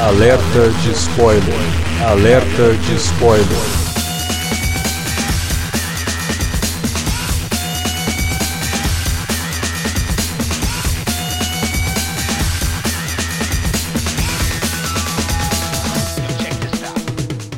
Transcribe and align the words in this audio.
Alerta 0.00 0.70
de 0.82 0.92
spoiler. 0.92 1.44
Alerta 2.08 2.74
de 2.74 2.94
spoiler. 2.94 3.46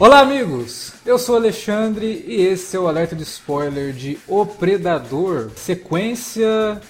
Olá, 0.01 0.19
amigos! 0.19 0.93
Eu 1.07 1.21
sou 1.21 1.37
Alexandre 1.37 2.25
e 2.27 2.43
esse 2.43 2.77
é 2.77 2.81
o 2.81 2.89
alerta 2.89 3.15
de 3.15 3.23
spoiler 3.23 3.93
de 3.93 4.19
O 4.27 4.45
Predador, 4.45 5.53
sequência 5.55 6.81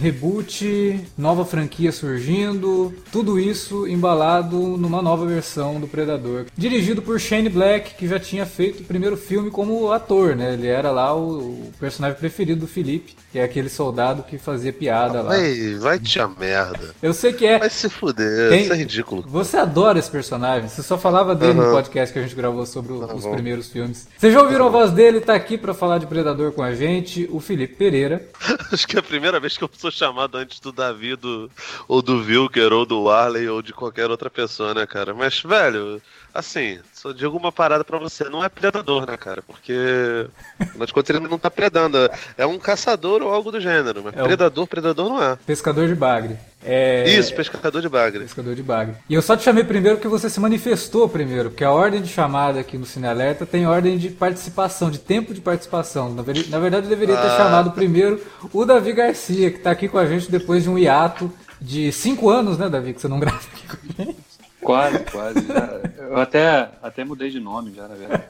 reboot, 0.00 1.00
nova 1.16 1.44
franquia 1.44 1.92
surgindo, 1.92 2.92
tudo 3.10 3.38
isso 3.38 3.86
embalado 3.86 4.56
numa 4.76 5.00
nova 5.02 5.26
versão 5.26 5.80
do 5.80 5.86
Predador. 5.88 6.46
Dirigido 6.56 7.02
por 7.02 7.18
Shane 7.20 7.48
Black, 7.48 7.94
que 7.94 8.06
já 8.06 8.18
tinha 8.18 8.44
feito 8.46 8.80
o 8.80 8.84
primeiro 8.84 9.16
filme 9.16 9.50
como 9.50 9.90
ator, 9.92 10.36
né? 10.36 10.54
Ele 10.54 10.66
era 10.66 10.90
lá 10.90 11.14
o 11.16 11.70
personagem 11.78 12.18
preferido 12.18 12.60
do 12.60 12.66
Felipe, 12.66 13.14
que 13.32 13.38
é 13.38 13.44
aquele 13.44 13.68
soldado 13.68 14.22
que 14.22 14.38
fazia 14.38 14.72
piada 14.72 15.22
lá. 15.22 15.30
Vai, 15.30 15.74
vai 15.74 15.98
te 15.98 16.20
a 16.20 16.28
merda. 16.28 16.94
Eu 17.02 17.12
sei 17.12 17.32
que 17.32 17.46
é. 17.46 17.58
Vai 17.58 17.70
se 17.70 17.88
fuder, 17.88 18.50
Tem- 18.50 18.62
isso 18.62 18.72
é 18.72 18.76
ridículo. 18.76 19.24
Você 19.26 19.56
adora 19.56 19.98
esse 19.98 20.10
personagem, 20.10 20.68
você 20.68 20.82
só 20.82 20.98
falava 20.98 21.34
dele 21.34 21.54
no 21.54 21.62
Aham. 21.62 21.72
podcast 21.72 22.12
que 22.12 22.18
a 22.18 22.22
gente 22.22 22.34
gravou 22.34 22.66
sobre 22.66 22.92
o- 22.92 23.00
Tá 23.06 23.14
os 23.14 23.24
bom. 23.24 23.32
primeiros 23.32 23.68
filmes. 23.68 24.08
Vocês 24.18 24.32
já 24.32 24.42
ouviram 24.42 24.66
a 24.66 24.70
voz 24.70 24.90
dele, 24.92 25.20
tá 25.20 25.34
aqui 25.34 25.56
pra 25.56 25.72
falar 25.74 25.98
de 25.98 26.06
Predador 26.06 26.52
com 26.52 26.62
a 26.62 26.74
gente, 26.74 27.28
o 27.30 27.40
Felipe 27.40 27.74
Pereira. 27.76 28.28
Acho 28.72 28.86
que 28.86 28.96
é 28.96 29.00
a 29.00 29.02
primeira 29.02 29.38
vez 29.40 29.56
que 29.56 29.64
eu 29.64 29.69
sou 29.76 29.90
chamado 29.90 30.36
antes 30.36 30.60
do 30.60 30.72
Davi, 30.72 31.16
do, 31.16 31.50
ou 31.88 32.02
do 32.02 32.18
Wilker, 32.18 32.72
ou 32.72 32.84
do 32.86 33.02
Warley, 33.02 33.48
ou 33.48 33.62
de 33.62 33.72
qualquer 33.72 34.10
outra 34.10 34.30
pessoa, 34.30 34.74
né, 34.74 34.86
cara? 34.86 35.14
Mas, 35.14 35.40
velho, 35.40 36.00
assim, 36.34 36.78
só 36.92 37.12
digo 37.12 37.36
uma 37.36 37.50
parada 37.52 37.84
pra 37.84 37.98
você. 37.98 38.24
Não 38.24 38.44
é 38.44 38.48
predador, 38.48 39.06
né, 39.06 39.16
cara? 39.16 39.42
Porque, 39.42 40.26
afinal 40.58 40.86
de 40.86 40.92
contas, 40.92 41.16
ele 41.16 41.26
não 41.28 41.38
tá 41.38 41.50
predando. 41.50 41.96
É 42.36 42.46
um 42.46 42.58
caçador 42.58 43.22
ou 43.22 43.32
algo 43.32 43.50
do 43.50 43.60
gênero. 43.60 44.02
Mas 44.04 44.16
É 44.16 44.22
predador, 44.22 44.66
predador 44.66 45.08
não 45.08 45.22
é. 45.22 45.36
Pescador 45.46 45.88
de 45.88 45.94
bagre. 45.94 46.36
É... 46.62 47.08
Isso, 47.08 47.34
pescador 47.34 47.80
de 47.80 47.88
bagre. 47.88 48.20
Pescador 48.20 48.54
de 48.54 48.62
bagre. 48.62 48.94
E 49.08 49.14
eu 49.14 49.22
só 49.22 49.34
te 49.36 49.42
chamei 49.42 49.64
primeiro 49.64 49.96
porque 49.96 50.08
você 50.08 50.28
se 50.28 50.38
manifestou 50.38 51.08
primeiro, 51.08 51.48
porque 51.50 51.64
a 51.64 51.72
ordem 51.72 52.02
de 52.02 52.08
chamada 52.08 52.60
aqui 52.60 52.76
no 52.76 52.84
Cine 52.84 53.06
Alerta 53.06 53.46
tem 53.46 53.66
ordem 53.66 53.96
de 53.96 54.10
participação, 54.10 54.90
de 54.90 54.98
tempo 54.98 55.32
de 55.32 55.40
participação. 55.40 56.12
Na 56.12 56.20
ver- 56.22 56.48
na 56.50 56.58
verdade, 56.58 56.84
eu 56.86 56.90
deveria 56.90 57.16
ter 57.16 57.28
Ah. 57.28 57.36
chamado 57.38 57.70
primeiro 57.72 58.20
o 58.52 58.64
Davi 58.66 58.92
Garcia, 58.92 59.50
que 59.50 59.58
tá 59.58 59.70
aqui 59.70 59.88
com 59.88 59.96
a 59.96 60.04
gente 60.04 60.30
depois 60.30 60.64
de 60.64 60.68
um 60.68 60.76
hiato 60.78 61.32
de 61.58 61.90
cinco 61.92 62.28
anos, 62.28 62.58
né, 62.58 62.68
Davi, 62.68 62.92
que 62.92 63.00
você 63.00 63.08
não 63.08 63.18
grava 63.20 63.38
aqui 63.38 63.66
com 63.66 63.76
a 64.02 64.04
gente. 64.04 64.29
Quase, 64.62 64.98
quase. 65.10 65.46
já. 65.46 65.80
Eu 65.96 66.16
até, 66.18 66.70
até 66.82 67.04
mudei 67.04 67.30
de 67.30 67.40
nome 67.40 67.72
já, 67.74 67.88
na 67.88 67.94
verdade. 67.94 68.24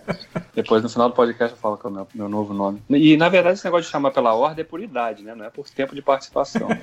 Depois, 0.54 0.82
no 0.82 0.88
final 0.88 1.08
do 1.08 1.14
podcast, 1.14 1.54
eu 1.54 1.60
falo 1.60 1.76
que 1.76 1.86
é 1.86 1.90
o 1.90 1.92
meu, 1.92 2.08
meu 2.14 2.28
novo 2.28 2.52
nome. 2.54 2.82
E, 2.90 3.16
na 3.16 3.28
verdade, 3.28 3.54
esse 3.54 3.64
negócio 3.64 3.84
de 3.86 3.90
chamar 3.90 4.10
pela 4.10 4.34
ordem 4.34 4.62
é 4.62 4.64
por 4.64 4.80
idade, 4.80 5.22
né? 5.22 5.34
Não 5.34 5.44
é 5.44 5.50
por 5.50 5.68
tempo 5.68 5.94
de 5.94 6.02
participação. 6.02 6.68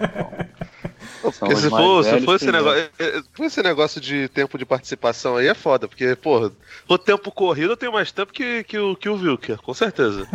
Então, 1.20 1.56
se 1.56 1.70
for, 1.70 2.04
se 2.04 2.22
for 2.22 2.36
esse 2.36 2.52
negócio, 2.52 2.80
é, 2.80 2.90
é, 3.00 3.22
for 3.34 3.46
esse 3.46 3.62
negócio 3.64 4.00
de 4.00 4.28
tempo 4.30 4.58
de 4.58 4.66
participação 4.66 5.36
aí 5.36 5.48
é 5.48 5.54
foda, 5.54 5.88
porque, 5.88 6.16
porra, 6.16 6.52
o 6.88 6.98
tempo 6.98 7.32
corrido 7.32 7.74
eu 7.74 7.78
tenho 7.78 7.92
mais 7.92 8.12
tempo 8.12 8.32
que, 8.32 8.64
que, 8.64 8.78
o, 8.78 8.96
que 8.96 9.10
o 9.10 9.16
Wilker, 9.16 9.58
com 9.62 9.74
certeza. 9.74 10.28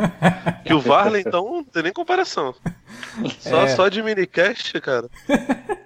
que 0.64 0.74
o 0.74 0.80
Varley, 0.82 1.22
então, 1.24 1.44
não 1.44 1.64
tem 1.64 1.84
nem 1.84 1.92
comparação. 1.92 2.54
Só, 3.38 3.62
É. 3.62 3.68
só 3.68 3.88
de 3.88 4.02
minicast, 4.02 4.80
cara. 4.80 5.08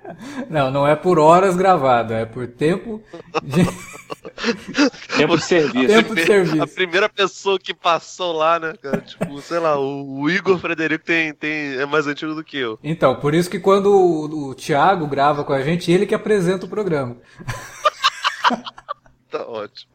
Não, 0.48 0.70
não 0.70 0.86
é 0.86 0.94
por 0.94 1.18
horas 1.18 1.56
gravado, 1.56 2.12
é 2.14 2.24
por 2.24 2.46
tempo 2.46 3.02
de. 3.42 3.66
Tempo 5.16 5.36
de 5.36 5.44
serviço. 5.44 5.86
Tempo 5.86 6.14
de 6.14 6.22
A 6.22 6.26
serviço. 6.26 6.74
primeira 6.74 7.08
pessoa 7.08 7.58
que 7.58 7.72
passou 7.72 8.32
lá, 8.32 8.58
né, 8.58 8.74
cara? 8.80 9.00
Tipo, 9.00 9.40
sei 9.40 9.58
lá, 9.58 9.78
o, 9.78 10.20
o 10.20 10.30
Igor 10.30 10.58
Frederico 10.58 11.04
tem, 11.04 11.32
tem, 11.32 11.74
é 11.76 11.86
mais 11.86 12.06
antigo 12.06 12.34
do 12.34 12.44
que 12.44 12.58
eu. 12.58 12.78
Então, 12.84 13.16
por 13.16 13.34
isso 13.34 13.48
que 13.48 13.58
quando 13.58 13.86
o, 13.86 14.48
o 14.50 14.54
Thiago 14.54 15.06
grava 15.06 15.42
com 15.42 15.52
a 15.52 15.62
gente, 15.62 15.90
ele 15.90 16.06
que 16.06 16.14
apresenta 16.14 16.66
o 16.66 16.68
programa. 16.68 17.16
Tá 19.28 19.44
ótimo. 19.44 19.90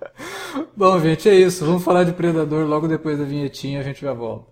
Bom, 0.75 0.99
gente, 0.99 1.29
é 1.29 1.33
isso. 1.33 1.65
Vamos 1.65 1.83
falar 1.83 2.03
de 2.03 2.11
Predador 2.11 2.65
logo 2.67 2.85
depois 2.87 3.17
da 3.17 3.23
vinhetinha, 3.23 3.79
a 3.79 3.83
gente 3.83 4.01
já 4.01 4.11
volta. 4.13 4.51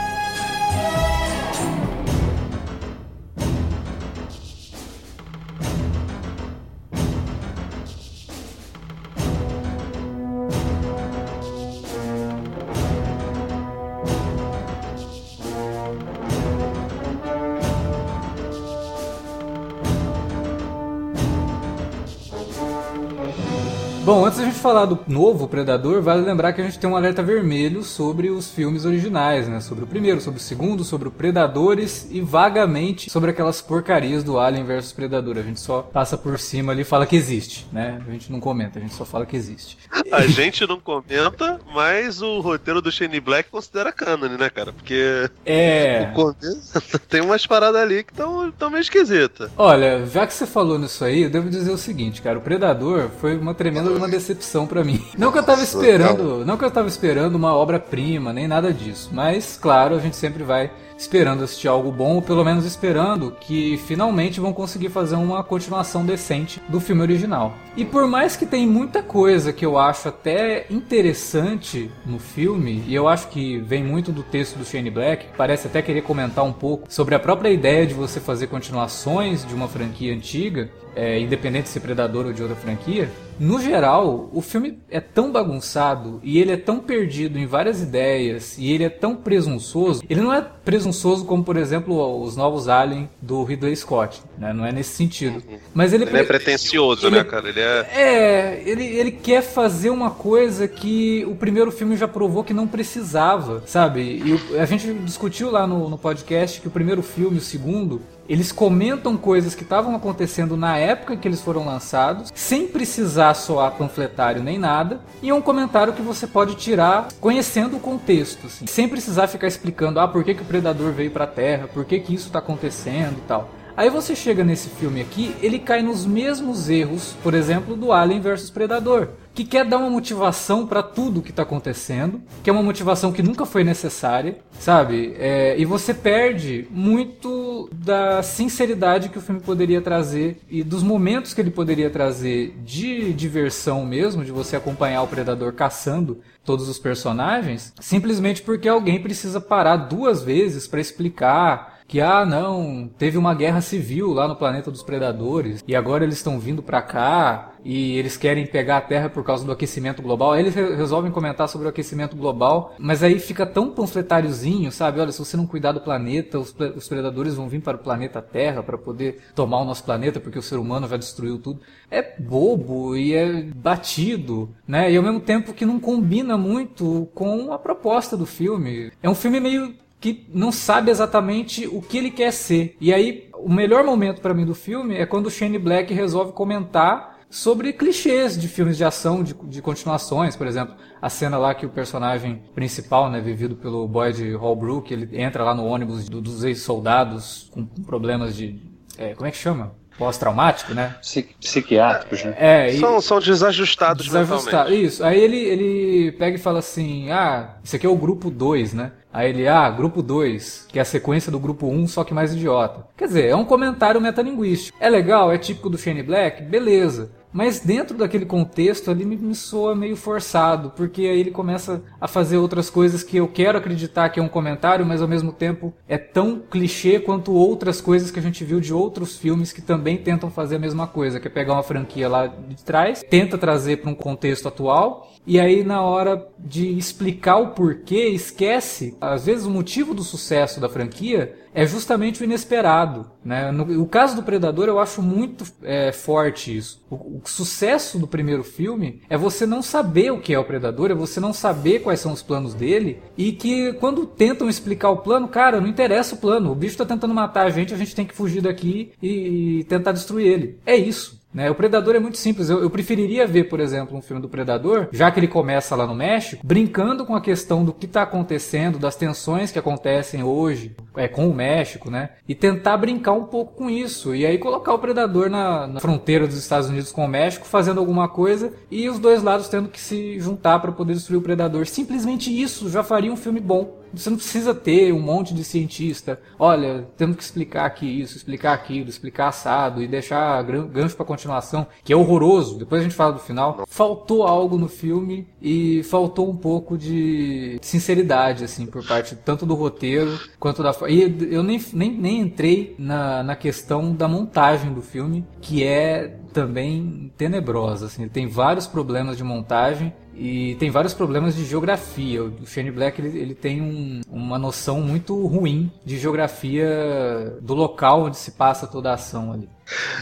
Bom, 24.11 24.25
antes 24.25 24.39
da 24.39 24.43
gente 24.43 24.57
falar 24.59 24.83
do 24.87 24.99
novo 25.07 25.47
Predador, 25.47 26.01
vale 26.01 26.21
lembrar 26.21 26.51
que 26.51 26.59
a 26.59 26.65
gente 26.65 26.77
tem 26.77 26.89
um 26.89 26.97
alerta 26.97 27.23
vermelho 27.23 27.81
sobre 27.81 28.29
os 28.29 28.51
filmes 28.51 28.83
originais, 28.83 29.47
né? 29.47 29.61
Sobre 29.61 29.85
o 29.85 29.87
primeiro, 29.87 30.19
sobre 30.19 30.37
o 30.37 30.43
segundo, 30.43 30.83
sobre 30.83 31.07
o 31.07 31.11
Predadores 31.11 32.09
e 32.11 32.19
vagamente 32.19 33.09
sobre 33.09 33.31
aquelas 33.31 33.61
porcarias 33.61 34.21
do 34.21 34.37
Alien 34.37 34.65
versus 34.65 34.91
Predador. 34.91 35.37
A 35.37 35.41
gente 35.41 35.61
só 35.61 35.81
passa 35.81 36.17
por 36.17 36.37
cima 36.37 36.73
ali 36.73 36.81
e 36.81 36.83
fala 36.83 37.05
que 37.05 37.15
existe, 37.15 37.65
né? 37.71 38.01
A 38.05 38.11
gente 38.11 38.29
não 38.29 38.41
comenta, 38.41 38.79
a 38.79 38.81
gente 38.81 38.93
só 38.93 39.05
fala 39.05 39.25
que 39.25 39.37
existe. 39.37 39.77
A 40.11 40.23
gente 40.27 40.67
não 40.67 40.81
comenta, 40.81 41.61
mas 41.73 42.21
o 42.21 42.41
roteiro 42.41 42.81
do 42.81 42.91
Shane 42.91 43.21
Black 43.21 43.49
considera 43.49 43.93
cânone, 43.93 44.37
né, 44.37 44.49
cara? 44.49 44.73
Porque 44.73 45.29
É. 45.45 46.11
o 46.17 46.35
tem 47.07 47.21
umas 47.21 47.47
paradas 47.47 47.81
ali 47.81 48.03
que 48.03 48.11
estão 48.11 48.51
tão 48.51 48.69
meio 48.69 48.81
esquisitas. 48.81 49.49
Olha, 49.55 50.05
já 50.05 50.27
que 50.27 50.33
você 50.33 50.45
falou 50.45 50.77
nisso 50.77 51.05
aí, 51.05 51.23
eu 51.23 51.29
devo 51.29 51.49
dizer 51.49 51.71
o 51.71 51.77
seguinte, 51.77 52.21
cara, 52.21 52.37
o 52.37 52.41
Predador 52.41 53.09
foi 53.21 53.37
uma 53.37 53.53
tremenda 53.53 54.00
uma 54.01 54.09
decepção 54.09 54.65
pra 54.65 54.83
mim. 54.83 55.03
Não 55.17 55.31
que 55.31 55.37
eu 55.37 55.43
tava 55.43 55.61
esperando, 55.61 56.43
não 56.45 56.57
que 56.57 56.65
eu 56.65 56.71
tava 56.71 56.87
esperando 56.87 57.35
uma 57.35 57.55
obra-prima, 57.55 58.33
nem 58.33 58.47
nada 58.47 58.73
disso, 58.73 59.09
mas 59.13 59.57
claro, 59.61 59.95
a 59.95 59.99
gente 59.99 60.15
sempre 60.15 60.43
vai 60.43 60.71
esperando 61.01 61.43
assistir 61.43 61.67
algo 61.67 61.91
bom, 61.91 62.15
ou 62.15 62.21
pelo 62.21 62.45
menos 62.45 62.63
esperando 62.63 63.35
que 63.39 63.77
finalmente 63.87 64.39
vão 64.39 64.53
conseguir 64.53 64.89
fazer 64.89 65.15
uma 65.15 65.43
continuação 65.43 66.05
decente 66.05 66.61
do 66.69 66.79
filme 66.79 67.01
original. 67.01 67.55
E 67.75 67.83
por 67.83 68.05
mais 68.05 68.35
que 68.35 68.45
tem 68.45 68.67
muita 68.67 69.01
coisa 69.01 69.51
que 69.51 69.65
eu 69.65 69.79
acho 69.79 70.09
até 70.09 70.67
interessante 70.69 71.89
no 72.05 72.19
filme, 72.19 72.83
e 72.85 72.93
eu 72.93 73.07
acho 73.07 73.29
que 73.29 73.57
vem 73.59 73.83
muito 73.83 74.11
do 74.11 74.21
texto 74.21 74.57
do 74.57 74.65
Shane 74.65 74.91
Black, 74.91 75.25
parece 75.35 75.65
até 75.65 75.81
querer 75.81 76.03
comentar 76.03 76.45
um 76.45 76.53
pouco 76.53 76.85
sobre 76.87 77.15
a 77.15 77.19
própria 77.19 77.49
ideia 77.49 77.87
de 77.87 77.95
você 77.95 78.19
fazer 78.19 78.47
continuações 78.47 79.43
de 79.43 79.55
uma 79.55 79.67
franquia 79.67 80.13
antiga, 80.13 80.69
é, 80.95 81.19
independente 81.19 81.63
de 81.63 81.69
ser 81.69 81.79
Predador 81.79 82.25
ou 82.27 82.33
de 82.33 82.41
outra 82.41 82.55
franquia. 82.55 83.09
No 83.39 83.59
geral, 83.59 84.29
o 84.31 84.39
filme 84.41 84.77
é 84.89 84.99
tão 84.99 85.31
bagunçado 85.31 86.19
e 86.23 86.37
ele 86.37 86.51
é 86.51 86.57
tão 86.57 86.79
perdido 86.79 87.39
em 87.39 87.47
várias 87.47 87.81
ideias 87.81 88.55
e 88.57 88.71
ele 88.71 88.83
é 88.83 88.89
tão 88.89 89.15
presunçoso. 89.15 90.03
Ele 90.07 90.21
não 90.21 90.31
é 90.31 90.45
presunçoso 90.63 91.25
como, 91.25 91.43
por 91.43 91.57
exemplo, 91.57 92.21
os 92.21 92.35
novos 92.35 92.67
Alien 92.67 93.09
do 93.19 93.43
Ridley 93.43 93.75
Scott, 93.75 94.21
né? 94.37 94.53
Não 94.53 94.63
é 94.63 94.71
nesse 94.71 94.91
sentido. 94.95 95.41
Mas 95.73 95.91
ele, 95.91 96.03
Ele 96.03 96.17
é 96.19 96.23
pretencioso, 96.23 97.07
ele- 97.07 97.15
né, 97.17 97.23
cara? 97.23 97.49
Ele 97.49 97.59
é. 97.59 97.87
é, 97.95 98.63
ele, 98.63 98.83
ele 98.85 99.11
quer 99.11 99.41
fazer 99.41 99.89
uma 99.89 100.11
coisa 100.11 100.67
que 100.67 101.25
o 101.27 101.33
primeiro 101.35 101.71
filme 101.71 101.97
já 101.97 102.07
provou 102.07 102.43
que 102.43 102.53
não 102.53 102.67
precisava, 102.67 103.63
sabe? 103.65 104.01
E 104.23 104.57
a 104.59 104.65
gente 104.65 104.93
discutiu 104.93 105.49
lá 105.49 105.65
no, 105.65 105.89
no 105.89 105.97
podcast 105.97 106.61
que 106.61 106.67
o 106.67 106.71
primeiro 106.71 107.01
filme, 107.01 107.37
o 107.39 107.41
segundo, 107.41 108.01
Eles 108.31 108.49
comentam 108.49 109.17
coisas 109.17 109.53
que 109.53 109.63
estavam 109.63 109.93
acontecendo 109.93 110.55
na 110.55 110.77
época 110.77 111.13
em 111.13 111.17
que 111.17 111.27
eles 111.27 111.41
foram 111.41 111.65
lançados, 111.65 112.31
sem 112.33 112.65
precisar 112.65 113.33
soar 113.33 113.73
panfletário 113.73 114.41
nem 114.41 114.57
nada, 114.57 115.01
e 115.21 115.29
é 115.29 115.33
um 115.33 115.41
comentário 115.41 115.91
que 115.91 116.01
você 116.01 116.25
pode 116.25 116.55
tirar 116.55 117.09
conhecendo 117.19 117.75
o 117.75 117.79
contexto, 117.81 118.47
assim, 118.47 118.65
sem 118.67 118.87
precisar 118.87 119.27
ficar 119.27 119.47
explicando, 119.47 119.99
ah, 119.99 120.07
por 120.07 120.23
que, 120.23 120.33
que 120.33 120.43
o 120.43 120.45
predador 120.45 120.93
veio 120.93 121.11
para 121.11 121.25
a 121.25 121.27
Terra, 121.27 121.67
por 121.67 121.83
que, 121.83 121.99
que 121.99 122.13
isso 122.15 122.27
está 122.27 122.39
acontecendo 122.39 123.17
e 123.17 123.27
tal. 123.27 123.49
Aí 123.75 123.89
você 123.89 124.15
chega 124.15 124.45
nesse 124.45 124.69
filme 124.69 125.01
aqui, 125.01 125.35
ele 125.41 125.59
cai 125.59 125.81
nos 125.81 126.05
mesmos 126.05 126.69
erros, 126.69 127.15
por 127.21 127.33
exemplo, 127.33 127.75
do 127.75 127.91
Alien 127.91 128.21
versus 128.21 128.49
Predador, 128.49 129.09
que 129.33 129.45
quer 129.45 129.65
dar 129.65 129.77
uma 129.77 129.89
motivação 129.89 130.67
para 130.67 130.83
tudo 130.83 131.21
que 131.21 131.29
está 131.29 131.43
acontecendo, 131.43 132.21
que 132.43 132.49
é 132.49 132.53
uma 132.53 132.63
motivação 132.63 133.11
que 133.11 133.23
nunca 133.23 133.45
foi 133.45 133.63
necessária, 133.63 134.39
sabe? 134.59 135.15
É, 135.17 135.55
e 135.57 135.65
você 135.65 135.93
perde 135.93 136.67
muito 136.69 137.69
da 137.71 138.21
sinceridade 138.21 139.09
que 139.09 139.17
o 139.17 139.21
filme 139.21 139.39
poderia 139.39 139.81
trazer 139.81 140.39
e 140.49 140.63
dos 140.63 140.83
momentos 140.83 141.33
que 141.33 141.41
ele 141.41 141.51
poderia 141.51 141.89
trazer 141.89 142.55
de 142.63 143.13
diversão 143.13 143.85
mesmo, 143.85 144.25
de 144.25 144.31
você 144.31 144.55
acompanhar 144.55 145.01
o 145.03 145.07
Predador 145.07 145.53
caçando 145.53 146.19
todos 146.43 146.67
os 146.67 146.79
personagens, 146.79 147.73
simplesmente 147.79 148.41
porque 148.41 148.67
alguém 148.67 149.01
precisa 149.01 149.39
parar 149.39 149.77
duas 149.77 150.21
vezes 150.21 150.67
para 150.67 150.81
explicar 150.81 151.70
que 151.91 151.99
ah 151.99 152.25
não, 152.25 152.89
teve 152.97 153.17
uma 153.17 153.35
guerra 153.35 153.59
civil 153.59 154.13
lá 154.13 154.25
no 154.25 154.37
planeta 154.37 154.71
dos 154.71 154.81
predadores 154.81 155.61
e 155.67 155.75
agora 155.75 156.05
eles 156.05 156.15
estão 156.15 156.39
vindo 156.39 156.63
para 156.63 156.81
cá 156.81 157.51
e 157.65 157.97
eles 157.97 158.15
querem 158.15 158.47
pegar 158.47 158.77
a 158.77 158.81
Terra 158.81 159.09
por 159.09 159.25
causa 159.25 159.43
do 159.43 159.51
aquecimento 159.51 160.01
global. 160.01 160.31
Aí 160.31 160.39
eles 160.39 160.55
resolvem 160.55 161.11
comentar 161.11 161.49
sobre 161.49 161.67
o 161.67 161.69
aquecimento 161.69 162.15
global, 162.15 162.73
mas 162.79 163.03
aí 163.03 163.19
fica 163.19 163.45
tão 163.45 163.71
panfletáriozinho, 163.71 164.71
sabe? 164.71 165.01
Olha, 165.01 165.11
se 165.11 165.19
você 165.19 165.35
não 165.35 165.45
cuidar 165.45 165.73
do 165.73 165.81
planeta, 165.81 166.39
os, 166.39 166.55
os 166.77 166.87
predadores 166.87 167.35
vão 167.35 167.49
vir 167.49 167.61
para 167.61 167.75
o 167.75 167.81
planeta 167.81 168.21
Terra 168.21 168.63
para 168.63 168.77
poder 168.77 169.19
tomar 169.35 169.59
o 169.59 169.65
nosso 169.65 169.83
planeta 169.83 170.17
porque 170.17 170.39
o 170.39 170.41
ser 170.41 170.55
humano 170.55 170.87
já 170.87 170.95
destruiu 170.95 171.39
tudo. 171.39 171.59
É 171.91 172.01
bobo 172.01 172.95
e 172.95 173.13
é 173.13 173.43
batido, 173.53 174.49
né? 174.65 174.89
E 174.89 174.95
ao 174.95 175.03
mesmo 175.03 175.19
tempo 175.19 175.53
que 175.53 175.65
não 175.65 175.77
combina 175.77 176.37
muito 176.37 177.09
com 177.13 177.51
a 177.51 177.59
proposta 177.59 178.15
do 178.15 178.25
filme. 178.25 178.93
É 179.03 179.09
um 179.09 179.15
filme 179.15 179.41
meio 179.41 179.75
que 180.01 180.27
não 180.33 180.51
sabe 180.51 180.89
exatamente 180.89 181.67
o 181.67 181.79
que 181.79 181.97
ele 181.97 182.09
quer 182.09 182.33
ser. 182.33 182.75
E 182.81 182.91
aí, 182.91 183.29
o 183.35 183.49
melhor 183.49 183.83
momento 183.83 184.19
para 184.19 184.33
mim 184.33 184.45
do 184.45 184.55
filme 184.55 184.97
é 184.97 185.05
quando 185.05 185.27
o 185.27 185.31
Shane 185.31 185.59
Black 185.59 185.93
resolve 185.93 186.33
comentar 186.33 187.19
sobre 187.29 187.71
clichês 187.71 188.37
de 188.37 188.47
filmes 188.47 188.75
de 188.75 188.83
ação, 188.83 189.23
de, 189.23 189.33
de 189.33 189.61
continuações, 189.61 190.35
por 190.35 190.47
exemplo, 190.47 190.75
a 191.01 191.09
cena 191.09 191.37
lá 191.37 191.53
que 191.53 191.65
o 191.65 191.69
personagem 191.69 192.41
principal, 192.53 193.09
né, 193.09 193.21
vivido 193.21 193.55
pelo 193.55 193.87
Boyd 193.87 194.33
Holbrook, 194.33 194.91
ele 194.91 195.21
entra 195.21 195.43
lá 195.43 195.55
no 195.55 195.65
ônibus 195.65 196.09
do, 196.09 196.19
dos 196.19 196.43
ex-soldados 196.43 197.49
com 197.53 197.65
problemas 197.65 198.35
de... 198.35 198.59
É, 198.97 199.13
como 199.13 199.27
é 199.27 199.31
que 199.31 199.37
chama? 199.37 199.79
pós-traumático, 199.97 200.73
né? 200.73 200.95
psiquiátricos, 201.39 202.23
né? 202.23 202.35
É, 202.39 202.71
e... 202.71 202.79
são, 202.79 202.99
são 202.99 203.19
desajustados, 203.19 204.07
desajustados 204.07 204.73
Isso. 204.73 205.03
Aí 205.03 205.19
ele, 205.19 205.37
ele 205.37 206.11
pega 206.13 206.37
e 206.37 206.39
fala 206.39 206.57
assim: 206.57 207.11
ah, 207.11 207.57
isso 207.63 207.75
aqui 207.75 207.85
é 207.85 207.89
o 207.89 207.95
grupo 207.95 208.31
2, 208.31 208.73
né? 208.73 208.93
Aí 209.13 209.29
ele, 209.29 209.47
ah, 209.47 209.69
grupo 209.69 210.01
2, 210.01 210.67
que 210.69 210.79
é 210.79 210.81
a 210.81 210.85
sequência 210.85 211.31
do 211.31 211.39
grupo 211.39 211.67
1, 211.67 211.79
um, 211.81 211.87
só 211.87 212.03
que 212.03 212.13
mais 212.13 212.33
idiota. 212.33 212.85
Quer 212.95 213.07
dizer, 213.07 213.25
é 213.25 213.35
um 213.35 213.43
comentário 213.43 213.99
metalinguístico. 213.99 214.77
É 214.79 214.89
legal, 214.89 215.31
é 215.31 215.37
típico 215.37 215.69
do 215.69 215.77
Shane 215.77 216.01
Black? 216.01 216.43
Beleza. 216.43 217.11
Mas 217.33 217.61
dentro 217.61 217.97
daquele 217.97 218.25
contexto 218.25 218.91
ali 218.91 219.05
me, 219.05 219.15
me 219.15 219.33
soa 219.33 219.73
meio 219.73 219.95
forçado, 219.95 220.71
porque 220.75 221.03
aí 221.03 221.19
ele 221.19 221.31
começa 221.31 221.81
a 221.99 222.07
fazer 222.07 222.37
outras 222.37 222.69
coisas 222.69 223.03
que 223.03 223.17
eu 223.17 223.27
quero 223.27 223.57
acreditar 223.57 224.09
que 224.09 224.19
é 224.19 224.23
um 224.23 224.27
comentário, 224.27 224.85
mas 224.85 225.01
ao 225.01 225.07
mesmo 225.07 225.31
tempo 225.31 225.73
é 225.87 225.97
tão 225.97 226.39
clichê 226.39 226.99
quanto 226.99 227.33
outras 227.33 227.79
coisas 227.79 228.11
que 228.11 228.19
a 228.19 228.21
gente 228.21 228.43
viu 228.43 228.59
de 228.59 228.73
outros 228.73 229.17
filmes 229.17 229.53
que 229.53 229.61
também 229.61 229.97
tentam 229.97 230.29
fazer 230.29 230.57
a 230.57 230.59
mesma 230.59 230.87
coisa, 230.87 231.19
que 231.19 231.27
é 231.27 231.31
pegar 231.31 231.53
uma 231.53 231.63
franquia 231.63 232.09
lá 232.09 232.27
de 232.27 232.63
trás, 232.63 233.01
tenta 233.09 233.37
trazer 233.37 233.77
para 233.77 233.89
um 233.89 233.95
contexto 233.95 234.49
atual, 234.49 235.09
e 235.25 235.39
aí 235.39 235.63
na 235.63 235.81
hora 235.81 236.27
de 236.39 236.67
explicar 236.77 237.37
o 237.37 237.49
porquê, 237.49 238.07
esquece, 238.09 238.97
às 238.99 239.25
vezes, 239.25 239.45
o 239.45 239.51
motivo 239.51 239.93
do 239.93 240.03
sucesso 240.03 240.59
da 240.59 240.69
franquia 240.69 241.35
é 241.53 241.65
justamente 241.65 242.21
o 242.21 242.23
inesperado. 242.23 243.11
Né? 243.23 243.51
No 243.51 243.81
o 243.81 243.85
caso 243.85 244.15
do 244.15 244.23
Predador 244.23 244.67
eu 244.67 244.79
acho 244.79 245.01
muito 245.01 245.45
é, 245.61 245.91
forte 245.91 246.55
isso. 246.55 246.83
O, 246.89 246.95
o, 246.95 247.21
sucesso 247.25 247.99
do 247.99 248.07
primeiro 248.07 248.43
filme 248.43 249.01
é 249.09 249.17
você 249.17 249.45
não 249.45 249.61
saber 249.61 250.11
o 250.11 250.19
que 250.19 250.33
é 250.33 250.39
o 250.39 250.45
Predador, 250.45 250.91
é 250.91 250.95
você 250.95 251.19
não 251.19 251.33
saber 251.33 251.79
quais 251.79 251.99
são 251.99 252.13
os 252.13 252.23
planos 252.23 252.53
dele 252.53 252.99
e 253.17 253.31
que 253.31 253.73
quando 253.73 254.05
tentam 254.05 254.49
explicar 254.49 254.89
o 254.89 254.97
plano, 254.97 255.27
cara, 255.27 255.61
não 255.61 255.67
interessa 255.67 256.15
o 256.15 256.19
plano. 256.19 256.51
O 256.51 256.55
bicho 256.55 256.73
está 256.73 256.85
tentando 256.85 257.13
matar 257.13 257.45
a 257.45 257.49
gente, 257.49 257.73
a 257.73 257.77
gente 257.77 257.95
tem 257.95 258.05
que 258.05 258.15
fugir 258.15 258.41
daqui 258.41 258.93
e, 259.01 259.59
e 259.59 259.63
tentar 259.65 259.91
destruir 259.91 260.27
ele. 260.27 260.59
É 260.65 260.75
isso. 260.75 261.20
Né? 261.33 261.49
O 261.49 261.55
Predador 261.55 261.95
é 261.95 261.99
muito 261.99 262.17
simples. 262.17 262.49
Eu, 262.49 262.61
eu, 262.61 262.69
preferiria 262.69 263.25
ver, 263.25 263.45
por 263.45 263.59
exemplo, 263.59 263.97
um 263.97 264.01
filme 264.01 264.21
do 264.21 264.29
Predador, 264.29 264.87
já 264.91 265.09
que 265.09 265.19
ele 265.19 265.27
começa 265.27 265.75
lá 265.75 265.87
no 265.87 265.95
México, 265.95 266.45
brincando 266.45 267.05
com 267.05 267.15
a 267.15 267.21
questão 267.21 267.63
do 267.63 267.73
que 267.73 267.85
está 267.85 268.01
acontecendo, 268.01 268.77
das 268.77 268.95
tensões 268.95 269.51
que 269.51 269.59
acontecem 269.59 270.23
hoje 270.23 270.75
é, 270.95 271.07
com 271.07 271.29
o 271.29 271.33
México, 271.33 271.89
né? 271.89 272.11
E 272.27 272.35
tentar 272.35 272.77
brincar 272.77 273.13
um 273.13 273.23
pouco 273.23 273.53
com 273.55 273.69
isso. 273.69 274.13
E 274.13 274.25
aí 274.25 274.37
colocar 274.37 274.73
o 274.73 274.79
Predador 274.79 275.29
na, 275.29 275.67
na 275.67 275.79
fronteira 275.79 276.27
dos 276.27 276.37
Estados 276.37 276.69
Unidos 276.69 276.91
com 276.91 277.05
o 277.05 277.07
México, 277.07 277.45
fazendo 277.45 277.79
alguma 277.79 278.09
coisa, 278.09 278.51
e 278.69 278.89
os 278.89 278.99
dois 278.99 279.23
lados 279.23 279.47
tendo 279.47 279.69
que 279.69 279.79
se 279.79 280.19
juntar 280.19 280.59
para 280.59 280.71
poder 280.71 280.93
destruir 280.93 281.17
o 281.17 281.21
Predador. 281.21 281.65
Simplesmente 281.65 282.29
isso 282.29 282.69
já 282.69 282.83
faria 282.83 283.11
um 283.11 283.17
filme 283.17 283.39
bom. 283.39 283.80
Você 283.93 284.09
não 284.09 284.17
precisa 284.17 284.53
ter 284.53 284.93
um 284.93 284.99
monte 284.99 285.33
de 285.33 285.43
cientista, 285.43 286.19
olha, 286.39 286.87
temos 286.97 287.15
que 287.17 287.23
explicar 287.23 287.65
aqui 287.65 288.01
isso, 288.01 288.17
explicar 288.17 288.53
aquilo, 288.53 288.89
explicar 288.89 289.27
assado 289.29 289.81
e 289.81 289.87
deixar 289.87 290.41
gancho 290.43 290.95
para 290.95 291.05
continuação, 291.05 291.67
que 291.83 291.93
é 291.93 291.95
horroroso. 291.95 292.57
Depois 292.57 292.81
a 292.81 292.83
gente 292.83 292.95
fala 292.95 293.13
do 293.13 293.19
final. 293.19 293.63
Faltou 293.67 294.23
algo 294.23 294.57
no 294.57 294.67
filme 294.67 295.27
e 295.41 295.83
faltou 295.83 296.29
um 296.29 296.35
pouco 296.35 296.77
de 296.77 297.57
sinceridade, 297.61 298.43
assim, 298.43 298.65
por 298.65 298.85
parte 298.85 299.15
tanto 299.15 299.45
do 299.45 299.55
roteiro 299.55 300.19
quanto 300.39 300.63
da. 300.63 300.71
E 300.87 301.01
eu 301.31 301.43
nem, 301.43 301.61
nem, 301.73 301.91
nem 301.91 302.21
entrei 302.21 302.75
na, 302.77 303.23
na 303.23 303.35
questão 303.35 303.93
da 303.93 304.07
montagem 304.07 304.73
do 304.73 304.81
filme, 304.81 305.25
que 305.41 305.63
é 305.63 306.17
também 306.33 307.11
tenebrosa. 307.17 307.87
Assim, 307.87 308.07
tem 308.07 308.27
vários 308.27 308.67
problemas 308.67 309.17
de 309.17 309.23
montagem 309.23 309.93
e 310.15 310.55
tem 310.55 310.69
vários 310.69 310.93
problemas 310.93 311.35
de 311.35 311.45
geografia. 311.45 312.23
O 312.23 312.45
Shane 312.45 312.71
Black 312.71 313.01
ele, 313.01 313.17
ele 313.17 313.35
tem 313.35 313.61
um, 313.61 314.01
uma 314.09 314.37
noção 314.37 314.81
muito 314.81 315.25
ruim 315.25 315.71
de 315.85 315.97
geografia 315.97 317.37
do 317.41 317.53
local 317.53 318.03
onde 318.03 318.17
se 318.17 318.31
passa 318.31 318.67
toda 318.67 318.91
a 318.91 318.95
ação 318.95 319.31
ali. 319.31 319.49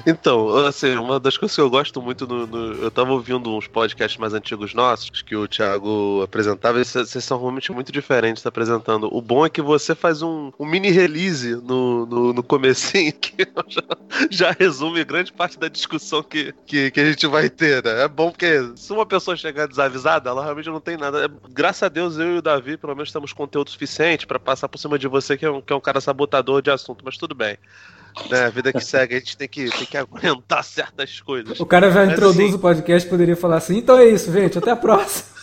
Então, 0.06 0.66
assim, 0.66 0.96
uma 0.96 1.20
das 1.20 1.38
coisas 1.38 1.56
que 1.56 1.62
eu 1.62 1.70
gosto 1.70 2.02
muito 2.02 2.26
no, 2.26 2.48
no, 2.48 2.74
Eu 2.84 2.92
tava 2.92 3.12
ouvindo 3.12 3.56
uns 3.56 3.68
podcasts 3.68 4.20
mais 4.20 4.34
antigos 4.34 4.74
nossos 4.74 5.22
que 5.22 5.36
o 5.36 5.48
Thiago 5.48 6.22
apresentava, 6.24 6.80
e 6.80 6.86
vocês 6.86 7.24
são 7.24 7.40
realmente 7.40 7.72
muito 7.72 7.92
diferentes 7.92 8.46
apresentando. 8.46 9.10
O 9.12 9.22
bom 9.22 9.46
é 9.46 9.50
que 9.50 9.62
você 9.62 9.94
faz 9.94 10.22
um, 10.22 10.52
um 10.60 10.66
mini 10.66 10.90
release 10.90 11.56
no, 11.56 12.06
no, 12.06 12.34
no 12.34 12.44
comecinho 12.44 13.14
que 13.14 13.48
já, 13.68 13.82
já, 14.30 14.52
resume 14.52 15.04
grande 15.04 15.32
parte 15.32 15.60
da 15.60 15.68
discussão 15.68 16.24
que, 16.24 16.54
que, 16.66 16.92
que, 16.92 17.00
a 17.00 17.06
gente 17.06 17.28
vai 17.28 17.50
ter, 17.50 17.84
né? 17.84 18.04
É 18.04 18.08
bom 18.08 18.32
porque 18.32 18.72
se 18.76 18.92
uma 18.92 19.06
pessoa 19.06 19.38
chegar 19.38 19.68
desavisada, 19.68 20.30
ela 20.30 20.44
realmente 20.44 20.70
não 20.70 20.82
tem 20.82 20.98
nada. 20.98 21.26
É, 21.26 21.30
graças 21.52 21.84
a 21.84 21.90
Deus, 21.90 22.18
eu 22.18 22.36
e 22.36 22.38
o 22.38 22.42
Davi, 22.42 22.78
pelo 22.78 22.96
menos, 22.96 23.12
temos 23.12 23.34
conteúdo 23.34 23.70
suficiente 23.70 24.26
para 24.26 24.40
passar 24.40 24.68
por 24.68 24.78
cima 24.78 24.98
de 24.98 25.08
você, 25.08 25.38
que 25.38 25.46
é 25.46 25.52
um, 25.52 25.62
que 25.62 25.74
é 25.74 25.76
um 25.76 25.82
cara 25.82 26.02
sabotador 26.02 26.62
de 26.62 26.72
assunto, 26.72 27.04
mas 27.06 27.18
tudo 27.18 27.36
bem 27.36 27.58
né, 28.30 28.46
a 28.46 28.50
vida 28.50 28.74
que 28.74 28.84
segue, 28.84 29.16
a 29.16 29.20
gente 29.20 29.38
tem 29.38 29.48
que, 29.48 29.70
tem 29.70 29.86
que 29.86 29.98
aguentar 29.98 30.64
certas 30.64 31.20
coisas. 31.20 31.60
O 31.60 31.66
cara 31.66 31.92
já 31.92 32.06
Mas, 32.06 32.14
introduz 32.14 32.48
assim... 32.48 32.56
o 32.56 32.60
podcast 32.60 33.10
poderia 33.10 33.36
falar 33.36 33.58
assim, 33.58 33.78
então 33.78 33.98
é 33.98 34.06
isso, 34.06 34.32
gente, 34.32 34.58
até 34.58 34.72
a 34.72 34.76
próxima. 34.76 35.39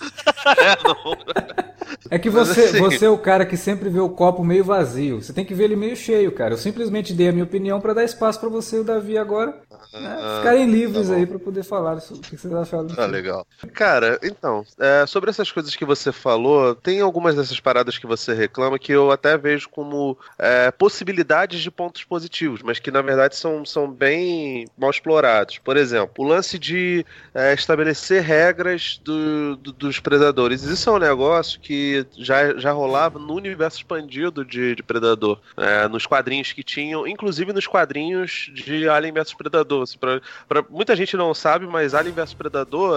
É. 0.46 1.66
É 2.10 2.18
que 2.18 2.30
você, 2.30 2.64
assim... 2.64 2.78
você 2.78 3.06
é 3.06 3.10
o 3.10 3.18
cara 3.18 3.46
que 3.46 3.56
sempre 3.56 3.88
vê 3.88 4.00
o 4.00 4.08
copo 4.08 4.44
meio 4.44 4.64
vazio. 4.64 5.22
Você 5.22 5.32
tem 5.32 5.44
que 5.44 5.54
ver 5.54 5.64
ele 5.64 5.76
meio 5.76 5.96
cheio, 5.96 6.32
cara. 6.32 6.54
Eu 6.54 6.58
simplesmente 6.58 7.12
dei 7.12 7.28
a 7.28 7.32
minha 7.32 7.44
opinião 7.44 7.80
para 7.80 7.94
dar 7.94 8.04
espaço 8.04 8.40
para 8.40 8.48
você 8.48 8.76
e 8.76 8.80
o 8.80 8.84
Davi 8.84 9.18
agora 9.18 9.60
né, 9.92 10.18
ah, 10.20 10.38
ficarem 10.38 10.66
livres 10.70 11.08
tá 11.08 11.14
aí 11.14 11.26
para 11.26 11.38
poder 11.38 11.62
falar 11.62 11.96
o 11.96 12.20
que 12.20 12.36
vocês 12.36 12.52
acharam. 12.52 12.88
Ah, 12.96 13.06
legal. 13.06 13.46
Cara, 13.72 14.18
então, 14.22 14.64
é, 14.78 15.06
sobre 15.06 15.30
essas 15.30 15.50
coisas 15.50 15.74
que 15.74 15.84
você 15.84 16.12
falou, 16.12 16.74
tem 16.74 17.00
algumas 17.00 17.34
dessas 17.34 17.58
paradas 17.60 17.98
que 17.98 18.06
você 18.06 18.34
reclama 18.34 18.78
que 18.78 18.92
eu 18.92 19.10
até 19.10 19.36
vejo 19.36 19.68
como 19.68 20.16
é, 20.38 20.70
possibilidades 20.70 21.60
de 21.60 21.70
pontos 21.70 22.04
positivos, 22.04 22.62
mas 22.62 22.78
que 22.78 22.90
na 22.90 23.02
verdade 23.02 23.36
são, 23.36 23.64
são 23.64 23.90
bem 23.90 24.66
mal 24.76 24.90
explorados. 24.90 25.58
Por 25.58 25.76
exemplo, 25.76 26.24
o 26.24 26.28
lance 26.28 26.58
de 26.58 27.04
é, 27.34 27.54
estabelecer 27.54 28.22
regras 28.22 29.00
do, 29.02 29.56
do, 29.56 29.72
dos 29.72 29.95
predadores. 30.00 30.62
Isso 30.62 30.88
é 30.88 30.92
um 30.92 30.98
negócio 30.98 31.60
que 31.60 32.06
já, 32.16 32.56
já 32.58 32.72
rolava 32.72 33.18
no 33.18 33.34
universo 33.34 33.78
expandido 33.78 34.44
de, 34.44 34.74
de 34.74 34.82
Predador. 34.82 35.38
É, 35.56 35.88
nos 35.88 36.06
quadrinhos 36.06 36.52
que 36.52 36.62
tinham, 36.62 37.06
inclusive 37.06 37.52
nos 37.52 37.66
quadrinhos 37.66 38.50
de 38.52 38.88
Alien 38.88 39.12
vs 39.12 39.34
Predador. 39.34 39.82
Assim, 39.82 39.98
pra, 39.98 40.20
pra, 40.48 40.64
muita 40.68 40.96
gente 40.96 41.16
não 41.16 41.34
sabe, 41.34 41.66
mas 41.66 41.94
Alien 41.94 42.14
vs 42.14 42.34
Predador, 42.34 42.96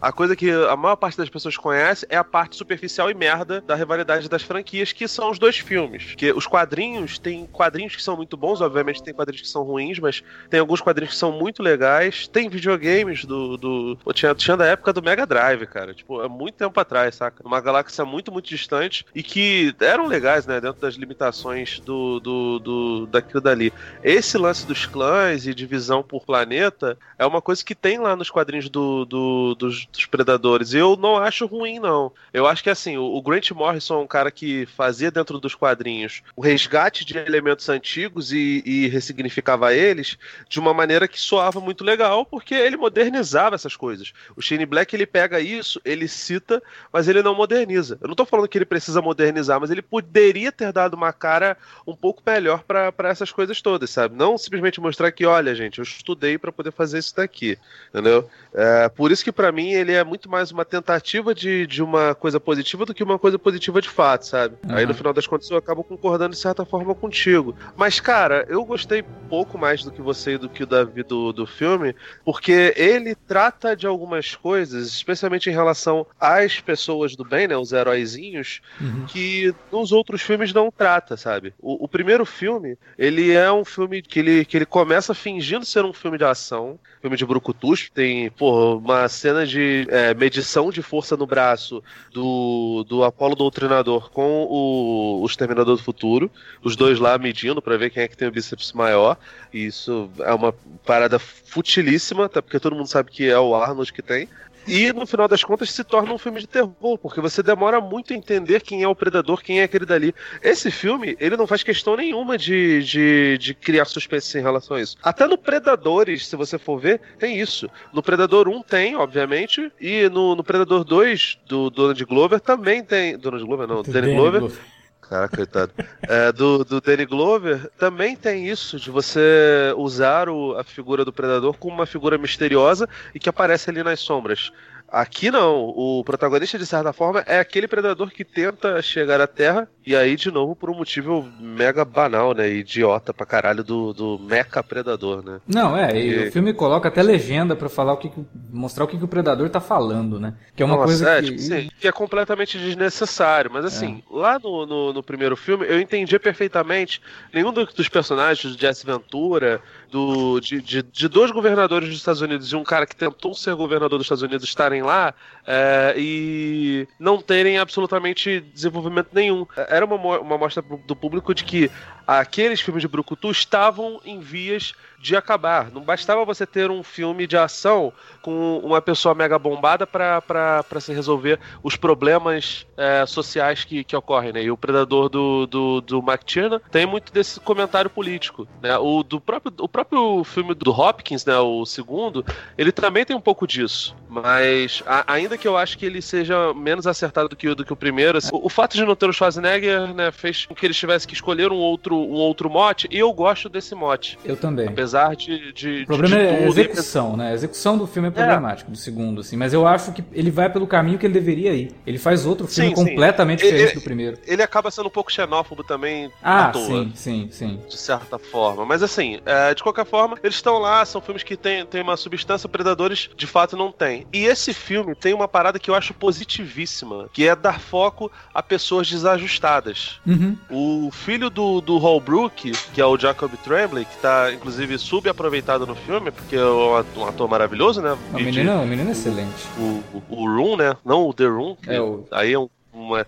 a, 0.00 0.08
a, 0.08 0.12
coisa 0.12 0.36
que 0.36 0.50
a 0.50 0.76
maior 0.76 0.96
parte 0.96 1.16
das 1.16 1.28
pessoas 1.28 1.56
conhece 1.56 2.06
é 2.08 2.16
a 2.16 2.24
parte 2.24 2.56
superficial 2.56 3.10
e 3.10 3.14
merda 3.14 3.60
da 3.60 3.74
rivalidade 3.74 4.28
das 4.28 4.42
franquias, 4.42 4.92
que 4.92 5.06
são 5.06 5.30
os 5.30 5.38
dois 5.38 5.58
filmes. 5.58 6.14
Que 6.16 6.32
os 6.32 6.46
quadrinhos, 6.46 7.18
tem 7.18 7.46
quadrinhos 7.46 7.96
que 7.96 8.02
são 8.02 8.16
muito 8.16 8.36
bons, 8.36 8.60
obviamente 8.60 9.02
tem 9.02 9.14
quadrinhos 9.14 9.42
que 9.42 9.48
são 9.48 9.62
ruins, 9.62 9.98
mas 9.98 10.22
tem 10.48 10.60
alguns 10.60 10.80
quadrinhos 10.80 11.14
que 11.14 11.18
são 11.18 11.32
muito 11.32 11.62
legais. 11.62 12.28
Tem 12.28 12.48
videogames 12.48 13.24
do. 13.24 13.56
do 13.56 13.98
tinha, 14.12 14.34
tinha 14.34 14.56
da 14.56 14.66
época 14.66 14.92
do 14.92 15.02
Mega 15.02 15.26
Drive, 15.26 15.66
cara. 15.66 15.94
Tipo, 15.94 16.19
é 16.24 16.28
muito 16.28 16.54
tempo 16.54 16.78
atrás, 16.78 17.14
saca? 17.16 17.46
Uma 17.46 17.60
galáxia 17.60 18.04
muito, 18.04 18.32
muito 18.32 18.48
distante 18.48 19.06
e 19.14 19.22
que 19.22 19.74
eram 19.80 20.06
legais, 20.06 20.46
né? 20.46 20.60
Dentro 20.60 20.80
das 20.80 20.94
limitações 20.94 21.80
do, 21.80 22.20
do, 22.20 22.58
do 22.58 23.06
daquilo 23.06 23.40
dali. 23.40 23.72
Esse 24.02 24.36
lance 24.38 24.66
dos 24.66 24.86
clãs 24.86 25.46
e 25.46 25.54
divisão 25.54 26.02
por 26.02 26.24
planeta 26.24 26.98
é 27.18 27.26
uma 27.26 27.40
coisa 27.40 27.64
que 27.64 27.74
tem 27.74 27.98
lá 27.98 28.16
nos 28.16 28.30
quadrinhos 28.30 28.68
do, 28.68 29.04
do 29.04 29.54
dos, 29.54 29.86
dos, 29.86 30.06
Predadores. 30.06 30.74
Eu 30.74 30.96
não 30.96 31.16
acho 31.16 31.46
ruim, 31.46 31.78
não. 31.78 32.12
Eu 32.32 32.46
acho 32.46 32.62
que 32.62 32.70
assim, 32.70 32.96
o, 32.96 33.04
o 33.04 33.22
Grant 33.22 33.50
Morrison 33.52 34.00
é 34.00 34.02
um 34.02 34.06
cara 34.06 34.30
que 34.30 34.66
fazia 34.66 35.10
dentro 35.10 35.38
dos 35.38 35.54
quadrinhos 35.54 36.22
o 36.34 36.40
resgate 36.40 37.04
de 37.04 37.16
elementos 37.16 37.68
antigos 37.68 38.32
e, 38.32 38.62
e 38.64 38.88
ressignificava 38.88 39.74
eles 39.74 40.18
de 40.48 40.58
uma 40.58 40.74
maneira 40.74 41.06
que 41.06 41.20
soava 41.20 41.60
muito 41.60 41.84
legal, 41.84 42.26
porque 42.26 42.54
ele 42.54 42.76
modernizava 42.76 43.54
essas 43.54 43.76
coisas. 43.76 44.12
O 44.36 44.42
Shane 44.42 44.66
Black 44.66 44.94
ele 44.94 45.06
pega 45.06 45.40
isso, 45.40 45.80
ele 45.84 46.08
cita, 46.10 46.62
mas 46.92 47.08
ele 47.08 47.22
não 47.22 47.34
moderniza. 47.34 47.98
Eu 48.00 48.08
não 48.08 48.14
tô 48.14 48.26
falando 48.26 48.48
que 48.48 48.58
ele 48.58 48.64
precisa 48.64 49.00
modernizar, 49.00 49.60
mas 49.60 49.70
ele 49.70 49.82
poderia 49.82 50.52
ter 50.52 50.72
dado 50.72 50.94
uma 50.94 51.12
cara 51.12 51.56
um 51.86 51.94
pouco 51.94 52.22
melhor 52.26 52.62
para 52.64 53.08
essas 53.08 53.32
coisas 53.32 53.62
todas, 53.62 53.90
sabe? 53.90 54.16
Não 54.16 54.36
simplesmente 54.36 54.80
mostrar 54.80 55.10
que, 55.12 55.24
olha, 55.24 55.54
gente, 55.54 55.78
eu 55.78 55.82
estudei 55.82 56.36
para 56.36 56.52
poder 56.52 56.72
fazer 56.72 56.98
isso 56.98 57.16
daqui, 57.16 57.58
entendeu? 57.88 58.28
É, 58.52 58.88
por 58.88 59.10
isso 59.10 59.24
que 59.24 59.32
para 59.32 59.52
mim 59.52 59.72
ele 59.72 59.92
é 59.92 60.02
muito 60.04 60.28
mais 60.28 60.50
uma 60.50 60.64
tentativa 60.64 61.34
de, 61.34 61.66
de 61.66 61.82
uma 61.82 62.14
coisa 62.14 62.40
positiva 62.40 62.84
do 62.84 62.92
que 62.92 63.02
uma 63.02 63.18
coisa 63.18 63.38
positiva 63.38 63.80
de 63.80 63.88
fato, 63.88 64.26
sabe? 64.26 64.56
Uhum. 64.68 64.76
Aí 64.76 64.86
no 64.86 64.94
final 64.94 65.12
das 65.12 65.26
contas 65.26 65.48
eu 65.50 65.56
acabo 65.56 65.84
concordando 65.84 66.34
de 66.34 66.40
certa 66.40 66.64
forma 66.64 66.94
contigo. 66.94 67.54
Mas, 67.76 68.00
cara, 68.00 68.44
eu 68.48 68.64
gostei 68.64 69.04
pouco 69.28 69.56
mais 69.56 69.84
do 69.84 69.92
que 69.92 70.02
você 70.02 70.34
e 70.34 70.38
do 70.38 70.48
que 70.48 70.64
o 70.64 70.66
Davi 70.66 71.02
do, 71.02 71.32
do 71.32 71.46
filme, 71.46 71.94
porque 72.24 72.74
ele 72.76 73.14
trata 73.14 73.76
de 73.76 73.86
algumas 73.86 74.34
coisas, 74.34 74.88
especialmente 74.88 75.48
em 75.48 75.52
relação 75.52 75.99
às 76.18 76.60
pessoas 76.60 77.16
do 77.16 77.24
bem, 77.24 77.48
né? 77.48 77.56
Os 77.56 77.72
heróizinhos, 77.72 78.60
uhum. 78.80 79.06
que 79.06 79.54
nos 79.72 79.92
outros 79.92 80.22
filmes 80.22 80.52
não 80.52 80.70
trata, 80.70 81.16
sabe? 81.16 81.54
O, 81.58 81.84
o 81.84 81.88
primeiro 81.88 82.24
filme, 82.24 82.76
ele 82.98 83.32
é 83.32 83.50
um 83.52 83.64
filme 83.64 84.02
que 84.02 84.18
ele, 84.18 84.44
que 84.44 84.56
ele 84.56 84.66
começa 84.66 85.14
fingindo 85.14 85.64
ser 85.64 85.84
um 85.84 85.92
filme 85.92 86.18
de 86.18 86.24
ação, 86.24 86.78
filme 87.00 87.16
de 87.16 87.24
brucutus, 87.24 87.90
tem, 87.92 88.30
pô, 88.30 88.76
uma 88.76 89.08
cena 89.08 89.46
de 89.46 89.86
é, 89.88 90.12
medição 90.14 90.70
de 90.70 90.82
força 90.82 91.16
no 91.16 91.26
braço 91.26 91.82
do, 92.12 92.84
do 92.86 93.04
Apolo 93.04 93.34
Doutrinador 93.34 94.10
com 94.10 94.44
o, 94.44 95.22
o 95.22 95.26
Exterminador 95.26 95.76
do 95.76 95.82
Futuro, 95.82 96.30
os 96.62 96.76
dois 96.76 96.98
lá 96.98 97.16
medindo 97.16 97.62
para 97.62 97.76
ver 97.76 97.90
quem 97.90 98.02
é 98.02 98.08
que 98.08 98.16
tem 98.16 98.28
o 98.28 98.32
bíceps 98.32 98.72
maior, 98.72 99.16
e 99.52 99.66
isso 99.66 100.10
é 100.20 100.32
uma 100.34 100.54
parada 100.84 101.18
futilíssima, 101.18 102.26
até 102.26 102.40
porque 102.40 102.60
todo 102.60 102.76
mundo 102.76 102.86
sabe 102.86 103.10
que 103.10 103.28
é 103.28 103.38
o 103.38 103.54
Arnold 103.54 103.92
que 103.92 104.02
tem, 104.02 104.28
e 104.66 104.92
no 104.92 105.06
final 105.06 105.26
das 105.26 105.42
contas 105.42 105.70
se 105.70 105.82
torna 105.84 106.12
um 106.12 106.18
filme 106.18 106.40
de 106.40 106.46
terror, 106.46 106.98
porque 106.98 107.20
você 107.20 107.42
demora 107.42 107.80
muito 107.80 108.12
a 108.12 108.16
entender 108.16 108.60
quem 108.60 108.82
é 108.82 108.88
o 108.88 108.94
predador, 108.94 109.42
quem 109.42 109.60
é 109.60 109.64
aquele 109.64 109.86
dali. 109.86 110.14
Esse 110.42 110.70
filme, 110.70 111.16
ele 111.20 111.36
não 111.36 111.46
faz 111.46 111.62
questão 111.62 111.96
nenhuma 111.96 112.36
de, 112.36 112.82
de, 112.82 113.38
de 113.38 113.54
criar 113.54 113.84
suspense 113.84 114.38
em 114.38 114.42
relação 114.42 114.76
a 114.76 114.80
isso. 114.80 114.96
Até 115.02 115.26
no 115.26 115.38
Predadores, 115.38 116.26
se 116.26 116.36
você 116.36 116.58
for 116.58 116.78
ver, 116.78 117.00
tem 117.18 117.38
isso. 117.38 117.68
No 117.92 118.02
Predador 118.02 118.48
1 118.48 118.62
tem, 118.62 118.96
obviamente, 118.96 119.72
e 119.80 120.08
no, 120.08 120.34
no 120.34 120.44
Predador 120.44 120.84
2 120.84 121.38
do 121.46 121.70
Donald 121.70 122.04
Glover 122.04 122.40
também 122.40 122.82
tem. 122.84 123.18
Donald 123.18 123.44
Glover 123.44 123.66
não, 123.66 123.82
Danny 123.82 124.14
Glover. 124.14 124.40
Glover. 124.40 124.79
Caraca, 125.10 125.38
coitado. 125.38 125.72
É, 126.02 126.30
do, 126.30 126.64
do 126.64 126.80
Danny 126.80 127.04
Glover 127.04 127.68
também 127.76 128.14
tem 128.14 128.48
isso, 128.48 128.78
de 128.78 128.92
você 128.92 129.74
usar 129.76 130.28
o, 130.28 130.56
a 130.56 130.62
figura 130.62 131.04
do 131.04 131.12
predador 131.12 131.56
como 131.58 131.74
uma 131.74 131.84
figura 131.84 132.16
misteriosa 132.16 132.88
e 133.12 133.18
que 133.18 133.28
aparece 133.28 133.68
ali 133.70 133.82
nas 133.82 133.98
sombras. 133.98 134.52
Aqui 134.90 135.30
não, 135.30 135.68
o 135.68 136.02
protagonista 136.04 136.58
de 136.58 136.66
certa 136.66 136.92
forma 136.92 137.20
é 137.26 137.38
aquele 137.38 137.68
predador 137.68 138.10
que 138.10 138.24
tenta 138.24 138.82
chegar 138.82 139.20
à 139.20 139.26
Terra 139.26 139.68
e 139.86 139.94
aí 139.94 140.16
de 140.16 140.30
novo 140.30 140.56
por 140.56 140.68
um 140.68 140.74
motivo 140.74 141.26
mega 141.40 141.84
banal, 141.84 142.34
né, 142.34 142.48
idiota 142.48 143.14
pra 143.14 143.24
caralho 143.24 143.62
do, 143.62 143.92
do 143.92 144.18
mecha 144.18 144.62
predador, 144.62 145.24
né. 145.24 145.40
Não, 145.46 145.76
é, 145.76 145.96
e, 145.96 146.28
o 146.28 146.32
filme 146.32 146.52
coloca 146.52 146.88
até 146.88 147.02
legenda 147.02 147.54
para 147.54 147.68
falar 147.68 147.92
o 147.92 147.96
que 147.96 148.10
mostrar 148.52 148.84
o 148.84 148.88
que, 148.88 148.98
que, 148.98 149.04
o 149.04 149.08
predador 149.08 149.48
tá 149.48 149.60
falando, 149.60 150.18
né, 150.18 150.34
que 150.54 150.62
é 150.62 150.66
uma 150.66 150.76
Nossa, 150.76 150.86
coisa 150.86 151.10
é, 151.10 151.20
que... 151.20 151.26
Tipo, 151.28 151.38
sim, 151.38 151.70
que 151.78 151.88
é 151.88 151.92
completamente 151.92 152.58
desnecessário, 152.58 153.50
mas 153.52 153.64
assim, 153.64 154.02
é. 154.10 154.16
lá 154.16 154.38
no, 154.38 154.66
no, 154.66 154.92
no, 154.92 155.02
primeiro 155.02 155.36
filme 155.36 155.66
eu 155.68 155.80
entendi 155.80 156.18
perfeitamente 156.18 157.00
nenhum 157.32 157.52
dos 157.52 157.88
personagens 157.88 158.54
do 158.54 158.60
Jesse 158.60 158.84
Ventura, 158.84 159.60
do, 159.90 160.40
de, 160.40 160.60
de, 160.60 160.82
de, 160.82 161.08
dois 161.08 161.30
governadores 161.30 161.88
dos 161.88 161.98
Estados 161.98 162.20
Unidos 162.20 162.52
e 162.52 162.56
um 162.56 162.62
cara 162.62 162.86
que 162.86 162.94
tentou 162.94 163.34
ser 163.34 163.54
governador 163.54 163.98
dos 163.98 164.04
Estados 164.04 164.22
Unidos 164.22 164.46
estarem 164.46 164.79
lá 164.82 165.14
é, 165.46 165.94
e 165.96 166.86
não 166.98 167.20
terem 167.20 167.58
absolutamente 167.58 168.40
desenvolvimento 168.40 169.08
nenhum. 169.12 169.46
Era 169.68 169.84
uma, 169.84 170.20
uma 170.20 170.38
mostra 170.38 170.62
do 170.62 170.94
público 170.94 171.34
de 171.34 171.44
que 171.44 171.70
aqueles 172.18 172.60
filmes 172.60 172.82
de 172.82 172.88
Brucutu 172.88 173.30
estavam 173.30 174.00
em 174.04 174.18
vias 174.18 174.74
de 175.00 175.16
acabar. 175.16 175.70
Não 175.70 175.80
bastava 175.80 176.24
você 176.24 176.46
ter 176.46 176.70
um 176.70 176.82
filme 176.82 177.26
de 177.26 177.36
ação 177.36 177.92
com 178.20 178.58
uma 178.58 178.82
pessoa 178.82 179.14
mega 179.14 179.38
bombada 179.38 179.86
para 179.86 180.62
se 180.78 180.92
resolver 180.92 181.40
os 181.62 181.74
problemas 181.74 182.66
é, 182.76 183.06
sociais 183.06 183.64
que, 183.64 183.82
que 183.82 183.96
ocorrem, 183.96 184.32
né? 184.32 184.42
E 184.42 184.50
o 184.50 184.56
Predador 184.56 185.08
do, 185.08 185.46
do, 185.46 185.80
do 185.80 185.98
McTiernan 185.98 186.60
tem 186.70 186.84
muito 186.84 187.12
desse 187.12 187.40
comentário 187.40 187.88
político, 187.88 188.46
né? 188.60 188.76
O, 188.76 189.02
do 189.02 189.20
próprio, 189.20 189.52
o 189.58 189.68
próprio 189.68 190.22
filme 190.24 190.54
do 190.54 190.70
Hopkins, 190.70 191.24
né? 191.24 191.38
O 191.38 191.64
segundo, 191.64 192.24
ele 192.58 192.70
também 192.70 193.04
tem 193.04 193.16
um 193.16 193.20
pouco 193.20 193.46
disso. 193.46 193.96
Mas 194.08 194.82
a, 194.86 195.14
ainda 195.14 195.38
que 195.38 195.48
eu 195.48 195.56
acho 195.56 195.78
que 195.78 195.86
ele 195.86 196.02
seja 196.02 196.52
menos 196.52 196.86
acertado 196.86 197.28
do 197.30 197.36
que, 197.36 197.54
do 197.54 197.64
que 197.64 197.72
o 197.72 197.76
primeiro, 197.76 198.18
assim, 198.18 198.30
o, 198.34 198.46
o, 198.46 198.48
fato 198.50 198.76
de 198.76 198.84
não 198.84 198.94
ter 198.94 199.08
o 199.08 199.12
Schwarzenegger, 199.12 199.94
né? 199.94 200.10
Fez 200.10 200.44
com 200.44 200.54
que 200.54 200.66
eles 200.66 200.76
tivessem 200.76 201.08
que 201.08 201.14
escolher 201.14 201.50
um 201.50 201.56
outro, 201.56 201.96
um 202.08 202.14
outro 202.14 202.50
mote, 202.50 202.88
e 202.90 202.98
eu 202.98 203.12
gosto 203.12 203.48
desse 203.48 203.74
mote. 203.74 204.18
Eu 204.24 204.36
também. 204.36 204.68
Apesar 204.68 205.14
de. 205.16 205.52
de 205.52 205.82
o 205.82 205.86
problema 205.86 206.16
de, 206.16 206.22
de 206.22 206.28
é 206.28 206.44
a 206.44 206.48
execução, 206.48 207.16
né? 207.16 207.30
A 207.30 207.34
execução 207.34 207.78
do 207.78 207.86
filme 207.86 208.08
é 208.08 208.10
problemático, 208.10 208.70
é. 208.70 208.72
do 208.72 208.78
segundo, 208.78 209.20
assim. 209.20 209.36
Mas 209.36 209.52
eu 209.52 209.66
acho 209.66 209.92
que 209.92 210.04
ele 210.12 210.30
vai 210.30 210.50
pelo 210.50 210.66
caminho 210.66 210.98
que 210.98 211.06
ele 211.06 211.14
deveria 211.14 211.54
ir. 211.54 211.72
Ele 211.86 211.98
faz 211.98 212.26
outro 212.26 212.46
filme 212.46 212.70
sim, 212.70 212.74
completamente 212.74 213.40
sim. 213.40 213.46
diferente 213.46 213.72
ele, 213.72 213.80
do 213.80 213.84
primeiro. 213.84 214.18
Ele 214.26 214.42
acaba 214.42 214.70
sendo 214.70 214.86
um 214.86 214.90
pouco 214.90 215.12
xenófobo 215.12 215.62
também 215.62 216.10
ah, 216.22 216.46
à 216.46 216.48
toa. 216.50 216.64
Sim, 216.64 216.92
sim, 216.94 217.28
sim. 217.30 217.60
De 217.68 217.76
certa 217.76 218.18
forma. 218.18 218.64
Mas 218.64 218.82
assim, 218.82 219.20
é, 219.24 219.54
de 219.54 219.62
qualquer 219.62 219.86
forma, 219.86 220.18
eles 220.22 220.36
estão 220.36 220.58
lá, 220.58 220.84
são 220.84 221.00
filmes 221.00 221.22
que 221.22 221.36
têm 221.36 221.64
tem 221.64 221.82
uma 221.82 221.96
substância, 221.96 222.48
Predadores 222.48 223.10
de 223.16 223.26
fato 223.26 223.56
não 223.56 223.72
tem. 223.72 224.06
E 224.12 224.24
esse 224.24 224.52
filme 224.52 224.94
tem 224.94 225.14
uma 225.14 225.28
parada 225.28 225.58
que 225.58 225.70
eu 225.70 225.74
acho 225.74 225.94
positivíssima, 225.94 227.08
que 227.12 227.26
é 227.26 227.34
dar 227.34 227.60
foco 227.60 228.10
a 228.34 228.42
pessoas 228.42 228.88
desajustadas. 228.90 230.00
Uhum. 230.06 230.36
O 230.50 230.90
filho 230.90 231.30
do, 231.30 231.60
do 231.60 231.78
Holbrook, 231.90 232.52
que 232.72 232.80
é 232.80 232.86
o 232.86 232.98
Jacob 232.98 233.30
Tremblay, 233.42 233.84
que 233.84 233.96
tá 233.98 234.32
inclusive 234.32 234.78
subaproveitado 234.78 235.66
no 235.66 235.74
filme, 235.74 236.10
porque 236.10 236.36
é 236.36 236.44
um 236.44 237.04
ator 237.06 237.28
maravilhoso, 237.28 237.82
né? 237.82 237.96
O 238.12 238.16
menino, 238.16 238.62
o 238.62 238.66
menino 238.66 238.88
é 238.88 238.92
excelente. 238.92 239.46
O, 239.58 239.82
o, 239.92 240.02
o 240.08 240.26
Room, 240.26 240.56
né? 240.56 240.76
Não 240.84 241.08
o 241.08 241.12
The 241.12 241.26
Room. 241.26 241.56
É 241.66 241.80
o... 241.80 242.04
Aí 242.10 242.32
é 242.32 242.38
um 242.38 242.48
uma, 242.72 243.06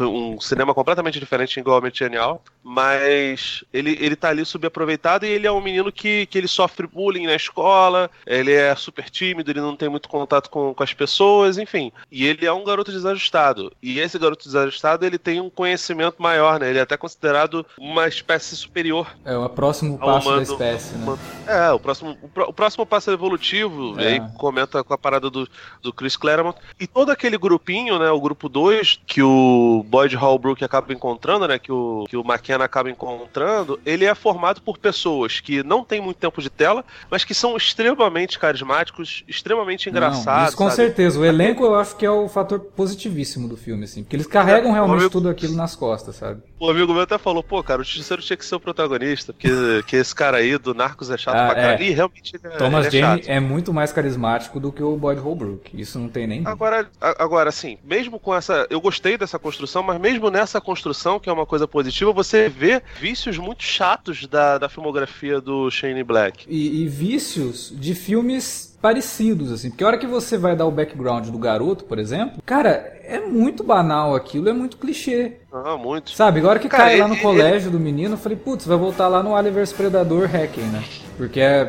um, 0.00 0.40
cinema 0.40 0.74
completamente 0.74 1.18
diferente, 1.18 1.58
igualmente 1.58 1.98
genial, 1.98 2.42
mas 2.62 3.64
ele, 3.72 3.96
ele 4.00 4.16
tá 4.16 4.28
ali 4.28 4.44
subaproveitado 4.44 5.24
e 5.24 5.30
ele 5.30 5.46
é 5.46 5.52
um 5.52 5.60
menino 5.60 5.90
que, 5.90 6.26
que 6.26 6.38
ele 6.38 6.48
sofre 6.48 6.86
bullying 6.86 7.26
na 7.26 7.34
escola, 7.34 8.10
ele 8.26 8.52
é 8.52 8.74
super 8.74 9.08
tímido, 9.08 9.50
ele 9.50 9.60
não 9.60 9.76
tem 9.76 9.88
muito 9.88 10.08
contato 10.08 10.50
com, 10.50 10.74
com 10.74 10.82
as 10.82 10.92
pessoas, 10.92 11.58
enfim. 11.58 11.92
E 12.10 12.26
ele 12.26 12.46
é 12.46 12.52
um 12.52 12.64
garoto 12.64 12.92
desajustado. 12.92 13.72
E 13.82 13.98
esse 13.98 14.18
garoto 14.18 14.44
desajustado, 14.44 15.04
ele 15.04 15.18
tem 15.18 15.40
um 15.40 15.50
conhecimento 15.50 16.20
maior, 16.20 16.60
né? 16.60 16.68
Ele 16.68 16.78
é 16.78 16.82
até 16.82 16.96
considerado 16.96 17.64
uma 17.78 18.06
espécie 18.06 18.56
superior. 18.56 19.06
É 19.24 19.36
o 19.36 19.48
próximo 19.48 19.98
passo 19.98 20.36
da 20.36 20.42
espécie, 20.42 20.94
né? 20.96 21.18
É, 21.46 21.70
o 21.70 21.78
próximo, 21.78 22.16
o, 22.22 22.52
próximo 22.52 22.84
passo 22.84 23.10
evolutivo, 23.10 23.98
é. 23.98 24.02
e 24.02 24.06
aí 24.06 24.22
comenta 24.36 24.84
com 24.84 24.92
a 24.92 24.98
parada 24.98 25.30
do, 25.30 25.48
do 25.82 25.92
Chris 25.92 26.16
Claremont. 26.16 26.58
E 26.78 26.86
todo 26.86 27.10
aquele 27.10 27.38
grupinho, 27.38 27.98
né, 27.98 28.10
o 28.10 28.20
grupo 28.20 28.48
2, 28.48 28.97
que 29.06 29.22
o 29.22 29.84
Boyd 29.88 30.14
Holbrook 30.14 30.62
acaba 30.62 30.92
encontrando, 30.92 31.48
né? 31.48 31.58
Que 31.58 31.72
o, 31.72 32.04
que 32.08 32.16
o 32.16 32.20
McKenna 32.20 32.64
acaba 32.64 32.90
encontrando, 32.90 33.80
ele 33.84 34.04
é 34.04 34.14
formado 34.14 34.60
por 34.60 34.78
pessoas 34.78 35.40
que 35.40 35.62
não 35.62 35.82
têm 35.82 36.00
muito 36.00 36.18
tempo 36.18 36.42
de 36.42 36.50
tela, 36.50 36.84
mas 37.10 37.24
que 37.24 37.34
são 37.34 37.56
extremamente 37.56 38.38
carismáticos, 38.38 39.24
extremamente 39.26 39.88
engraçados. 39.88 40.26
Não, 40.26 40.48
isso 40.48 40.56
com 40.56 40.64
sabe? 40.64 40.76
certeza. 40.76 41.18
O 41.18 41.24
elenco 41.24 41.64
eu 41.64 41.74
acho 41.74 41.96
que 41.96 42.04
é 42.04 42.10
o 42.10 42.28
fator 42.28 42.60
positivíssimo 42.60 43.48
do 43.48 43.56
filme, 43.56 43.84
assim. 43.84 44.02
Porque 44.02 44.16
eles 44.16 44.26
carregam 44.26 44.70
é, 44.70 44.74
realmente 44.74 44.98
amigo, 44.98 45.10
tudo 45.10 45.28
aquilo 45.28 45.54
nas 45.54 45.74
costas, 45.74 46.16
sabe? 46.16 46.42
O 46.60 46.68
amigo 46.68 46.92
meu 46.92 47.02
até 47.02 47.16
falou, 47.16 47.42
pô, 47.42 47.62
cara, 47.62 47.80
o 47.80 47.84
Justiceiro 47.84 48.22
tinha 48.22 48.36
que 48.36 48.44
ser 48.44 48.56
o 48.56 48.60
protagonista, 48.60 49.32
porque 49.32 49.48
que 49.86 49.96
esse 49.96 50.14
cara 50.14 50.38
aí 50.38 50.58
do 50.58 50.74
Narcos 50.74 51.10
é 51.10 51.16
chato 51.16 51.36
ah, 51.36 51.48
pra 51.50 51.58
é. 51.58 51.62
caralho. 51.62 51.84
E 51.84 51.90
realmente 51.90 52.36
ele 52.36 52.46
é, 52.52 52.56
Thomas 52.56 52.86
ele 52.86 52.98
é 52.98 53.00
Jane 53.00 53.22
é 53.26 53.40
muito 53.40 53.72
mais 53.72 53.92
carismático 53.92 54.58
do 54.58 54.72
que 54.72 54.82
o 54.82 54.96
Boyd 54.96 55.20
Holbrook. 55.20 55.80
Isso 55.80 55.98
não 55.98 56.08
tem 56.08 56.26
nem. 56.26 56.46
Agora, 56.46 56.88
agora, 57.00 57.48
assim, 57.48 57.78
mesmo 57.84 58.18
com 58.18 58.34
essa. 58.34 58.66
Eu 58.68 58.80
gostei 58.88 59.18
dessa 59.18 59.38
construção, 59.38 59.82
mas 59.82 60.00
mesmo 60.00 60.30
nessa 60.30 60.62
construção, 60.62 61.20
que 61.20 61.28
é 61.28 61.32
uma 61.32 61.44
coisa 61.44 61.68
positiva, 61.68 62.10
você 62.10 62.48
vê 62.48 62.82
vícios 62.98 63.36
muito 63.36 63.62
chatos 63.62 64.26
da, 64.26 64.56
da 64.56 64.66
filmografia 64.66 65.42
do 65.42 65.70
Shane 65.70 66.02
Black. 66.02 66.46
E, 66.48 66.80
e 66.82 66.88
vícios 66.88 67.70
de 67.76 67.94
filmes 67.94 68.77
parecidos, 68.80 69.52
assim. 69.52 69.70
Porque 69.70 69.84
a 69.84 69.86
hora 69.86 69.98
que 69.98 70.06
você 70.06 70.36
vai 70.36 70.54
dar 70.54 70.66
o 70.66 70.70
background 70.70 71.28
do 71.28 71.38
garoto, 71.38 71.84
por 71.84 71.98
exemplo, 71.98 72.42
cara, 72.44 72.98
é 73.08 73.20
muito 73.20 73.64
banal 73.64 74.14
aquilo, 74.14 74.48
é 74.48 74.52
muito 74.52 74.76
clichê. 74.76 75.36
Ah, 75.50 75.76
muito. 75.76 76.10
Sabe, 76.10 76.40
agora 76.40 76.58
que 76.58 76.68
Cara, 76.68 76.84
cai 76.84 76.92
ele, 76.94 77.02
lá 77.02 77.08
no 77.08 77.16
colégio 77.16 77.68
ele... 77.68 77.78
do 77.78 77.80
menino, 77.80 78.14
eu 78.14 78.18
falei, 78.18 78.36
putz, 78.36 78.66
vai 78.66 78.76
voltar 78.76 79.08
lá 79.08 79.22
no 79.22 79.34
Aliver's 79.34 79.72
Predador 79.72 80.28
Hacking, 80.28 80.60
né? 80.60 80.84
Porque 81.16 81.40
é, 81.40 81.64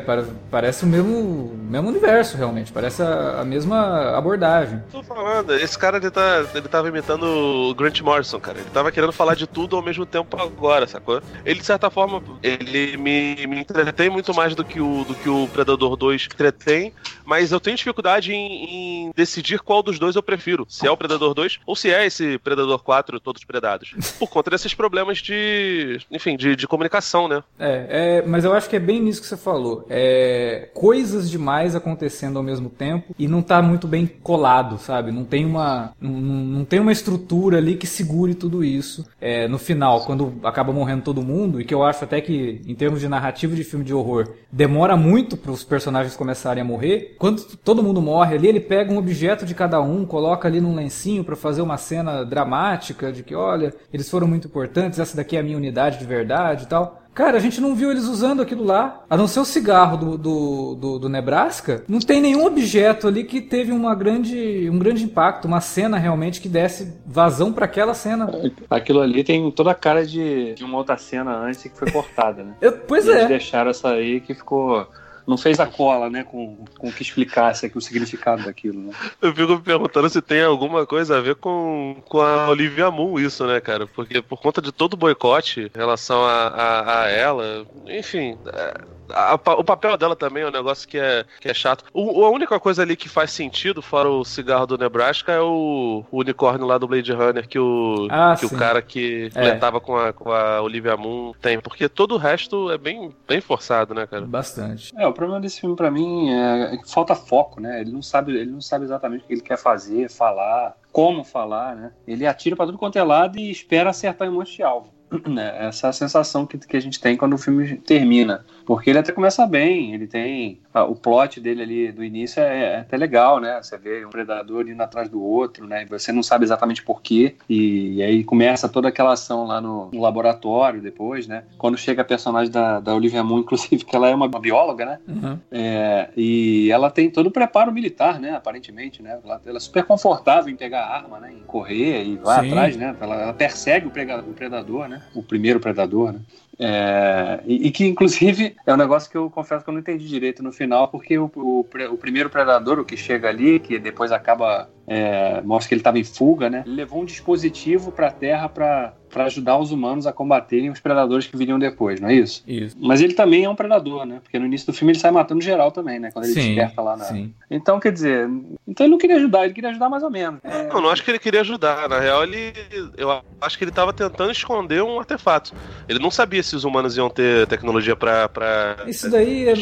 parece 0.50 0.84
o 0.84 0.86
mesmo, 0.86 1.58
mesmo 1.68 1.88
universo, 1.88 2.36
realmente. 2.36 2.70
Parece 2.70 3.02
a, 3.02 3.40
a, 3.40 3.44
mesma 3.44 4.16
abordagem. 4.16 4.80
Tô 4.92 5.02
falando, 5.02 5.54
esse 5.54 5.76
cara 5.76 5.96
ele, 5.96 6.10
tá, 6.10 6.44
ele 6.54 6.68
tava 6.68 6.88
imitando 6.88 7.24
o 7.24 7.74
Grant 7.74 8.00
Morrison, 8.00 8.38
cara. 8.38 8.58
Ele 8.58 8.70
tava 8.70 8.92
querendo 8.92 9.12
falar 9.12 9.34
de 9.34 9.48
tudo 9.48 9.74
ao 9.74 9.82
mesmo 9.82 10.06
tempo 10.06 10.40
agora, 10.40 10.86
sacou? 10.86 11.20
Ele, 11.44 11.58
de 11.58 11.66
certa 11.66 11.90
forma, 11.90 12.22
ele 12.42 12.96
me, 12.96 13.46
me 13.48 13.60
entretém 13.60 14.08
muito 14.08 14.32
mais 14.32 14.54
do 14.54 14.64
que 14.64 14.80
o, 14.80 15.04
do 15.04 15.14
que 15.14 15.28
o 15.28 15.48
Predador 15.48 15.96
2 15.96 16.28
entretém, 16.32 16.92
mas 17.24 17.52
eu 17.52 17.60
tenho 17.60 17.76
dificuldade 17.76 18.32
em, 18.32 18.64
em 18.64 19.12
decidir 19.14 19.60
qual 19.60 19.82
dos 19.82 19.98
dois 19.98 20.16
eu 20.16 20.22
prefiro. 20.22 20.66
Se 20.68 20.86
é 20.86 20.90
o 20.90 20.96
Predador 20.96 21.34
2 21.34 21.60
ou 21.66 21.76
se 21.76 21.90
é 21.90 22.06
esse 22.06 22.38
Predador 22.38 22.82
4, 22.82 23.20
todos 23.20 23.44
predados. 23.44 23.94
Por 24.18 24.28
conta 24.28 24.50
desses 24.50 24.74
problemas 24.74 25.18
de, 25.18 26.00
enfim, 26.10 26.36
de, 26.36 26.56
de 26.56 26.66
comunicação, 26.66 27.28
né? 27.28 27.42
É, 27.58 27.86
é, 28.20 28.26
mas 28.26 28.44
eu 28.44 28.52
acho 28.52 28.68
que 28.68 28.76
é 28.76 28.80
bem 28.80 29.00
nisso 29.00 29.20
que 29.20 29.26
você 29.26 29.36
falou. 29.36 29.86
É, 29.88 30.68
coisas 30.74 31.30
demais 31.30 31.74
acontecendo 31.74 32.36
ao 32.36 32.42
mesmo 32.42 32.68
tempo 32.68 33.14
e 33.18 33.28
não 33.28 33.42
tá 33.42 33.62
muito 33.62 33.86
bem 33.86 34.06
colado, 34.06 34.78
sabe? 34.78 35.10
Não 35.10 35.24
tem 35.24 35.44
uma, 35.44 35.92
não, 36.00 36.12
não 36.12 36.64
tem 36.64 36.80
uma 36.80 36.92
estrutura 36.92 37.58
ali 37.58 37.76
que 37.76 37.86
segure 37.86 38.34
tudo 38.34 38.64
isso. 38.64 39.06
É, 39.20 39.46
no 39.48 39.58
final, 39.58 40.04
quando 40.04 40.34
acaba 40.42 40.72
morrendo 40.72 41.02
todo 41.02 41.22
mundo, 41.22 41.60
e 41.60 41.64
que 41.64 41.74
eu 41.74 41.82
acho 41.84 42.04
até 42.04 42.20
que, 42.20 42.60
em 42.66 42.74
termos 42.74 43.00
de 43.00 43.08
narrativo 43.08 43.54
de 43.54 43.64
filme 43.64 43.84
de 43.84 43.94
horror, 43.94 44.28
demora 44.50 44.96
muito 44.96 45.36
para 45.36 45.50
os 45.50 45.64
personagens 45.64 46.16
começarem 46.16 46.62
a 46.62 46.64
morrer. 46.64 46.89
Quando 47.18 47.42
todo 47.56 47.82
mundo 47.82 48.00
morre 48.00 48.36
ali, 48.36 48.48
ele 48.48 48.60
pega 48.60 48.92
um 48.92 48.98
objeto 48.98 49.44
de 49.44 49.54
cada 49.54 49.80
um, 49.80 50.04
coloca 50.04 50.48
ali 50.48 50.60
num 50.60 50.74
lencinho 50.74 51.24
para 51.24 51.36
fazer 51.36 51.62
uma 51.62 51.76
cena 51.76 52.24
dramática 52.24 53.12
de 53.12 53.22
que, 53.22 53.34
olha, 53.34 53.74
eles 53.92 54.08
foram 54.08 54.26
muito 54.26 54.46
importantes, 54.48 54.98
essa 54.98 55.16
daqui 55.16 55.36
é 55.36 55.40
a 55.40 55.42
minha 55.42 55.56
unidade 55.56 55.98
de 55.98 56.04
verdade 56.04 56.64
e 56.64 56.66
tal. 56.66 57.00
Cara, 57.12 57.36
a 57.36 57.40
gente 57.40 57.60
não 57.60 57.74
viu 57.74 57.90
eles 57.90 58.04
usando 58.04 58.40
aquilo 58.40 58.64
lá. 58.64 59.04
A 59.10 59.16
não 59.16 59.26
ser 59.26 59.40
o 59.40 59.44
cigarro 59.44 59.96
do, 59.96 60.16
do, 60.16 60.74
do, 60.74 60.98
do 61.00 61.08
Nebraska, 61.08 61.84
não 61.88 61.98
tem 61.98 62.20
nenhum 62.20 62.46
objeto 62.46 63.08
ali 63.08 63.24
que 63.24 63.40
teve 63.40 63.72
uma 63.72 63.94
grande, 63.94 64.68
um 64.70 64.78
grande 64.78 65.04
impacto, 65.04 65.46
uma 65.46 65.60
cena 65.60 65.98
realmente 65.98 66.40
que 66.40 66.48
desse 66.48 66.96
vazão 67.04 67.52
para 67.52 67.64
aquela 67.64 67.94
cena. 67.94 68.30
Aquilo 68.70 69.00
ali 69.00 69.24
tem 69.24 69.50
toda 69.50 69.72
a 69.72 69.74
cara 69.74 70.06
de, 70.06 70.54
de 70.54 70.64
uma 70.64 70.78
outra 70.78 70.96
cena 70.96 71.36
antes 71.36 71.62
que 71.62 71.70
foi 71.70 71.90
cortada, 71.90 72.44
né? 72.44 72.54
Eu, 72.60 72.72
pois 72.72 73.06
e 73.06 73.10
é. 73.10 73.16
Eles 73.16 73.28
deixaram 73.28 73.70
essa 73.70 73.88
aí 73.90 74.20
que 74.20 74.32
ficou 74.32 74.86
não 75.26 75.36
fez 75.36 75.60
a 75.60 75.66
cola, 75.66 76.08
né, 76.10 76.24
com, 76.24 76.64
com 76.78 76.88
o 76.88 76.92
que 76.92 77.02
explicasse 77.02 77.66
aqui 77.66 77.78
o 77.78 77.80
significado 77.80 78.44
daquilo, 78.44 78.80
né? 78.80 78.92
Eu 79.20 79.34
fico 79.34 79.52
me 79.54 79.60
perguntando 79.60 80.08
se 80.08 80.20
tem 80.20 80.42
alguma 80.42 80.86
coisa 80.86 81.18
a 81.18 81.20
ver 81.20 81.36
com, 81.36 81.96
com 82.08 82.20
a 82.20 82.48
Olivia 82.48 82.90
Moon 82.90 83.18
isso, 83.18 83.46
né, 83.46 83.60
cara? 83.60 83.86
Porque 83.86 84.22
por 84.22 84.40
conta 84.40 84.60
de 84.60 84.72
todo 84.72 84.94
o 84.94 84.96
boicote 84.96 85.70
em 85.74 85.78
relação 85.78 86.24
a, 86.24 86.48
a, 86.48 87.02
a 87.02 87.08
ela, 87.10 87.66
enfim, 87.86 88.38
é, 88.46 88.80
a, 89.12 89.34
o 89.34 89.64
papel 89.64 89.96
dela 89.96 90.16
também 90.16 90.42
é 90.42 90.46
um 90.46 90.52
negócio 90.52 90.88
que 90.88 90.98
é, 90.98 91.24
que 91.40 91.48
é 91.48 91.54
chato. 91.54 91.84
O, 91.92 92.24
a 92.24 92.30
única 92.30 92.58
coisa 92.58 92.82
ali 92.82 92.96
que 92.96 93.08
faz 93.08 93.30
sentido, 93.30 93.82
fora 93.82 94.08
o 94.08 94.24
cigarro 94.24 94.66
do 94.66 94.78
Nebraska, 94.78 95.32
é 95.32 95.40
o, 95.40 96.04
o 96.10 96.20
unicórnio 96.20 96.66
lá 96.66 96.78
do 96.78 96.88
Blade 96.88 97.12
Runner 97.12 97.46
que 97.46 97.58
o, 97.58 98.08
ah, 98.10 98.36
que 98.38 98.46
o 98.46 98.50
cara 98.50 98.80
que 98.82 99.26
é. 99.26 99.30
flertava 99.30 99.80
com, 99.80 99.96
a, 99.96 100.12
com 100.12 100.32
a 100.32 100.60
Olivia 100.60 100.96
Moon 100.96 101.32
tem. 101.40 101.60
Porque 101.60 101.88
todo 101.88 102.14
o 102.14 102.18
resto 102.18 102.70
é 102.70 102.78
bem, 102.78 103.14
bem 103.26 103.40
forçado, 103.40 103.94
né, 103.94 104.06
cara? 104.06 104.24
Bastante. 104.26 104.92
É, 104.96 105.06
o 105.10 105.14
problema 105.14 105.40
desse 105.40 105.60
filme 105.60 105.76
para 105.76 105.90
mim 105.90 106.30
é 106.30 106.76
que 106.76 106.90
falta 106.90 107.14
foco, 107.14 107.60
né? 107.60 107.80
Ele 107.80 107.92
não 107.92 108.02
sabe, 108.02 108.36
ele 108.36 108.50
não 108.50 108.60
sabe 108.60 108.84
exatamente 108.84 109.24
o 109.24 109.26
que 109.26 109.34
ele 109.34 109.40
quer 109.40 109.58
fazer, 109.58 110.10
falar, 110.10 110.76
como 110.92 111.24
falar, 111.24 111.76
né? 111.76 111.92
Ele 112.06 112.26
atira 112.26 112.56
para 112.56 112.66
tudo 112.66 112.78
quanto 112.78 112.98
é 112.98 113.02
lado 113.02 113.38
e 113.38 113.50
espera 113.50 113.90
acertar 113.90 114.26
em 114.26 114.30
um 114.30 114.34
monte 114.34 114.56
de 114.56 114.62
alvo. 114.62 114.99
Né? 115.30 115.66
Essa 115.66 115.88
é 115.88 115.90
a 115.90 115.92
sensação 115.92 116.46
que, 116.46 116.58
que 116.58 116.76
a 116.76 116.80
gente 116.80 117.00
tem 117.00 117.16
quando 117.16 117.34
o 117.34 117.38
filme 117.38 117.76
termina. 117.76 118.44
Porque 118.64 118.90
ele 118.90 118.98
até 118.98 119.12
começa 119.12 119.46
bem, 119.46 119.94
ele 119.94 120.06
tem. 120.06 120.60
o 120.74 120.94
plot 120.94 121.40
dele 121.40 121.62
ali 121.62 121.92
do 121.92 122.04
início 122.04 122.40
é, 122.40 122.74
é, 122.74 122.76
até 122.78 122.96
legal, 122.96 123.40
né? 123.40 123.60
Você 123.60 123.76
vê 123.76 124.04
um 124.04 124.10
predador 124.10 124.68
indo 124.68 124.80
atrás 124.80 125.08
do 125.08 125.20
outro, 125.22 125.66
né? 125.66 125.84
Você 125.86 126.12
não 126.12 126.22
sabe 126.22 126.44
exatamente 126.44 126.82
porquê. 126.82 127.34
E, 127.48 127.96
e 127.96 128.02
aí 128.02 128.24
começa 128.24 128.68
toda 128.68 128.88
aquela 128.88 129.12
ação 129.12 129.44
lá 129.44 129.60
no, 129.60 129.90
no, 129.92 130.00
laboratório 130.00 130.80
depois, 130.80 131.26
né? 131.26 131.44
Quando 131.58 131.76
chega 131.76 132.02
a 132.02 132.04
personagem 132.04 132.52
da, 132.52 132.80
da 132.80 132.94
Olivia 132.94 133.24
Moon, 133.24 133.40
inclusive, 133.40 133.84
que 133.84 133.96
ela 133.96 134.08
é 134.08 134.14
uma 134.14 134.28
bióloga, 134.28 134.84
né? 134.84 134.98
Uhum. 135.08 135.38
É, 135.50 136.10
e 136.16 136.70
ela 136.70 136.90
tem 136.90 137.10
todo 137.10 137.26
o 137.26 137.30
preparo 137.30 137.72
militar, 137.72 138.20
né? 138.20 138.36
Aparentemente, 138.36 139.02
né? 139.02 139.18
Ela, 139.24 139.40
ela, 139.44 139.56
é 139.56 139.60
super 139.60 139.84
confortável 139.84 140.52
em 140.52 140.56
pegar 140.56 140.82
a 140.82 140.96
arma, 140.96 141.18
né? 141.18 141.32
Em 141.32 141.40
correr 141.40 142.04
e 142.04 142.16
vai 142.16 142.46
atrás, 142.46 142.76
né? 142.76 142.94
Ela, 143.00 143.22
ela 143.22 143.32
persegue 143.32 143.86
o, 143.86 143.90
prega, 143.90 144.18
o 144.20 144.32
predador, 144.32 144.88
né? 144.88 144.99
O 145.14 145.22
primeiro 145.22 145.60
predador, 145.60 146.12
né? 146.12 146.20
É, 146.62 147.40
e, 147.46 147.68
e, 147.68 147.70
que, 147.70 147.86
inclusive, 147.86 148.54
é 148.66 148.74
um 148.74 148.76
negócio 148.76 149.10
que 149.10 149.16
eu 149.16 149.30
confesso 149.30 149.64
que 149.64 149.70
eu 149.70 149.72
não 149.72 149.80
entendi 149.80 150.06
direito 150.06 150.42
no 150.42 150.52
final, 150.52 150.88
porque 150.88 151.18
o, 151.18 151.30
o, 151.34 151.60
o 151.60 151.96
primeiro 151.96 152.28
predador, 152.28 152.78
o 152.78 152.84
que 152.84 152.98
chega 152.98 153.30
ali, 153.30 153.58
que 153.58 153.78
depois 153.78 154.12
acaba 154.12 154.68
é, 154.86 155.40
mostra 155.40 155.68
que 155.68 155.74
ele 155.74 155.80
estava 155.80 155.98
em 155.98 156.04
fuga, 156.04 156.50
né? 156.50 156.62
Ele 156.66 156.76
levou 156.76 157.00
um 157.00 157.06
dispositivo 157.06 157.90
para 157.90 158.08
a 158.08 158.12
Terra 158.12 158.46
para 158.46 158.92
para 159.10 159.24
ajudar 159.24 159.58
os 159.58 159.72
humanos 159.72 160.06
a 160.06 160.12
combaterem 160.12 160.70
os 160.70 160.80
predadores 160.80 161.26
que 161.26 161.36
viriam 161.36 161.58
depois, 161.58 162.00
não 162.00 162.08
é 162.08 162.14
isso? 162.14 162.42
Isso. 162.46 162.76
Mas 162.80 163.00
ele 163.00 163.14
também 163.14 163.44
é 163.44 163.48
um 163.48 163.54
predador, 163.54 164.04
né? 164.04 164.20
Porque 164.22 164.38
no 164.38 164.46
início 164.46 164.66
do 164.66 164.72
filme 164.72 164.92
ele 164.92 164.98
sai 164.98 165.10
matando 165.10 165.40
geral 165.40 165.70
também, 165.70 165.98
né? 165.98 166.10
Quando 166.12 166.26
ele 166.26 166.34
sim, 166.34 166.54
desperta 166.54 166.80
lá 166.80 166.96
na. 166.96 167.04
Sim. 167.04 167.32
Então, 167.50 167.80
quer 167.80 167.92
dizer, 167.92 168.28
então 168.66 168.86
ele 168.86 168.92
não 168.92 168.98
queria 168.98 169.16
ajudar, 169.16 169.44
ele 169.44 169.54
queria 169.54 169.70
ajudar 169.70 169.88
mais 169.88 170.02
ou 170.02 170.10
menos. 170.10 170.40
É... 170.44 170.68
Não, 170.68 170.80
não 170.80 170.90
acho 170.90 171.04
que 171.04 171.10
ele 171.10 171.18
queria 171.18 171.40
ajudar. 171.40 171.88
Na 171.88 171.98
real, 171.98 172.22
ele. 172.22 172.52
Eu 172.96 173.10
acho 173.40 173.58
que 173.58 173.64
ele 173.64 173.70
estava 173.70 173.92
tentando 173.92 174.30
esconder 174.30 174.82
um 174.82 174.98
artefato. 174.98 175.52
Ele 175.88 175.98
não 175.98 176.10
sabia 176.10 176.42
se 176.42 176.54
os 176.54 176.64
humanos 176.64 176.96
iam 176.96 177.10
ter 177.10 177.46
tecnologia 177.46 177.96
para 177.96 178.28
pra 178.28 178.76
isso 178.86 179.10
daí 179.10 179.48
é. 179.48 179.54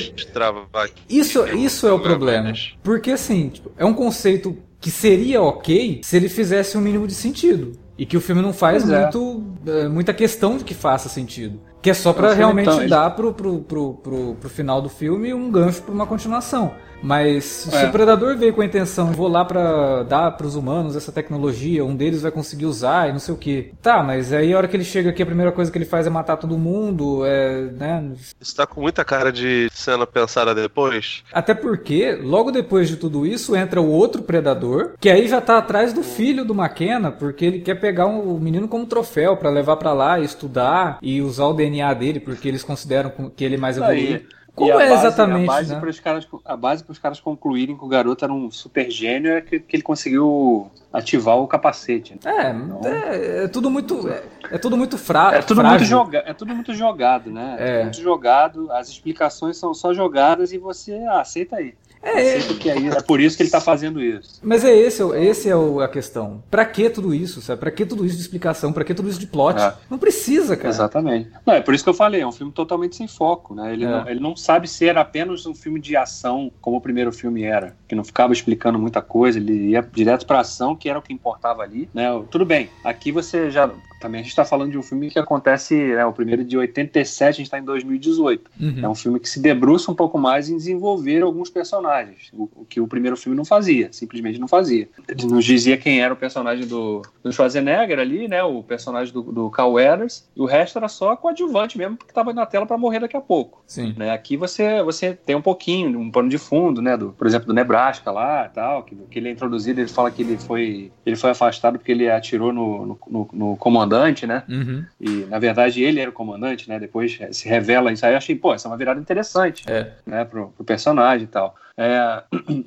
Isso, 1.08 1.46
isso 1.48 1.86
é 1.86 1.92
o 1.92 2.00
problema. 2.00 2.52
Porque 2.82 3.10
assim, 3.10 3.48
tipo, 3.48 3.72
é 3.76 3.84
um 3.84 3.94
conceito 3.94 4.56
que 4.80 4.90
seria 4.90 5.42
ok 5.42 6.00
se 6.02 6.16
ele 6.16 6.28
fizesse 6.28 6.76
um 6.76 6.80
mínimo 6.80 7.06
de 7.06 7.14
sentido. 7.14 7.78
E 7.98 8.06
que 8.06 8.16
o 8.16 8.20
filme 8.20 8.40
não 8.40 8.52
faz 8.52 8.88
é. 8.88 9.02
muito, 9.02 9.42
é. 9.66 9.88
muita 9.88 10.14
questão 10.14 10.56
de 10.56 10.64
que 10.64 10.72
faça 10.72 11.08
sentido. 11.08 11.60
Que 11.80 11.90
é 11.90 11.94
só 11.94 12.12
para 12.12 12.32
realmente 12.32 12.68
então, 12.68 12.88
dar 12.88 13.10
pro, 13.10 13.32
pro, 13.32 13.60
pro, 13.60 13.94
pro, 13.94 14.34
pro 14.34 14.48
final 14.48 14.82
do 14.82 14.88
filme 14.88 15.32
um 15.32 15.50
gancho 15.50 15.82
para 15.82 15.94
uma 15.94 16.06
continuação. 16.06 16.72
Mas 17.02 17.68
é. 17.72 17.80
se 17.80 17.86
o 17.86 17.92
predador 17.92 18.36
veio 18.36 18.52
com 18.52 18.60
a 18.60 18.64
intenção 18.64 19.10
de 19.10 19.16
vou 19.16 19.28
lá 19.28 19.44
para 19.44 20.02
dar 20.02 20.30
para 20.32 20.46
os 20.46 20.54
humanos 20.54 20.96
essa 20.96 21.12
tecnologia, 21.12 21.84
um 21.84 21.94
deles 21.94 22.22
vai 22.22 22.30
conseguir 22.30 22.66
usar 22.66 23.08
e 23.08 23.12
não 23.12 23.18
sei 23.18 23.34
o 23.34 23.38
que. 23.38 23.72
Tá, 23.82 24.02
mas 24.02 24.32
aí 24.32 24.52
a 24.52 24.56
hora 24.56 24.68
que 24.68 24.76
ele 24.76 24.84
chega 24.84 25.10
aqui, 25.10 25.22
a 25.22 25.26
primeira 25.26 25.52
coisa 25.52 25.70
que 25.70 25.78
ele 25.78 25.84
faz 25.84 26.06
é 26.06 26.10
matar 26.10 26.36
todo 26.36 26.58
mundo, 26.58 27.24
é, 27.24 27.62
né? 27.72 28.12
Isso 28.40 28.54
tá 28.54 28.66
com 28.66 28.80
muita 28.80 29.04
cara 29.04 29.32
de 29.32 29.68
cena 29.72 30.06
pensada 30.06 30.54
depois. 30.54 31.22
Até 31.32 31.54
porque, 31.54 32.18
logo 32.22 32.50
depois 32.50 32.88
de 32.88 32.96
tudo 32.96 33.26
isso, 33.26 33.56
entra 33.56 33.80
o 33.80 33.90
outro 33.90 34.22
predador, 34.22 34.92
que 35.00 35.08
aí 35.08 35.28
já 35.28 35.40
tá 35.40 35.58
atrás 35.58 35.92
do 35.92 36.02
filho 36.02 36.44
do 36.44 36.54
McKenna, 36.54 37.10
porque 37.10 37.44
ele 37.44 37.60
quer 37.60 37.76
pegar 37.76 38.06
o 38.06 38.38
menino 38.38 38.68
como 38.68 38.86
troféu 38.86 39.36
para 39.36 39.50
levar 39.50 39.76
para 39.76 39.92
lá 39.92 40.18
e 40.18 40.24
estudar 40.24 40.98
e 41.02 41.20
usar 41.20 41.46
o 41.46 41.54
DNA 41.54 41.67
dele, 41.98 42.20
porque 42.20 42.48
eles 42.48 42.62
consideram 42.62 43.10
que 43.34 43.44
ele 43.44 43.54
é 43.54 43.58
mais 43.58 43.76
evoluído. 43.76 44.26
Como 44.58 44.72
é 44.72 44.88
base, 44.88 45.06
exatamente? 45.06 45.44
A 45.44 45.46
base 45.46 45.74
né? 45.74 45.80
para 45.80 45.88
os 45.88 46.00
caras, 46.00 46.28
a 46.44 46.56
base 46.56 46.82
para 46.84 46.92
os 46.92 46.98
caras 46.98 47.20
concluírem 47.20 47.76
que 47.76 47.84
o 47.84 47.88
garoto 47.88 48.24
era 48.24 48.32
um 48.32 48.50
super 48.50 48.90
gênio 48.90 49.32
é 49.32 49.40
que, 49.40 49.60
que 49.60 49.76
ele 49.76 49.82
conseguiu 49.84 50.68
ativar 50.92 51.36
o 51.36 51.46
capacete. 51.46 52.14
Né? 52.14 52.18
É, 52.24 52.50
então, 52.50 52.80
é, 52.84 53.44
é, 53.44 53.48
tudo 53.48 53.70
muito 53.70 54.08
é, 54.08 54.24
é 54.50 54.58
tudo 54.58 54.76
muito 54.76 54.98
fraco. 54.98 55.36
É 55.36 55.42
tudo 55.42 55.62
muito 55.62 55.84
joga, 55.84 56.24
é 56.26 56.34
tudo 56.34 56.54
muito 56.54 56.74
jogado, 56.74 57.30
né? 57.30 57.56
É. 57.58 57.82
muito 57.84 58.00
jogado. 58.00 58.70
As 58.72 58.88
explicações 58.88 59.56
são 59.56 59.72
só 59.72 59.94
jogadas 59.94 60.52
e 60.52 60.58
você 60.58 60.94
ah, 61.08 61.20
aceita 61.20 61.56
aí. 61.56 61.74
É, 62.02 62.38
que 62.38 62.70
é 62.70 62.76
isso. 62.78 62.96
É 62.98 63.02
por 63.02 63.20
isso 63.20 63.36
que 63.36 63.42
ele 63.42 63.50
tá 63.50 63.60
fazendo 63.60 64.02
isso. 64.02 64.38
Mas 64.42 64.64
é 64.64 64.74
esse, 64.76 65.02
esse 65.16 65.48
é 65.48 65.56
o- 65.56 65.80
a 65.80 65.88
questão. 65.88 66.42
Pra 66.50 66.64
que 66.64 66.88
tudo 66.90 67.14
isso, 67.14 67.40
sabe? 67.40 67.60
Pra 67.60 67.70
que 67.70 67.84
tudo 67.84 68.04
isso 68.06 68.16
de 68.16 68.22
explicação? 68.22 68.72
Pra 68.72 68.84
que 68.84 68.94
tudo 68.94 69.08
isso 69.08 69.18
de 69.18 69.26
plot? 69.26 69.60
É. 69.60 69.74
Não 69.90 69.98
precisa, 69.98 70.56
cara. 70.56 70.68
Exatamente. 70.68 71.30
Não, 71.44 71.54
é 71.54 71.60
por 71.60 71.74
isso 71.74 71.82
que 71.84 71.90
eu 71.90 71.94
falei, 71.94 72.20
é 72.20 72.26
um 72.26 72.32
filme 72.32 72.52
totalmente 72.52 72.96
sem 72.96 73.08
foco, 73.08 73.54
né? 73.54 73.72
Ele, 73.72 73.84
É. 73.84 73.88
não, 73.88 74.08
ele 74.08 74.20
não 74.20 74.36
sabe 74.36 74.68
ser 74.68 74.96
apenas 74.96 75.44
um 75.46 75.54
filme 75.54 75.80
de 75.80 75.96
ação, 75.96 76.50
como 76.60 76.76
o 76.76 76.80
primeiro 76.80 77.12
filme 77.12 77.42
era, 77.42 77.76
que 77.88 77.94
não 77.94 78.04
ficava 78.04 78.32
explicando 78.32 78.78
muita 78.78 79.02
coisa, 79.02 79.38
ele 79.38 79.70
ia 79.70 79.82
direto 79.92 80.26
pra 80.26 80.40
ação, 80.40 80.74
que 80.76 80.88
era 80.88 80.98
o 80.98 81.02
que 81.02 81.12
importava 81.12 81.62
ali, 81.62 81.88
né? 81.92 82.06
Tudo 82.30 82.44
bem, 82.44 82.70
aqui 82.84 83.10
você 83.12 83.50
já... 83.50 83.70
Também 84.00 84.20
a 84.20 84.24
gente 84.24 84.34
tá 84.34 84.44
falando 84.44 84.70
de 84.70 84.78
um 84.78 84.82
filme 84.82 85.10
que 85.10 85.18
acontece, 85.18 85.74
né, 85.74 86.04
o 86.06 86.12
primeiro 86.12 86.44
de 86.44 86.56
87, 86.56 87.28
a 87.28 87.32
gente 87.32 87.50
tá 87.50 87.58
em 87.58 87.64
2018. 87.64 88.50
Uhum. 88.60 88.80
É 88.82 88.88
um 88.88 88.94
filme 88.94 89.18
que 89.20 89.28
se 89.28 89.40
debruça 89.40 89.90
um 89.90 89.94
pouco 89.94 90.18
mais 90.18 90.48
em 90.48 90.56
desenvolver 90.56 91.22
alguns 91.22 91.50
personagens, 91.50 92.30
o, 92.32 92.48
o 92.56 92.64
que 92.64 92.80
o 92.80 92.86
primeiro 92.86 93.16
filme 93.16 93.36
não 93.36 93.44
fazia, 93.44 93.88
simplesmente 93.92 94.38
não 94.38 94.48
fazia. 94.48 94.88
Ele 95.08 95.26
nos 95.26 95.44
dizia 95.44 95.76
quem 95.76 96.00
era 96.00 96.12
o 96.12 96.16
personagem 96.16 96.66
do, 96.66 97.02
do 97.22 97.32
Schwarzenegger 97.32 97.98
ali, 97.98 98.28
né, 98.28 98.42
o 98.42 98.62
personagem 98.62 99.12
do, 99.12 99.22
do 99.22 99.50
Carl 99.50 99.72
Weathers, 99.72 100.28
e 100.36 100.40
o 100.40 100.44
resto 100.44 100.78
era 100.78 100.88
só 100.88 101.16
coadjuvante 101.16 101.76
mesmo, 101.76 101.96
porque 101.96 102.10
estava 102.10 102.32
na 102.32 102.46
tela 102.46 102.66
para 102.66 102.78
morrer 102.78 103.00
daqui 103.00 103.16
a 103.16 103.20
pouco. 103.20 103.62
Sim. 103.66 103.94
Né? 103.96 104.10
Aqui 104.10 104.36
você, 104.36 104.82
você 104.82 105.12
tem 105.14 105.34
um 105.36 105.42
pouquinho, 105.42 105.98
um 105.98 106.10
pano 106.10 106.28
de 106.28 106.38
fundo, 106.38 106.80
né, 106.80 106.96
do, 106.96 107.10
por 107.12 107.26
exemplo, 107.26 107.46
do 107.46 107.54
Nebraska 107.54 108.10
lá 108.10 108.48
tal, 108.48 108.82
que, 108.82 108.94
que 109.10 109.18
ele 109.18 109.28
é 109.28 109.32
introduzido, 109.32 109.80
ele 109.80 109.88
fala 109.88 110.10
que 110.10 110.22
ele 110.22 110.38
foi, 110.38 110.92
ele 111.04 111.16
foi 111.16 111.30
afastado 111.30 111.78
porque 111.78 111.92
ele 111.92 112.08
atirou 112.10 112.52
no, 112.52 112.86
no, 112.86 112.98
no- 113.08 113.28
no 113.32 113.56
comandante, 113.56 113.87
né, 114.26 114.42
Uhum. 114.48 114.84
e, 115.00 115.08
na 115.26 115.38
verdade, 115.38 115.82
ele 115.82 116.00
era 116.00 116.10
o 116.10 116.12
comandante, 116.12 116.68
né? 116.68 116.78
Depois 116.78 117.18
se 117.32 117.48
revela 117.48 117.92
isso 117.92 118.04
aí. 118.06 118.12
Eu 118.12 118.18
achei, 118.18 118.34
pô, 118.36 118.52
essa 118.54 118.68
é 118.68 118.70
uma 118.70 118.76
virada 118.76 119.00
interessante, 119.00 119.64
É. 119.68 119.92
né? 120.06 120.24
Pro, 120.24 120.48
pro 120.48 120.64
personagem 120.64 121.24
e 121.24 121.28
tal. 121.28 121.54
É, 121.76 122.22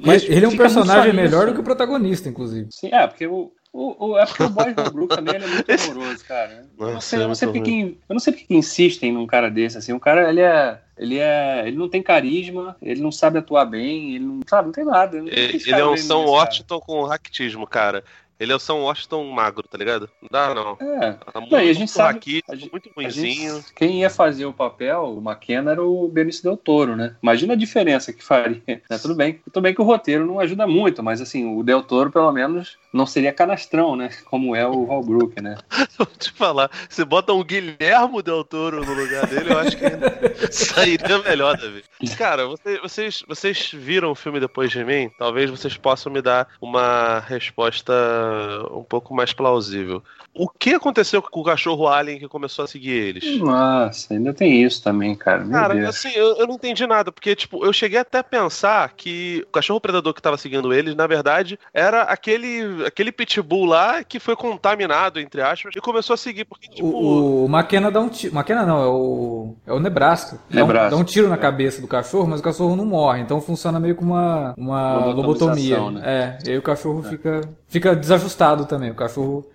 Mas 0.06 0.24
ele 0.24 0.46
é 0.46 0.48
um 0.48 0.56
personagem 0.58 1.14
melhor 1.14 1.46
do 1.48 1.54
que 1.54 1.60
o 1.60 1.64
protagonista, 1.64 2.30
inclusive. 2.30 2.68
Sim, 2.72 2.90
é, 2.94 3.06
porque 3.08 3.28
o. 3.28 3.52
O, 3.74 4.06
o- 4.12 4.20
é 4.20 4.26
porque 4.26 4.44
o 4.44 4.50
Boys 4.50 4.76
Holbrook 4.78 5.16
também 5.16 5.36
ele 5.36 5.46
é 5.46 5.48
muito 5.48 5.72
amoroso, 5.72 6.26
cara. 6.26 6.66
Eu 6.78 6.86
não 6.88 6.94
Nossa, 6.96 7.08
sei, 7.08 7.20
eu 7.20 7.24
é 7.24 7.28
não 7.28 7.36
sei 7.36 7.48
porque 7.48 7.62
que, 7.62 7.98
eu 8.10 8.14
não 8.14 8.20
sei 8.20 8.34
porque 8.34 8.46
que 8.48 8.54
insistem 8.56 9.14
num 9.14 9.26
cara 9.26 9.50
desse, 9.50 9.78
assim. 9.78 9.94
O 9.94 10.00
cara, 10.00 10.30
ele 10.30 10.42
é. 10.42 10.78
Ele 10.98 11.18
é. 11.20 11.64
Ele 11.66 11.78
não 11.78 11.88
tem 11.88 12.04
carisma, 12.04 12.76
ele 12.82 13.00
não 13.02 13.14
sabe 13.14 13.38
atuar 13.40 13.64
bem, 13.64 14.16
ele 14.16 14.26
não. 14.26 14.42
Sabe, 14.46 14.66
não 14.66 14.74
tem 14.74 14.84
nada. 14.84 15.18
Não 15.20 15.26
tem 15.26 15.40
Ele, 15.40 15.72
é 15.72 15.86
um 15.86 15.96
São. 15.96 16.26
Washington 16.26 16.82
com 16.82 17.04
raquitismo, 17.06 17.66
cara. 17.66 18.04
Ele 18.41 18.51
é 18.51 18.56
o 18.56 18.60
São 18.60 18.82
Washington 18.82 19.23
magro, 19.32 19.67
tá 19.67 19.77
ligado? 19.77 20.10
Não 20.19 20.27
dá, 20.32 20.56
não. 20.56 20.71
É. 20.82 21.12
Tá 21.32 21.39
muito, 21.39 21.51
Não, 21.51 21.62
e 21.62 21.69
a 21.69 21.73
gente 21.73 21.91
sabe- 21.91 22.13
raquítico, 22.13 22.51
a 22.51 22.56
gente- 22.56 22.71
muito 22.71 22.89
A 22.97 23.10
gente- 23.10 23.71
quem 23.75 23.99
ia 24.01 24.10
fazer 24.10 24.47
o 24.47 24.54
papel, 24.54 25.04
o 25.04 25.19
McKenna, 25.21 25.69
era 25.71 25.84
o 25.84 26.08
Benício 26.08 26.41
Del 26.41 26.58
Toro, 26.58 26.95
né? 26.95 27.15
Imagina 27.21 27.54
a 27.54 27.56
diferença 27.56 28.12
que 28.12 28.23
faria. 28.23 28.60
né? 28.67 28.97
Tudo 28.99 29.13
bem, 29.13 29.39
tudo 29.54 29.62
bem 29.62 29.75
que 29.75 29.82
o 29.82 29.86
roteiro 29.86 30.25
não 30.25 30.39
ajuda 30.39 30.65
muito, 30.65 31.04
mas 31.04 31.21
assim, 31.21 31.56
o 31.56 31.62
Del 31.62 31.84
Toro, 31.84 32.10
pelo 32.12 32.32
menos, 32.32 32.80
não 32.93 33.06
seria 33.06 33.32
canastrão, 33.34 33.95
né? 33.95 34.10
Como 34.25 34.56
é 34.56 34.67
o 34.67 34.84
Holbrook, 34.84 35.41
né? 35.41 35.58
Vou 35.97 36.06
te 36.08 36.32
falar, 36.32 36.69
se 36.89 37.04
bota 37.06 37.34
um 37.34 37.43
Guilhermo 37.43 38.21
Del 38.21 38.43
Toro 38.43 38.84
no 38.86 38.93
lugar 38.93 39.27
dele, 39.27 39.51
eu 39.54 39.60
acho 39.60 39.77
que 39.77 40.51
sairia 40.51 41.19
melhor, 41.19 41.58
Davi. 41.58 41.84
Cara, 42.17 42.45
você- 42.47 42.80
vocês, 42.80 43.23
vocês 43.27 43.71
viram 43.73 44.12
o 44.12 44.15
filme 44.15 44.39
depois 44.39 44.71
de 44.71 44.84
mim? 44.84 45.10
Talvez 45.17 45.49
vocês 45.49 45.77
possam 45.77 46.12
me 46.12 46.21
dar 46.21 46.47
uma 46.62 47.19
resposta 47.19 47.93
um 48.71 48.84
pouco 48.84 49.13
mais 49.13 49.34
plausível. 49.34 50.04
O 50.34 50.48
que 50.48 50.74
aconteceu 50.74 51.22
com 51.22 51.41
o 51.41 51.44
cachorro 51.44 51.88
alien 51.88 52.17
que 52.20 52.28
começou 52.28 52.63
a 52.63 52.67
seguir 52.67 52.91
eles? 52.91 53.38
Nossa, 53.39 54.13
ainda 54.13 54.34
tem 54.34 54.63
isso 54.63 54.82
também, 54.82 55.13
cara. 55.13 55.44
Meu 55.44 55.52
Cara, 55.52 55.74
Deus. 55.74 55.89
assim, 55.89 56.10
eu, 56.15 56.38
eu 56.38 56.48
não 56.48 56.56
entendi 56.56 56.88
nada, 56.88 57.12
porque, 57.12 57.36
tipo, 57.36 57.65
eu 57.65 57.74
cheguei 57.74 58.00
até 58.00 58.20
a 58.20 58.24
pensar 58.24 58.94
que 58.96 59.44
o 59.48 59.52
cachorro 59.52 59.82
predador 59.82 60.13
que 60.13 60.22
tava 60.22 60.38
seguindo 60.38 60.74
eles, 60.74 60.96
na 60.96 61.06
verdade, 61.06 61.60
era 61.74 62.04
aquele, 62.04 62.86
aquele 62.86 63.12
pitbull 63.12 63.65
lá 63.65 64.04
que 64.06 64.20
foi 64.20 64.36
contaminado, 64.36 65.20
entre 65.20 65.41
aspas, 65.41 65.76
e 65.76 65.82
começou 65.82 66.13
a 66.13 66.17
seguir, 66.17 66.46
porque, 66.46 66.70
tipo... 66.70 66.88
O, 66.88 67.46
o 67.46 67.50
McKenna 67.50 67.91
dá 67.91 68.00
um 68.00 68.08
tiro. 68.08 68.34
McKenna 68.34 68.65
não, 68.65 68.82
é 68.82 68.88
o. 68.88 69.56
É 69.67 69.74
o 69.74 69.80
Nebraska. 69.80 70.39
Dá 70.50 70.63
um- 70.63 70.67
Nebraska. 70.67 70.89
Dá 70.91 70.98
um, 70.98 71.04
tiro 71.04 71.28
na 71.28 71.38
cabeça 71.38 71.82
do 71.82 71.88
cachorro, 71.88 72.28
mas 72.28 72.39
o 72.39 72.44
cachorro 72.44 72.76
não 72.76 72.86
morre. 72.86 73.20
Então 73.22 73.41
funciona 73.41 73.80
meio 73.80 73.96
como 73.96 74.13
uma, 74.13 74.54
uma 74.58 75.06
lobotomia. 75.06 75.91
Né? 75.91 76.02
É, 76.06 76.38
e 76.48 76.52
aí 76.52 76.58
o 76.58 76.62
cachorro 76.62 77.04
fica, 77.04 77.41
fica 77.67 77.96
desajustado 77.96 78.65
também. 78.65 78.91
O 78.91 78.96
cachorro. 78.96 79.46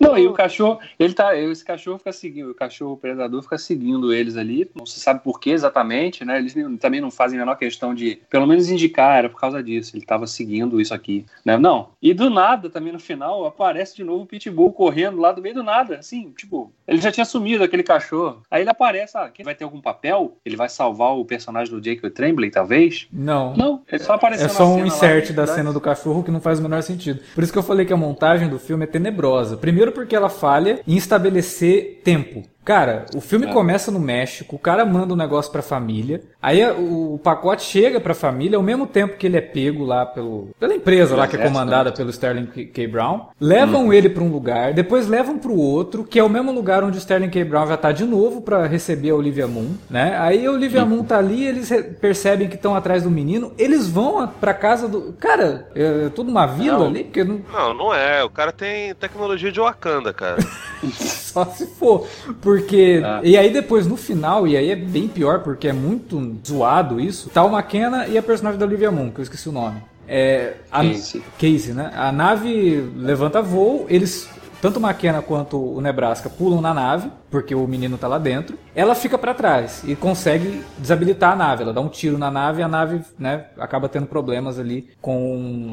Não, 0.00 0.18
e 0.18 0.26
o 0.26 0.32
cachorro, 0.32 0.80
ele 0.98 1.14
tá, 1.14 1.36
esse 1.36 1.64
cachorro 1.64 1.98
fica 1.98 2.12
seguindo, 2.12 2.50
o 2.50 2.54
cachorro 2.54 2.96
predador 2.96 3.40
fica 3.42 3.56
seguindo 3.56 4.12
eles 4.12 4.36
ali, 4.36 4.68
não 4.74 4.84
se 4.84 4.98
sabe 4.98 5.22
por 5.22 5.38
que 5.38 5.50
exatamente, 5.50 6.24
né? 6.24 6.38
Eles 6.38 6.54
também 6.80 7.00
não 7.00 7.10
fazem 7.10 7.38
a 7.38 7.42
menor 7.42 7.56
questão 7.56 7.94
de, 7.94 8.20
pelo 8.28 8.46
menos 8.46 8.68
indicar, 8.68 9.16
era 9.16 9.28
por 9.28 9.40
causa 9.40 9.62
disso, 9.62 9.96
ele 9.96 10.04
tava 10.04 10.26
seguindo 10.26 10.80
isso 10.80 10.92
aqui, 10.92 11.24
né? 11.44 11.56
Não. 11.56 11.90
E 12.02 12.12
do 12.12 12.28
nada, 12.28 12.68
também 12.68 12.92
no 12.92 12.98
final, 12.98 13.46
aparece 13.46 13.94
de 13.94 14.02
novo 14.02 14.24
o 14.24 14.26
Pitbull 14.26 14.72
correndo 14.72 15.20
lá 15.20 15.30
do 15.30 15.40
meio 15.40 15.54
do 15.54 15.62
nada, 15.62 15.98
assim, 15.98 16.32
tipo, 16.36 16.72
ele 16.86 17.00
já 17.00 17.12
tinha 17.12 17.24
sumido 17.24 17.62
aquele 17.62 17.84
cachorro. 17.84 18.42
Aí 18.50 18.62
ele 18.62 18.70
aparece, 18.70 19.16
ah, 19.16 19.30
vai 19.44 19.54
ter 19.54 19.64
algum 19.64 19.80
papel? 19.80 20.36
Ele 20.44 20.56
vai 20.56 20.68
salvar 20.68 21.16
o 21.16 21.24
personagem 21.24 21.72
do 21.72 21.80
Jake 21.80 22.10
Tremblay, 22.10 22.50
talvez? 22.50 23.06
Não. 23.12 23.54
Não, 23.54 23.82
ele 23.90 24.02
só 24.02 24.14
apareceu 24.14 24.46
É 24.46 24.48
só 24.48 24.64
um 24.64 24.74
cena 24.74 24.80
lá, 24.80 24.86
insert 24.88 25.32
da 25.32 25.46
né? 25.46 25.54
cena 25.54 25.72
do 25.72 25.80
cachorro 25.80 26.24
que 26.24 26.30
não 26.30 26.40
faz 26.40 26.58
o 26.58 26.62
menor 26.62 26.82
sentido. 26.82 27.20
Por 27.34 27.44
isso 27.44 27.52
que 27.52 27.58
eu 27.58 27.62
falei 27.62 27.86
que 27.86 27.92
a 27.92 27.96
montagem 27.96 28.48
do 28.48 28.58
filme 28.58 28.84
é 28.84 28.86
tenebrosa. 28.86 29.43
Primeiro 29.56 29.92
porque 29.92 30.16
ela 30.16 30.28
falha 30.28 30.80
em 30.86 30.96
estabelecer 30.96 32.00
tempo. 32.04 32.42
Cara, 32.64 33.04
o 33.14 33.20
filme 33.20 33.46
É. 33.46 33.52
começa 33.52 33.90
no 33.90 34.00
México, 34.00 34.56
o 34.56 34.58
cara 34.58 34.84
manda 34.86 35.12
um 35.12 35.16
negócio 35.16 35.52
pra 35.52 35.60
família, 35.60 36.22
aí 36.40 36.64
o, 36.70 37.20
pacote 37.22 37.62
chega 37.62 38.00
pra 38.00 38.14
família 38.14 38.56
ao 38.56 38.62
mesmo 38.62 38.86
tempo 38.86 39.16
que 39.16 39.26
ele 39.26 39.36
é 39.36 39.40
pego 39.40 39.84
lá 39.84 40.06
pelo, 40.06 40.48
pela 40.58 40.74
empresa 40.74 41.14
lá 41.16 41.26
que 41.26 41.36
é 41.36 41.42
comandada 41.42 41.92
pelo 41.92 42.10
Sterling 42.10 42.46
K. 42.46 42.86
Brown. 42.86 43.26
Levam 43.40 43.92
ele 43.92 44.08
pra 44.08 44.22
um 44.22 44.30
lugar, 44.30 44.72
depois 44.72 45.06
levam 45.08 45.38
pro 45.38 45.54
outro, 45.54 46.04
que 46.04 46.18
é 46.18 46.22
o 46.24 46.28
mesmo 46.28 46.52
lugar 46.52 46.82
onde 46.82 46.96
o 46.96 47.00
Sterling 47.00 47.30
K. 47.30 47.44
Brown 47.44 47.66
já 47.66 47.76
tá 47.76 47.92
de 47.92 48.04
novo 48.04 48.40
pra 48.40 48.66
receber 48.66 49.10
a 49.10 49.14
Olivia 49.14 49.46
Moon, 49.46 49.70
né? 49.90 50.16
Aí 50.18 50.46
a 50.46 50.50
Olivia 50.50 50.84
Moon 50.84 51.02
tá 51.04 51.18
ali, 51.18 51.46
eles 51.46 51.70
percebem 52.00 52.48
que 52.48 52.54
estão 52.56 52.74
atrás 52.74 53.02
do 53.02 53.10
menino, 53.10 53.52
eles 53.58 53.88
vão 53.88 54.26
pra 54.40 54.54
casa 54.54 54.88
do. 54.88 55.12
Cara, 55.14 55.68
é, 55.74 56.06
é 56.06 56.08
tudo 56.08 56.30
uma 56.30 56.46
vila 56.46 56.78
Não. 56.78 56.86
ali, 56.86 57.04
porque 57.04 57.24
não, 57.24 57.40
Não, 57.52 57.74
não 57.74 57.94
é. 57.94 58.24
O 58.24 58.30
cara 58.30 58.52
tem 58.52 58.94
tecnologia 58.94 59.52
de 59.52 59.60
Wakanda, 59.60 60.12
cara. 60.12 60.38
só 61.34 61.44
se 61.52 61.66
for. 61.66 62.06
Porque. 62.40 63.02
Ah. 63.04 63.20
E 63.22 63.36
aí 63.36 63.50
depois, 63.52 63.86
no 63.86 63.96
final, 63.96 64.46
e 64.46 64.56
aí 64.56 64.70
é 64.70 64.76
bem 64.76 65.08
pior, 65.08 65.40
porque 65.42 65.68
é 65.68 65.72
muito 65.72 66.36
zoado 66.46 67.00
isso, 67.00 67.28
tá 67.30 67.42
o 67.44 67.52
McKenna 67.54 68.06
e 68.06 68.16
a 68.16 68.22
personagem 68.22 68.58
da 68.58 68.64
Olivia 68.64 68.90
Moon, 68.90 69.10
que 69.10 69.20
eu 69.20 69.22
esqueci 69.24 69.48
o 69.48 69.52
nome. 69.52 69.82
É. 70.06 70.54
A, 70.70 70.82
Casey. 70.84 71.22
Casey, 71.38 71.72
né? 71.74 71.90
A 71.94 72.12
nave 72.12 72.90
levanta 72.96 73.42
voo, 73.42 73.86
eles. 73.88 74.28
Tanto 74.60 74.78
o 74.78 74.82
McKenna 74.82 75.20
quanto 75.20 75.58
o 75.58 75.78
Nebraska 75.78 76.30
pulam 76.30 76.58
na 76.62 76.72
nave, 76.72 77.10
porque 77.30 77.54
o 77.54 77.66
menino 77.66 77.98
tá 77.98 78.08
lá 78.08 78.16
dentro. 78.16 78.56
Ela 78.74 78.94
fica 78.94 79.18
pra 79.18 79.34
trás 79.34 79.82
e 79.86 79.94
consegue 79.94 80.62
desabilitar 80.78 81.32
a 81.32 81.36
nave. 81.36 81.62
Ela 81.64 81.72
dá 81.74 81.82
um 81.82 81.88
tiro 81.90 82.16
na 82.16 82.30
nave 82.30 82.60
e 82.60 82.64
a 82.64 82.68
nave 82.68 83.02
né, 83.18 83.44
acaba 83.58 83.90
tendo 83.90 84.06
problemas 84.06 84.58
ali 84.58 84.88
com 85.02 85.18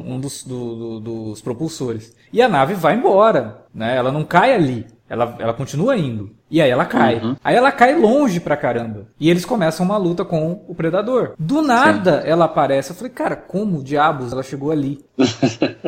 um 0.05 0.19
dos, 0.19 0.43
do- 0.43 0.75
do- 0.75 0.99
dos 0.99 1.41
propulsores. 1.41 2.13
E 2.33 2.41
a 2.41 2.49
nave 2.49 2.73
vai 2.73 2.95
embora, 2.95 3.63
né? 3.73 3.95
Ela 3.95 4.11
não 4.11 4.25
cai 4.25 4.53
ali. 4.53 4.85
Ela, 5.11 5.35
ela 5.39 5.53
continua 5.53 5.97
indo. 5.97 6.33
E 6.51 6.61
aí 6.61 6.69
ela 6.69 6.83
cai. 6.85 7.15
Uhum. 7.15 7.35
Aí 7.41 7.55
ela 7.55 7.71
cai 7.71 7.95
longe 7.97 8.41
pra 8.41 8.57
caramba. 8.57 9.07
E 9.17 9.29
eles 9.29 9.45
começam 9.45 9.85
uma 9.85 9.95
luta 9.95 10.25
com 10.25 10.63
o 10.67 10.75
predador. 10.75 11.33
Do 11.39 11.61
nada 11.61 12.21
ela 12.25 12.43
aparece. 12.45 12.91
Eu 12.91 12.95
falei, 12.97 13.11
cara, 13.13 13.37
como 13.37 13.81
diabos 13.81 14.33
ela 14.33 14.43
chegou 14.43 14.69
ali? 14.69 14.99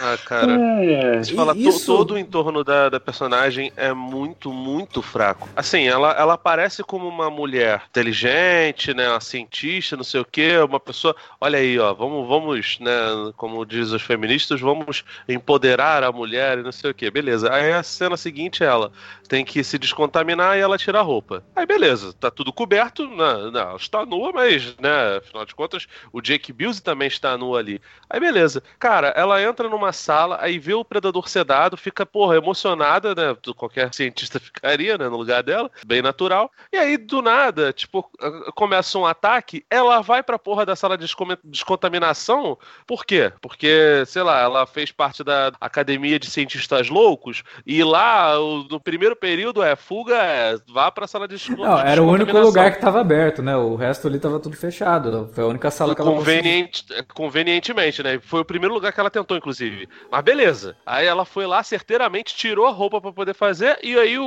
Ah, 0.00 0.16
cara. 0.24 0.52
É, 0.52 1.16
é. 1.16 1.20
To- 1.22 1.56
Isso- 1.56 1.86
todo 1.86 2.14
o 2.14 2.18
entorno 2.18 2.62
da, 2.62 2.88
da 2.88 3.00
personagem 3.00 3.72
é 3.76 3.92
muito, 3.92 4.52
muito 4.52 5.02
fraco. 5.02 5.48
Assim, 5.56 5.88
ela, 5.88 6.12
ela 6.12 6.34
aparece 6.34 6.84
como 6.84 7.08
uma 7.08 7.28
mulher 7.28 7.82
inteligente, 7.90 8.94
né? 8.94 9.08
Uma 9.10 9.20
cientista, 9.20 9.96
não 9.96 10.04
sei 10.04 10.20
o 10.20 10.24
quê, 10.24 10.56
uma 10.58 10.78
pessoa. 10.78 11.16
Olha 11.40 11.58
aí, 11.58 11.76
ó, 11.80 11.92
vamos, 11.94 12.28
vamos, 12.28 12.78
né? 12.80 12.92
Como 13.36 13.64
diz 13.66 13.90
os 13.90 14.00
feministas, 14.02 14.60
vamos 14.60 15.04
empoderar 15.28 16.04
a 16.04 16.12
mulher 16.12 16.58
e 16.58 16.62
não 16.62 16.70
sei 16.72 16.92
o 16.92 16.94
quê. 16.94 17.10
Beleza. 17.10 17.52
Aí 17.52 17.72
a 17.72 17.82
cena 17.82 18.16
seguinte 18.16 18.62
é 18.62 18.66
ela 18.66 18.92
tem 19.28 19.44
que 19.44 19.62
se 19.62 19.78
descontaminar 19.78 20.56
e 20.56 20.60
ela 20.60 20.78
tira 20.78 20.98
a 20.98 21.02
roupa. 21.02 21.44
Aí 21.54 21.66
beleza, 21.66 22.12
tá 22.14 22.30
tudo 22.30 22.52
coberto, 22.52 23.06
não, 23.06 23.50
não, 23.50 23.60
ela 23.60 23.76
está 23.76 24.04
nua, 24.06 24.32
mas, 24.32 24.74
né, 24.78 25.18
afinal 25.18 25.44
de 25.44 25.54
contas, 25.54 25.86
o 26.12 26.20
Jake 26.20 26.52
Busey 26.52 26.82
também 26.82 27.08
está 27.08 27.36
nu 27.36 27.54
ali. 27.54 27.80
Aí 28.08 28.18
beleza. 28.18 28.62
Cara, 28.78 29.08
ela 29.08 29.42
entra 29.42 29.68
numa 29.68 29.92
sala, 29.92 30.38
aí 30.40 30.58
vê 30.58 30.72
o 30.72 30.84
predador 30.84 31.28
sedado, 31.28 31.76
fica, 31.76 32.06
porra, 32.06 32.36
emocionada, 32.36 33.14
né? 33.14 33.36
Qualquer 33.54 33.92
cientista 33.92 34.40
ficaria, 34.40 34.96
né, 34.96 35.08
no 35.08 35.16
lugar 35.16 35.42
dela, 35.42 35.70
bem 35.84 36.00
natural. 36.00 36.50
E 36.72 36.76
aí, 36.76 36.96
do 36.96 37.20
nada, 37.20 37.72
tipo, 37.72 38.10
começa 38.54 38.98
um 38.98 39.06
ataque, 39.06 39.64
ela 39.68 40.00
vai 40.00 40.22
pra 40.22 40.38
porra 40.38 40.64
da 40.64 40.74
sala 40.74 40.96
de 40.96 41.06
descontaminação. 41.44 42.58
Por 42.86 43.04
quê? 43.04 43.32
Porque, 43.42 44.04
sei 44.06 44.22
lá, 44.22 44.40
ela 44.40 44.66
fez 44.66 44.90
parte 44.90 45.22
da 45.22 45.52
academia 45.60 46.18
de 46.18 46.30
cientistas 46.30 46.88
loucos, 46.88 47.42
e 47.66 47.84
lá, 47.84 48.34
no 48.70 48.80
primeiro 48.80 49.17
período, 49.18 49.62
é 49.62 49.76
fuga, 49.76 50.16
é 50.16 50.56
vá 50.72 50.90
pra 50.90 51.06
sala 51.06 51.28
de 51.28 51.34
escuta. 51.34 51.62
Não, 51.62 51.78
era 51.78 52.02
o 52.02 52.08
único 52.08 52.36
lugar 52.38 52.72
que 52.72 52.80
tava 52.80 53.00
aberto, 53.00 53.42
né? 53.42 53.56
O 53.56 53.74
resto 53.74 54.08
ali 54.08 54.18
tava 54.18 54.40
tudo 54.40 54.56
fechado. 54.56 55.30
Foi 55.32 55.44
a 55.44 55.46
única 55.46 55.70
sala 55.70 55.94
que 55.94 56.00
ela 56.00 56.10
Conveniente, 56.10 56.84
Convenientemente, 57.14 58.02
né? 58.02 58.18
Foi 58.22 58.40
o 58.40 58.44
primeiro 58.44 58.74
lugar 58.74 58.92
que 58.92 59.00
ela 59.00 59.10
tentou, 59.10 59.36
inclusive. 59.36 59.88
Mas 60.10 60.22
beleza. 60.22 60.76
Aí 60.86 61.06
ela 61.06 61.24
foi 61.24 61.46
lá, 61.46 61.62
certeiramente, 61.62 62.34
tirou 62.34 62.66
a 62.66 62.70
roupa 62.70 63.00
para 63.00 63.12
poder 63.12 63.34
fazer, 63.34 63.78
e 63.82 63.96
aí 63.98 64.18
o, 64.18 64.24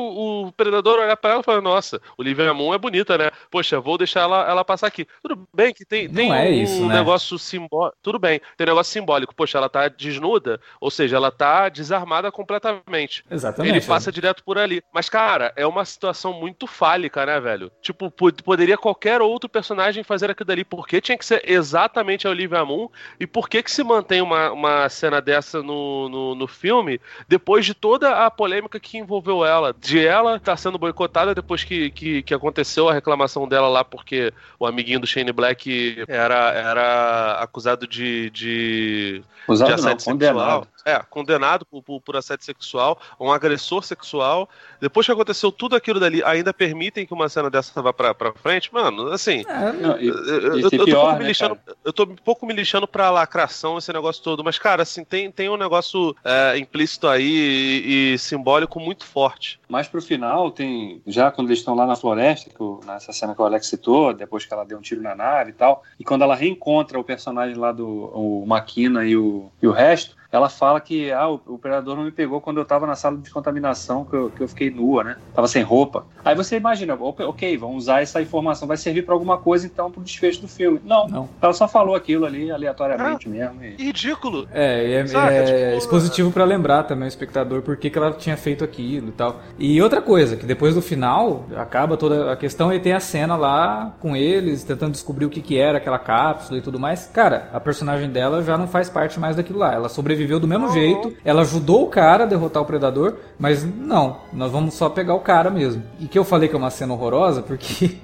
o 0.48 0.52
predador 0.52 1.00
olha 1.00 1.16
pra 1.18 1.32
ela 1.32 1.42
e 1.42 1.44
fala: 1.44 1.62
Nossa, 1.62 2.02
Olivia 2.18 2.54
Moon 2.54 2.74
é 2.74 2.78
bonita, 2.78 3.18
né? 3.18 3.32
Poxa, 3.50 3.80
vou 3.80 3.98
deixar 3.98 4.22
ela, 4.22 4.50
ela 4.50 4.66
passar 4.66 4.88
aqui. 4.88 5.08
Tudo 5.22 5.48
bem 5.54 5.74
que 5.74 5.86
tem, 5.86 6.10
tem 6.10 6.32
é 6.32 6.50
um 6.50 6.64
isso, 6.64 6.88
né? 6.88 6.96
negócio 6.96 7.38
simbólico. 7.40 7.98
Tudo 8.02 8.20
bem, 8.20 8.40
tem 8.58 8.66
um 8.66 8.70
negócio 8.70 8.92
simbólico. 8.92 9.36
Poxa, 9.36 9.58
ela 9.58 9.70
tá 9.70 9.88
desnuda, 9.88 10.60
ou 10.80 10.92
seja, 10.92 11.16
ela 11.16 11.32
tá 11.32 11.70
desarmada 11.70 12.32
completamente. 12.32 13.24
Exatamente. 13.30 13.76
Ele 13.76 13.86
passa 13.86 14.12
direto 14.12 14.44
por 14.44 14.58
ali. 14.58 14.81
Mas, 14.94 15.10
cara, 15.10 15.54
é 15.56 15.66
uma 15.66 15.86
situação 15.86 16.34
muito 16.34 16.68
fálica, 16.68 17.26
né, 17.26 17.40
velho? 17.40 17.72
Tipo, 17.82 18.12
poderia 18.12 18.78
qualquer 18.78 19.22
outro 19.22 19.50
personagem 19.50 20.04
fazer 20.04 20.32
aquilo 20.32 20.48
dali. 20.48 20.64
Por 20.64 20.88
que 20.88 21.02
tinha 21.02 21.18
que 21.18 21.26
ser 21.26 21.42
exatamente 21.46 22.28
a 22.28 22.30
Olivia 22.30 22.66
Moon? 22.66 22.90
E 23.20 23.28
por 23.28 23.50
que 23.50 23.64
que 23.64 23.72
se 23.72 23.84
mantém 23.84 24.22
uma, 24.22 24.52
uma 24.52 24.90
cena 24.90 25.22
dessa 25.22 25.62
no, 25.62 26.10
no, 26.10 26.36
no 26.36 26.48
filme 26.48 27.00
depois 27.28 27.66
de 27.66 27.74
toda 27.74 28.26
a 28.26 28.32
polêmica 28.32 28.80
que 28.80 28.98
envolveu 28.98 29.46
ela? 29.46 29.74
De 29.78 30.06
ela 30.06 30.38
estar 30.38 30.54
tá 30.54 30.58
sendo 30.58 30.78
boicotada 30.78 31.36
depois 31.36 31.64
que, 31.64 31.92
que, 31.92 32.24
que 32.24 32.34
aconteceu 32.34 32.90
a 32.90 32.94
reclamação 32.94 33.48
dela 33.48 33.68
lá 33.68 33.84
porque 33.84 34.34
o 34.60 34.66
amiguinho 34.66 35.00
do 35.00 35.08
Shane 35.08 35.32
Black 35.32 36.04
era, 36.08 36.52
era 36.52 37.34
acusado 37.42 37.88
de, 37.88 38.30
de, 38.30 39.24
Usado 39.48 39.68
de 39.68 39.74
assédio 39.74 40.06
não, 40.08 40.14
condenado. 40.14 40.68
É, 40.86 41.00
condenado 41.10 41.66
por, 41.66 41.84
por, 41.84 42.02
por, 42.02 42.16
assédio 42.16 42.46
sexual, 42.46 43.00
um 43.20 43.32
agressor 43.32 43.84
sexual. 43.84 44.50
Depois 44.80 45.06
que 45.06 45.12
aconteceu 45.12 45.52
tudo 45.52 45.76
aquilo 45.76 46.00
dali, 46.00 46.24
ainda 46.24 46.54
permitem 46.54 47.06
que 47.06 47.14
uma 47.14 47.30
cena 47.30 47.50
dessa 47.50 47.82
vá 47.82 47.94
pra, 47.94 48.14
pra 48.14 48.34
frente? 48.34 48.74
Mano, 48.74 49.08
assim. 49.12 49.44
É, 49.48 49.72
não, 49.74 50.00
e, 50.00 50.08
eu, 50.08 50.16
eu, 50.16 50.60
eu, 50.60 50.72
tô 50.72 50.86
pior, 50.86 51.20
né, 51.20 51.28
lixando, 51.28 51.58
eu 51.84 51.94
tô 51.94 52.04
um 52.04 52.16
pouco 52.16 52.46
me 52.46 52.54
lixando 52.54 52.88
pra 52.88 53.12
lacração 53.12 53.78
esse 53.78 53.94
negócio 53.94 54.24
todo. 54.24 54.44
Mas, 54.44 54.58
cara, 54.58 54.84
assim, 54.84 55.04
tem, 55.04 55.32
tem 55.32 55.50
um 55.50 55.58
negócio 55.58 56.16
é, 56.24 56.58
implícito 56.58 57.08
aí 57.08 57.30
e, 57.32 58.14
e, 58.14 58.18
simbólico 58.18 58.80
muito 58.80 59.06
forte. 59.06 59.60
Mas 59.70 59.88
pro 59.88 60.02
final, 60.02 60.52
tem. 60.52 61.02
Já 61.06 61.32
quando 61.32 61.50
eles 61.50 61.60
estão 61.60 61.76
lá 61.76 61.86
na 61.86 61.96
floresta, 61.96 62.50
que 62.50 62.62
o, 62.62 62.80
nessa 62.86 63.14
cena 63.14 63.36
que 63.36 63.42
o 63.42 63.46
Alex 63.46 63.68
citou, 63.68 64.14
depois 64.14 64.46
que 64.46 64.54
ela 64.54 64.66
deu 64.66 64.78
um 64.78 64.82
tiro 64.82 65.02
na 65.02 65.16
nave 65.16 65.52
e 65.52 65.54
tal, 65.54 65.84
e 66.00 66.04
quando 66.04 66.24
ela 66.24 66.36
reencontra 66.36 67.00
o 67.00 67.04
personagem 67.04 67.56
lá 67.56 67.72
do 67.72 67.88
o 67.88 68.46
Maquina 68.46 69.06
e 69.06 69.16
o, 69.16 69.52
e 69.62 69.68
o 69.68 69.72
resto 69.72 70.21
ela 70.32 70.48
fala 70.48 70.80
que 70.80 71.12
ah, 71.12 71.30
o, 71.30 71.42
o 71.46 71.58
predador 71.58 71.98
não 71.98 72.04
me 72.04 72.12
pegou 72.12 72.40
quando 72.40 72.58
eu 72.58 72.64
estava 72.64 72.88
na 72.88 72.96
sala 72.96 73.18
de 73.18 73.30
contaminação, 73.30 74.06
que 74.06 74.16
eu, 74.16 74.30
que 74.30 74.42
eu 74.42 74.48
fiquei 74.48 74.70
nua, 74.70 75.04
né? 75.04 75.18
Tava 75.34 75.48
sem 75.48 75.62
roupa. 75.62 76.06
Aí 76.24 76.36
você 76.36 76.56
imagina, 76.58 76.96
ok, 76.96 77.58
vamos 77.58 77.84
usar 77.84 78.02
essa 78.02 78.22
informação, 78.22 78.68
vai 78.68 78.78
servir 78.78 79.04
para 79.04 79.14
alguma 79.14 79.38
coisa 79.38 79.66
então 79.66 79.92
pro 79.92 80.02
desfecho 80.02 80.42
do 80.42 80.48
filme. 80.48 80.80
Não, 80.86 81.08
não. 81.08 81.30
Ela 81.42 81.54
só 81.54 81.68
falou 81.68 81.96
aquilo 81.96 82.26
ali 82.26 82.50
aleatoriamente 82.50 83.28
ah, 83.28 83.32
mesmo. 83.32 83.64
E... 83.64 83.86
Ridículo. 83.86 84.48
É, 84.54 84.94
é, 84.94 85.08
Saca, 85.08 85.34
é 85.34 85.44
tipo, 85.44 85.78
expositivo 85.78 86.32
para 86.32 86.46
lembrar 86.46 86.84
também 86.84 87.06
o 87.06 87.10
espectador 87.10 87.62
por 87.62 87.76
que, 87.76 87.90
que 87.90 87.98
ela 87.98 88.14
tinha 88.14 88.38
feito 88.38 88.64
aquilo 88.64 89.10
e 89.10 89.12
tal. 89.12 89.42
E 89.60 89.82
outra 89.82 90.02
coisa, 90.02 90.38
que 90.38 90.46
depois 90.46 90.76
do 90.76 90.82
final, 90.82 91.46
acaba 91.58 91.98
toda 91.98 92.32
a 92.32 92.38
questão 92.38 92.74
e 92.74 92.80
tem 92.80 92.94
a 92.94 93.00
cena 93.00 93.36
lá 93.36 93.96
com 94.00 94.16
eles, 94.16 94.64
tentando 94.64 94.92
descobrir 94.92 95.26
o 95.26 95.30
que, 95.30 95.42
que 95.42 95.58
era 95.58 95.78
aquela 95.78 96.00
cápsula 96.00 96.58
e 96.58 96.62
tudo 96.62 96.80
mais. 96.80 97.08
Cara, 97.08 97.50
a 97.52 97.60
personagem 97.60 98.10
dela 98.10 98.42
já 98.44 98.58
não 98.58 98.68
faz 98.68 98.90
parte 98.90 99.20
mais 99.20 99.36
daquilo 99.36 99.60
lá. 99.60 99.74
Ela 99.74 99.90
sobreviveu 99.90 100.21
sobreviveu 100.22 100.40
do 100.40 100.48
mesmo 100.48 100.72
jeito. 100.72 101.14
Ela 101.24 101.42
ajudou 101.42 101.84
o 101.84 101.90
cara 101.90 102.24
a 102.24 102.28
derrotar 102.28 102.62
o 102.62 102.66
predador, 102.66 103.18
mas 103.38 103.64
não, 103.64 104.18
nós 104.32 104.52
vamos 104.52 104.74
só 104.74 104.90
pegar 104.90 105.16
o 105.16 105.20
cara 105.20 105.50
mesmo. 105.50 105.84
E 106.00 106.08
que 106.08 106.18
eu 106.18 106.24
falei 106.24 106.48
que 106.48 106.56
é 106.56 106.58
uma 106.58 106.70
cena 106.70 106.94
horrorosa 106.94 107.42
porque 107.42 107.98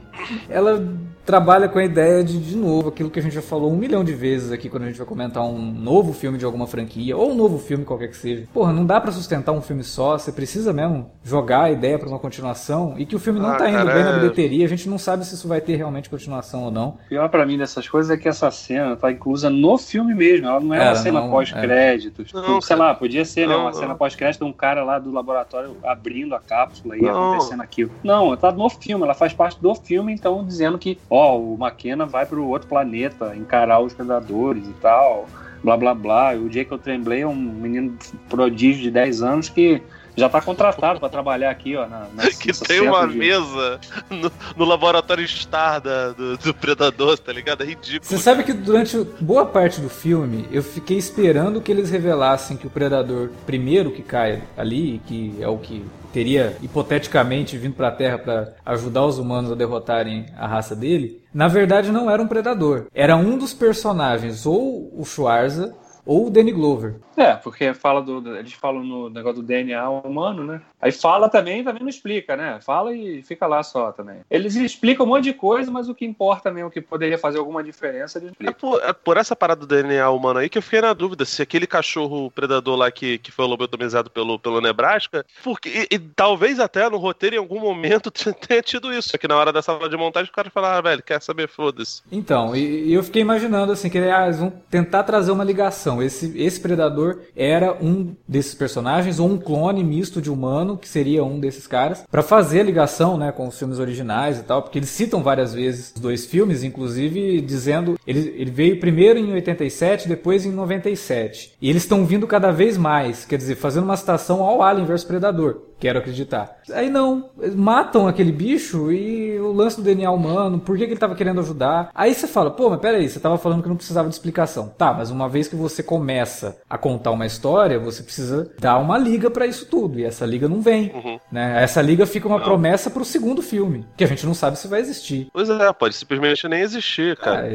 ela 0.50 0.82
trabalha 1.28 1.68
com 1.68 1.78
a 1.78 1.84
ideia 1.84 2.24
de, 2.24 2.40
de 2.40 2.56
novo, 2.56 2.88
aquilo 2.88 3.12
que 3.12 3.20
a 3.20 3.22
gente 3.22 3.36
já 3.36 3.42
falou 3.42 3.70
um 3.70 3.76
milhão 3.76 4.02
de 4.02 4.14
vezes 4.14 4.50
aqui 4.50 4.70
quando 4.70 4.84
a 4.84 4.86
gente 4.86 4.98
vai 4.98 5.06
comentar 5.06 5.44
um 5.44 5.60
novo 5.60 6.14
filme 6.14 6.38
de 6.38 6.46
alguma 6.46 6.66
franquia, 6.66 7.18
ou 7.18 7.32
um 7.32 7.36
novo 7.36 7.60
filme 7.60 7.84
qualquer 7.84 8.08
que 8.08 8.16
seja. 8.16 8.48
Porra, 8.54 8.72
não 8.72 8.86
dá 8.86 9.02
para 9.02 9.12
sustentar 9.12 9.52
um 9.52 9.62
filme 9.62 9.84
só, 9.84 10.18
você 10.18 10.32
precisa 10.32 10.72
mesmo 10.72 11.12
jogar 11.22 11.64
a 11.64 11.72
ideia 11.72 12.00
para 12.00 12.08
uma 12.08 12.18
continuação, 12.18 12.96
e 12.98 13.06
que 13.06 13.14
o 13.14 13.20
filme 13.20 13.42
não 13.42 13.50
ah, 13.50 13.56
tá 13.56 13.70
indo 13.70 13.78
cara, 13.78 13.94
bem 13.94 14.04
na 14.06 14.12
é. 14.12 14.20
bilheteria, 14.20 14.66
a 14.66 14.70
gente 14.70 14.88
não 14.88 14.98
sabe 14.98 15.26
se 15.26 15.36
isso 15.36 15.50
vai 15.50 15.60
ter 15.60 15.76
realmente 15.76 16.10
continuação 16.10 16.64
ou 16.64 16.72
não. 16.72 16.90
O 16.92 17.10
pior 17.10 17.28
para 17.28 17.46
mim 17.46 17.58
dessas 17.58 17.90
coisas 17.90 18.10
é 18.10 18.16
que 18.16 18.30
essa 18.30 18.50
cena 18.50 18.96
tá 18.96 19.12
inclusa 19.12 19.50
no 19.50 19.78
filme 19.78 20.16
mesmo, 20.16 20.48
ela 20.48 20.62
não 20.62 20.74
é, 20.74 20.82
uma 20.82 20.96
cena 20.96 21.28
pós-créditos. 21.28 22.32
É. 22.34 22.62
Sei 22.62 22.76
lá, 22.78 22.94
podia 22.94 23.26
ser, 23.26 23.48
né, 23.48 23.54
não, 23.54 23.58
né, 23.58 23.64
uma 23.66 23.72
não. 23.72 23.80
cena 23.80 23.96
pós-crédito 23.96 24.46
de 24.46 24.50
um 24.50 24.54
cara 24.54 24.82
lá 24.82 24.98
do 24.98 25.12
laboratório 25.12 25.76
abrindo 25.84 26.34
a 26.34 26.40
cápsula 26.40 26.96
e 26.96 27.02
não. 27.02 27.34
acontecendo 27.34 27.62
aquilo. 27.62 27.92
Não, 28.02 28.28
ela 28.28 28.38
tá 28.38 28.50
no 28.50 28.70
filme, 28.70 29.04
ela 29.04 29.14
faz 29.14 29.34
parte 29.34 29.62
do 29.62 29.76
filme, 29.76 30.07
então 30.10 30.46
dizendo 30.46 30.78
que, 30.78 30.98
ó, 31.10 31.38
o 31.38 31.58
McKenna 31.60 32.06
vai 32.06 32.26
para 32.26 32.40
o 32.40 32.48
outro 32.48 32.68
planeta 32.68 33.36
encarar 33.36 33.80
os 33.80 33.94
predadores 33.94 34.68
e 34.68 34.74
tal, 34.74 35.28
blá 35.64 35.78
blá 35.78 35.94
blá. 35.94 36.36
E 36.36 36.40
o 36.40 36.52
Jacob 36.52 36.80
Tremblay 36.80 37.22
é 37.22 37.28
um 37.28 37.36
menino 37.36 37.98
prodígio 38.30 38.82
de 38.82 38.92
10 38.92 39.22
anos 39.22 39.50
que 39.50 39.82
já 40.18 40.26
está 40.26 40.42
contratado 40.42 41.00
para 41.00 41.10
trabalhar 41.10 41.52
aqui, 41.52 41.76
ó. 41.76 41.86
Na, 41.86 42.08
na 42.16 42.24
que 42.34 42.52
tem 42.66 42.82
uma 42.82 43.08
de... 43.08 43.16
mesa 43.16 43.80
no, 44.10 44.32
no, 44.58 44.66
laboratório 44.66 45.26
Star 45.28 45.80
da, 45.80 46.12
do, 46.12 46.36
do, 46.38 46.54
Predador, 46.56 47.20
tá 47.20 47.32
ligado? 47.32 47.62
É 47.62 47.68
ridículo. 47.68 48.04
Você 48.04 48.18
sabe 48.18 48.44
que 48.44 48.52
durante 48.52 48.98
boa 49.22 49.46
parte 49.46 49.80
do 49.80 49.90
filme 49.90 50.48
eu 50.52 50.64
fiquei 50.64 50.98
esperando 50.98 51.62
que 51.62 51.72
eles 51.72 51.92
revelassem 51.92 52.58
que 52.58 52.66
o 52.66 52.70
Predador 52.70 53.30
primeiro 53.46 53.92
que 53.92 54.02
cai 54.02 54.42
ali, 54.58 55.00
que 55.06 55.36
é 55.40 55.48
o 55.48 55.60
que 55.60 55.86
teria 56.18 56.58
hipoteticamente 56.64 57.60
vindo 57.60 57.76
para 57.76 57.90
a 57.90 57.92
Terra 57.92 58.18
para 58.18 58.54
ajudar 58.66 59.06
os 59.06 59.20
humanos 59.20 59.52
a 59.52 59.56
derrotarem 59.56 60.26
a 60.36 60.48
raça 60.48 60.76
dele, 60.76 61.22
na 61.32 61.48
verdade 61.48 61.92
não 61.92 62.10
era 62.10 62.20
um 62.20 62.28
predador. 62.28 62.88
Era 62.92 63.16
um 63.16 63.38
dos 63.38 63.54
personagens, 63.54 64.44
ou 64.44 64.92
o 65.00 65.06
Schwarza, 65.06 65.76
ou 66.08 66.28
o 66.28 66.30
Danny 66.30 66.54
Glover. 66.54 66.96
É, 67.18 67.34
porque 67.34 67.74
fala 67.74 68.02
do, 68.02 68.38
eles 68.38 68.54
falam 68.54 68.84
no 68.84 69.10
negócio 69.10 69.42
do 69.42 69.48
DNA 69.48 69.90
humano, 69.90 70.44
né? 70.44 70.62
Aí 70.82 70.92
fala 70.92 71.28
também, 71.28 71.64
também 71.64 71.82
não 71.82 71.90
explica, 71.90 72.38
né? 72.38 72.60
Fala 72.62 72.94
e 72.94 73.22
fica 73.24 73.46
lá 73.46 73.62
só 73.64 73.92
também. 73.92 74.20
Eles 74.30 74.56
explicam 74.56 75.06
um 75.06 75.10
monte 75.10 75.26
de 75.26 75.34
coisa, 75.34 75.70
mas 75.70 75.90
o 75.90 75.96
que 75.96 76.06
importa 76.06 76.52
mesmo, 76.52 76.70
o 76.70 76.72
que 76.72 76.80
poderia 76.80 77.18
fazer 77.18 77.40
alguma 77.40 77.64
diferença, 77.64 78.20
eles 78.20 78.32
explicam. 78.32 78.52
É 78.52 78.54
por, 78.54 78.90
é 78.90 78.94
por 78.94 79.18
essa 79.18 79.36
parada 79.36 79.62
do 79.62 79.68
DNA 79.68 80.10
humano 80.10 80.40
aí 80.40 80.48
que 80.48 80.58
eu 80.58 80.62
fiquei 80.62 80.80
na 80.80 80.94
dúvida 80.94 81.26
se 81.26 81.42
aquele 81.42 81.68
cachorro 81.68 82.32
predador 82.32 82.78
lá 82.78 82.92
que, 82.92 83.18
que 83.18 83.32
foi 83.32 83.46
lobotomizado 83.46 84.10
pelo, 84.10 84.40
pelo 84.40 84.62
Nebraska, 84.62 85.26
porque 85.44 85.88
e, 85.92 85.96
e, 85.96 86.00
talvez 86.00 86.60
até 86.60 86.88
no 86.90 86.98
roteiro 86.98 87.36
em 87.36 87.40
algum 87.40 87.60
momento 87.60 88.12
tenha 88.48 88.62
tido 88.62 88.94
isso. 88.94 89.16
Aqui 89.16 89.28
na 89.28 89.36
hora 89.36 89.52
da 89.52 89.62
sala 89.62 89.90
de 89.90 89.98
montagem 89.98 90.30
o 90.30 90.36
cara 90.36 90.50
fala, 90.50 90.78
ah, 90.78 90.82
velho, 90.82 91.04
quer 91.04 91.22
saber, 91.22 91.50
foda-se. 91.50 92.04
Então, 92.12 92.56
e, 92.56 92.90
e, 92.90 92.94
eu 92.94 93.04
fiquei 93.04 93.22
imaginando 93.22 93.72
assim, 93.72 93.90
que 93.90 93.98
ah, 93.98 94.26
eles 94.26 94.40
vão 94.40 94.54
tentar 94.70 95.04
trazer 95.04 95.32
uma 95.32 95.44
ligação 95.44 95.97
esse, 96.02 96.34
esse 96.36 96.60
predador 96.60 97.20
era 97.36 97.74
um 97.82 98.16
desses 98.28 98.54
personagens, 98.54 99.20
ou 99.20 99.30
um 99.30 99.38
clone 99.38 99.84
misto 99.84 100.22
de 100.22 100.32
humano, 100.32 100.78
que 100.78 100.88
seria 100.88 101.24
um 101.24 101.40
desses 101.40 101.68
caras, 101.68 102.04
para 102.10 102.24
fazer 102.24 102.62
a 102.62 102.64
ligação 102.64 103.18
né, 103.18 103.32
com 103.32 103.48
os 103.48 103.58
filmes 103.58 103.80
originais 103.80 104.40
e 104.40 104.44
tal, 104.44 104.62
porque 104.62 104.80
eles 104.80 104.90
citam 104.90 105.24
várias 105.24 105.54
vezes 105.54 105.94
os 105.96 106.02
dois 106.02 106.26
filmes, 106.26 106.64
inclusive 106.64 107.42
dizendo. 107.42 107.98
Ele, 108.06 108.34
ele 108.38 108.52
veio 108.52 108.80
primeiro 108.80 109.20
em 109.20 109.32
87, 109.34 110.08
depois 110.08 110.46
em 110.46 110.52
97. 110.52 111.54
E 111.62 111.70
eles 111.70 111.84
estão 111.84 112.06
vindo 112.06 112.28
cada 112.28 112.52
vez 112.52 112.78
mais, 112.78 113.26
quer 113.26 113.38
dizer, 113.38 113.56
fazendo 113.56 113.84
uma 113.84 113.98
citação 113.98 114.42
ao 114.44 114.62
Alien 114.62 114.86
vs 114.86 115.04
Predador. 115.04 115.67
Quero 115.80 116.00
acreditar. 116.00 116.58
Aí 116.74 116.90
não, 116.90 117.30
matam 117.56 118.08
aquele 118.08 118.32
bicho 118.32 118.92
e 118.92 119.40
o 119.40 119.52
lance 119.52 119.78
do 119.78 119.84
DNA 119.84 120.12
humano, 120.12 120.60
por 120.60 120.78
que, 120.78 120.86
que 120.86 120.92
ele 120.94 121.00
tava 121.00 121.16
querendo 121.16 121.40
ajudar? 121.40 121.90
Aí 121.94 122.14
você 122.14 122.28
fala, 122.28 122.50
pô, 122.50 122.70
mas 122.70 122.80
peraí, 122.80 123.08
você 123.08 123.20
tava 123.20 123.38
falando 123.38 123.62
que 123.62 123.70
não 123.70 123.76
precisava 123.76 124.10
de 124.10 124.16
explicação. 124.16 124.74
Tá, 124.78 124.94
mas 124.94 125.12
uma 125.12 125.30
vez 125.30 125.48
que 125.48 125.56
você 125.56 125.84
começa 125.84 126.58
a 126.70 126.78
contar 126.78 127.12
uma 127.12 127.26
história, 127.26 127.80
você 127.80 128.02
precisa 128.02 128.52
dar 128.60 128.78
uma 128.80 128.98
liga 128.98 129.30
para 129.30 129.46
isso 129.46 129.68
tudo. 129.68 130.00
E 130.00 130.06
essa 130.06 130.26
liga 130.26 130.48
não 130.48 130.62
vem. 130.62 130.92
Uhum. 130.94 131.20
Né? 131.32 131.64
Essa 131.64 131.82
liga 131.82 132.06
fica 132.06 132.28
uma 132.28 132.40
não. 132.40 132.46
promessa 132.46 132.90
pro 132.90 133.06
segundo 133.06 133.42
filme, 133.42 133.86
que 133.96 134.04
a 134.04 134.08
gente 134.08 134.26
não 134.26 134.34
sabe 134.34 134.58
se 134.58 134.68
vai 134.68 134.82
existir. 134.82 135.28
Pois 135.32 135.50
é, 135.50 135.74
pode 135.74 135.96
simplesmente 135.96 136.48
nem 136.48 136.62
existir, 136.62 137.16
cara. 137.18 137.48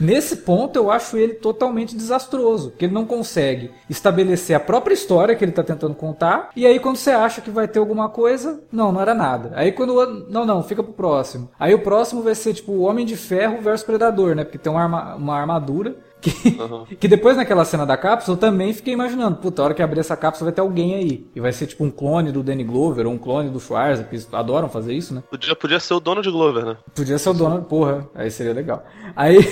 nesse 0.00 0.38
ponto 0.38 0.76
eu 0.76 0.90
acho 0.90 1.16
ele 1.16 1.34
totalmente 1.34 1.96
desastroso, 1.96 2.72
que 2.76 2.86
ele 2.86 2.94
não 2.94 3.06
consegue 3.06 3.70
estabelecer 3.88 4.56
a 4.56 4.60
própria 4.60 4.94
história 4.94 5.34
que 5.34 5.44
ele 5.44 5.52
tá 5.52 5.62
tentando 5.62 5.94
contar, 5.94 6.50
e 6.56 6.66
aí 6.66 6.78
quando 6.78 6.96
você 6.96 7.10
acha 7.10 7.40
que 7.40 7.50
vai 7.50 7.67
ter 7.68 7.78
alguma 7.78 8.08
coisa, 8.08 8.62
não, 8.70 8.92
não 8.92 9.00
era 9.00 9.14
nada. 9.14 9.52
Aí 9.54 9.72
quando 9.72 9.94
o 9.94 10.06
não, 10.30 10.44
não, 10.44 10.62
fica 10.62 10.82
pro 10.82 10.92
próximo. 10.92 11.50
Aí 11.58 11.74
o 11.74 11.80
próximo 11.80 12.22
vai 12.22 12.34
ser 12.34 12.54
tipo 12.54 12.72
o 12.72 12.82
Homem 12.82 13.06
de 13.06 13.16
Ferro 13.16 13.60
versus 13.60 13.86
Predador, 13.86 14.34
né? 14.34 14.44
Porque 14.44 14.58
tem 14.58 14.72
uma, 14.72 14.82
arma, 14.82 15.14
uma 15.14 15.34
armadura 15.34 15.96
que, 16.20 16.60
uhum. 16.60 16.84
que 16.98 17.08
depois 17.08 17.36
naquela 17.36 17.64
cena 17.64 17.86
da 17.86 17.96
cápsula 17.96 18.36
eu 18.36 18.40
também 18.40 18.72
fiquei 18.72 18.92
imaginando, 18.92 19.36
puta, 19.36 19.62
a 19.62 19.66
hora 19.66 19.74
que 19.74 19.82
abrir 19.82 20.00
essa 20.00 20.16
cápsula 20.16 20.50
vai 20.50 20.54
ter 20.54 20.60
alguém 20.60 20.94
aí. 20.94 21.26
E 21.34 21.40
vai 21.40 21.52
ser 21.52 21.66
tipo 21.66 21.84
um 21.84 21.90
clone 21.90 22.32
do 22.32 22.42
Danny 22.42 22.64
Glover 22.64 23.06
ou 23.06 23.12
um 23.12 23.18
clone 23.18 23.50
do 23.50 23.60
Schwarza, 23.60 24.04
que 24.04 24.14
eles 24.14 24.28
adoram 24.32 24.68
fazer 24.68 24.94
isso, 24.94 25.14
né? 25.14 25.22
Podia, 25.30 25.54
podia 25.54 25.80
ser 25.80 25.94
o 25.94 26.00
dono 26.00 26.22
de 26.22 26.30
Glover, 26.30 26.64
né? 26.64 26.76
Podia 26.94 27.18
ser 27.18 27.30
o 27.30 27.34
dono, 27.34 27.62
porra, 27.62 28.08
aí 28.14 28.30
seria 28.30 28.52
legal. 28.52 28.84
Aí. 29.14 29.38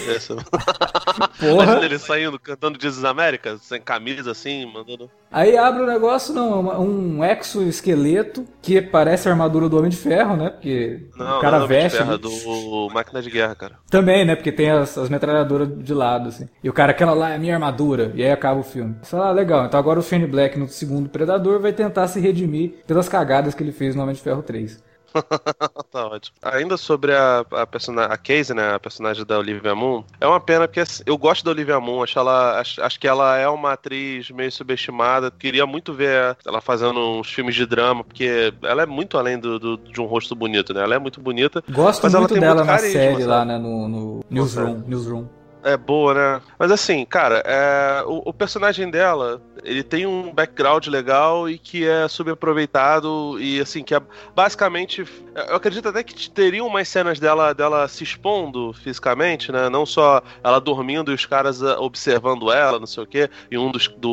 Porra. 1.39 1.65
Imagina 1.65 1.85
ele 1.85 1.99
saindo, 1.99 2.39
cantando 2.39 2.79
Jesus 2.81 3.05
América, 3.05 3.59
sem 3.59 3.81
camisa, 3.81 4.31
assim, 4.31 4.65
mandando... 4.67 5.11
Aí 5.31 5.57
abre 5.59 5.83
o 5.83 5.87
negócio, 5.87 6.33
não, 6.33 6.61
uma- 6.61 6.79
um 6.79 7.23
exoesqueleto 7.25 8.47
que 8.63 8.81
parece 8.81 9.29
a 9.29 9.33
armadura 9.33 9.69
do 9.69 9.77
Homem 9.77 9.91
de 9.91 9.97
Ferro, 9.97 10.37
né? 10.37 10.51
Porque 10.51 11.09
Não, 11.17 11.39
o 11.39 11.41
cara 11.41 11.59
não, 11.59 11.67
de 11.67 11.75
veste. 11.75 11.99
Ferro, 11.99 12.13
é 12.13 12.15
ali. 12.15 12.23
do 12.23 12.89
Máquina 12.95 13.21
de 13.21 13.31
Guerra, 13.31 13.55
cara. 13.55 13.79
Também, 13.91 14.25
né? 14.25 14.35
Porque 14.37 14.53
tem 14.53 14.71
as, 14.71 14.97
as 14.97 15.09
metralhadoras 15.09 15.69
de 15.77 15.93
lado, 15.93 16.29
assim. 16.29 16.49
E 16.63 16.71
o 16.71 16.73
cara, 16.73 16.93
aquela 16.93 17.13
lá 17.13 17.31
é 17.31 17.35
a 17.37 17.39
minha 17.39 17.55
armadura. 17.55 18.13
E 18.15 18.23
aí 18.23 18.31
acaba 18.31 18.61
o 18.61 18.65
filme. 18.65 18.97
Fala, 19.03 19.29
ah, 19.29 19.33
legal. 19.33 19.67
Então 19.67 19.79
agora 19.79 19.99
o 19.99 20.03
Shane 20.03 20.27
Black 20.27 20.59
no 20.59 20.69
segundo 20.69 21.09
Predador 21.09 21.61
vai 21.61 21.73
tentar 21.73 22.07
se 22.09 22.21
redimir 22.21 22.75
pelas 22.87 23.09
cagadas 23.09 23.55
que 23.55 23.63
ele 23.63 23.73
fez 23.73 23.95
no 23.95 24.03
Homem 24.03 24.15
de 24.15 24.21
Ferro 24.23 24.43
3. 24.43 24.83
tá 25.91 26.07
ótimo. 26.07 26.37
Ainda 26.43 26.77
sobre 26.77 27.13
a, 27.15 27.45
a 27.53 27.67
personagem, 27.67 28.13
a 28.13 28.17
Casey, 28.17 28.55
né, 28.55 28.75
a 28.75 28.81
personagem 28.81 29.25
da 29.25 29.39
Olivia 29.39 29.75
Moon, 29.75 30.05
é 30.21 30.27
uma 30.27 30.41
pena 30.41 30.67
porque 30.67 30.81
assim, 30.81 31.03
eu 31.07 31.17
gosto 31.17 31.45
da 31.45 31.51
Olivia 31.51 31.79
Moon, 31.81 32.03
acho, 32.03 32.19
ela, 32.19 32.61
acho, 32.61 32.83
acho 32.83 33.01
que 33.01 33.09
ela 33.09 33.37
é 33.37 33.49
uma 33.49 33.73
atriz 33.73 34.31
meio 34.31 34.51
subestimada, 34.53 35.31
queria 35.31 35.67
muito 35.67 35.93
ver 35.93 36.37
ela 36.47 36.61
fazendo 36.61 36.99
uns 37.19 37.31
filmes 37.33 37.55
de 37.55 37.67
drama, 37.67 38.05
porque 38.05 38.53
ela 38.63 38.83
é 38.83 38.87
muito 38.87 39.17
além 39.19 39.39
do, 39.39 39.59
do- 39.59 39.77
de 39.77 40.01
um 40.01 40.05
rosto 40.07 40.35
bonito, 40.35 40.73
né, 40.75 40.83
ela 40.83 40.95
é 40.95 40.99
muito 40.99 41.21
bonita, 41.21 41.63
Gosto 41.71 42.09
muito 42.11 42.35
dela 42.35 42.55
muito 42.55 42.67
na 42.67 42.73
carisma, 42.77 42.93
série 42.93 43.13
sabe? 43.13 43.25
lá, 43.25 43.45
né? 43.45 43.59
No, 43.59 43.89
no 43.89 44.21
Newsroom. 44.31 44.83
Newsroom. 44.87 45.27
É 45.67 45.77
boa, 45.77 46.15
né? 46.15 46.43
Mas 46.59 46.71
assim, 46.71 47.05
cara, 47.05 47.43
é, 47.45 48.03
o, 48.07 48.23
o 48.31 48.33
personagem 48.33 48.91
dela, 48.91 49.43
ele 49.65 49.83
tem 49.83 50.07
um 50.07 50.33
background 50.33 50.87
legal 50.87 51.49
e 51.49 51.59
que 51.59 51.87
é 51.87 52.07
subaproveitado 52.09 53.39
e 53.41 53.61
assim, 53.61 53.83
que 53.83 53.95
é 53.95 54.01
basicamente. 54.35 55.05
Eu 55.35 55.57
acredito 55.57 55.89
até 55.89 56.03
que 56.03 56.31
teriam 56.31 56.69
mais 56.69 56.89
cenas 56.89 57.19
dela, 57.21 57.53
dela 57.53 57.87
se 57.89 58.05
expondo 58.05 58.73
fisicamente, 58.73 59.51
né? 59.53 59.69
Não 59.69 59.85
só 59.85 60.23
ela 60.43 60.61
dormindo 60.61 61.11
e 61.11 61.15
os 61.15 61.27
caras 61.27 61.63
ah, 61.63 61.79
observando 61.81 62.51
ela, 62.53 62.79
não 62.79 62.87
sei 62.87 63.03
o 63.03 63.07
quê. 63.07 63.29
E 63.51 63.59
um 63.59 63.71
dos. 63.71 63.89
Do, 63.89 64.11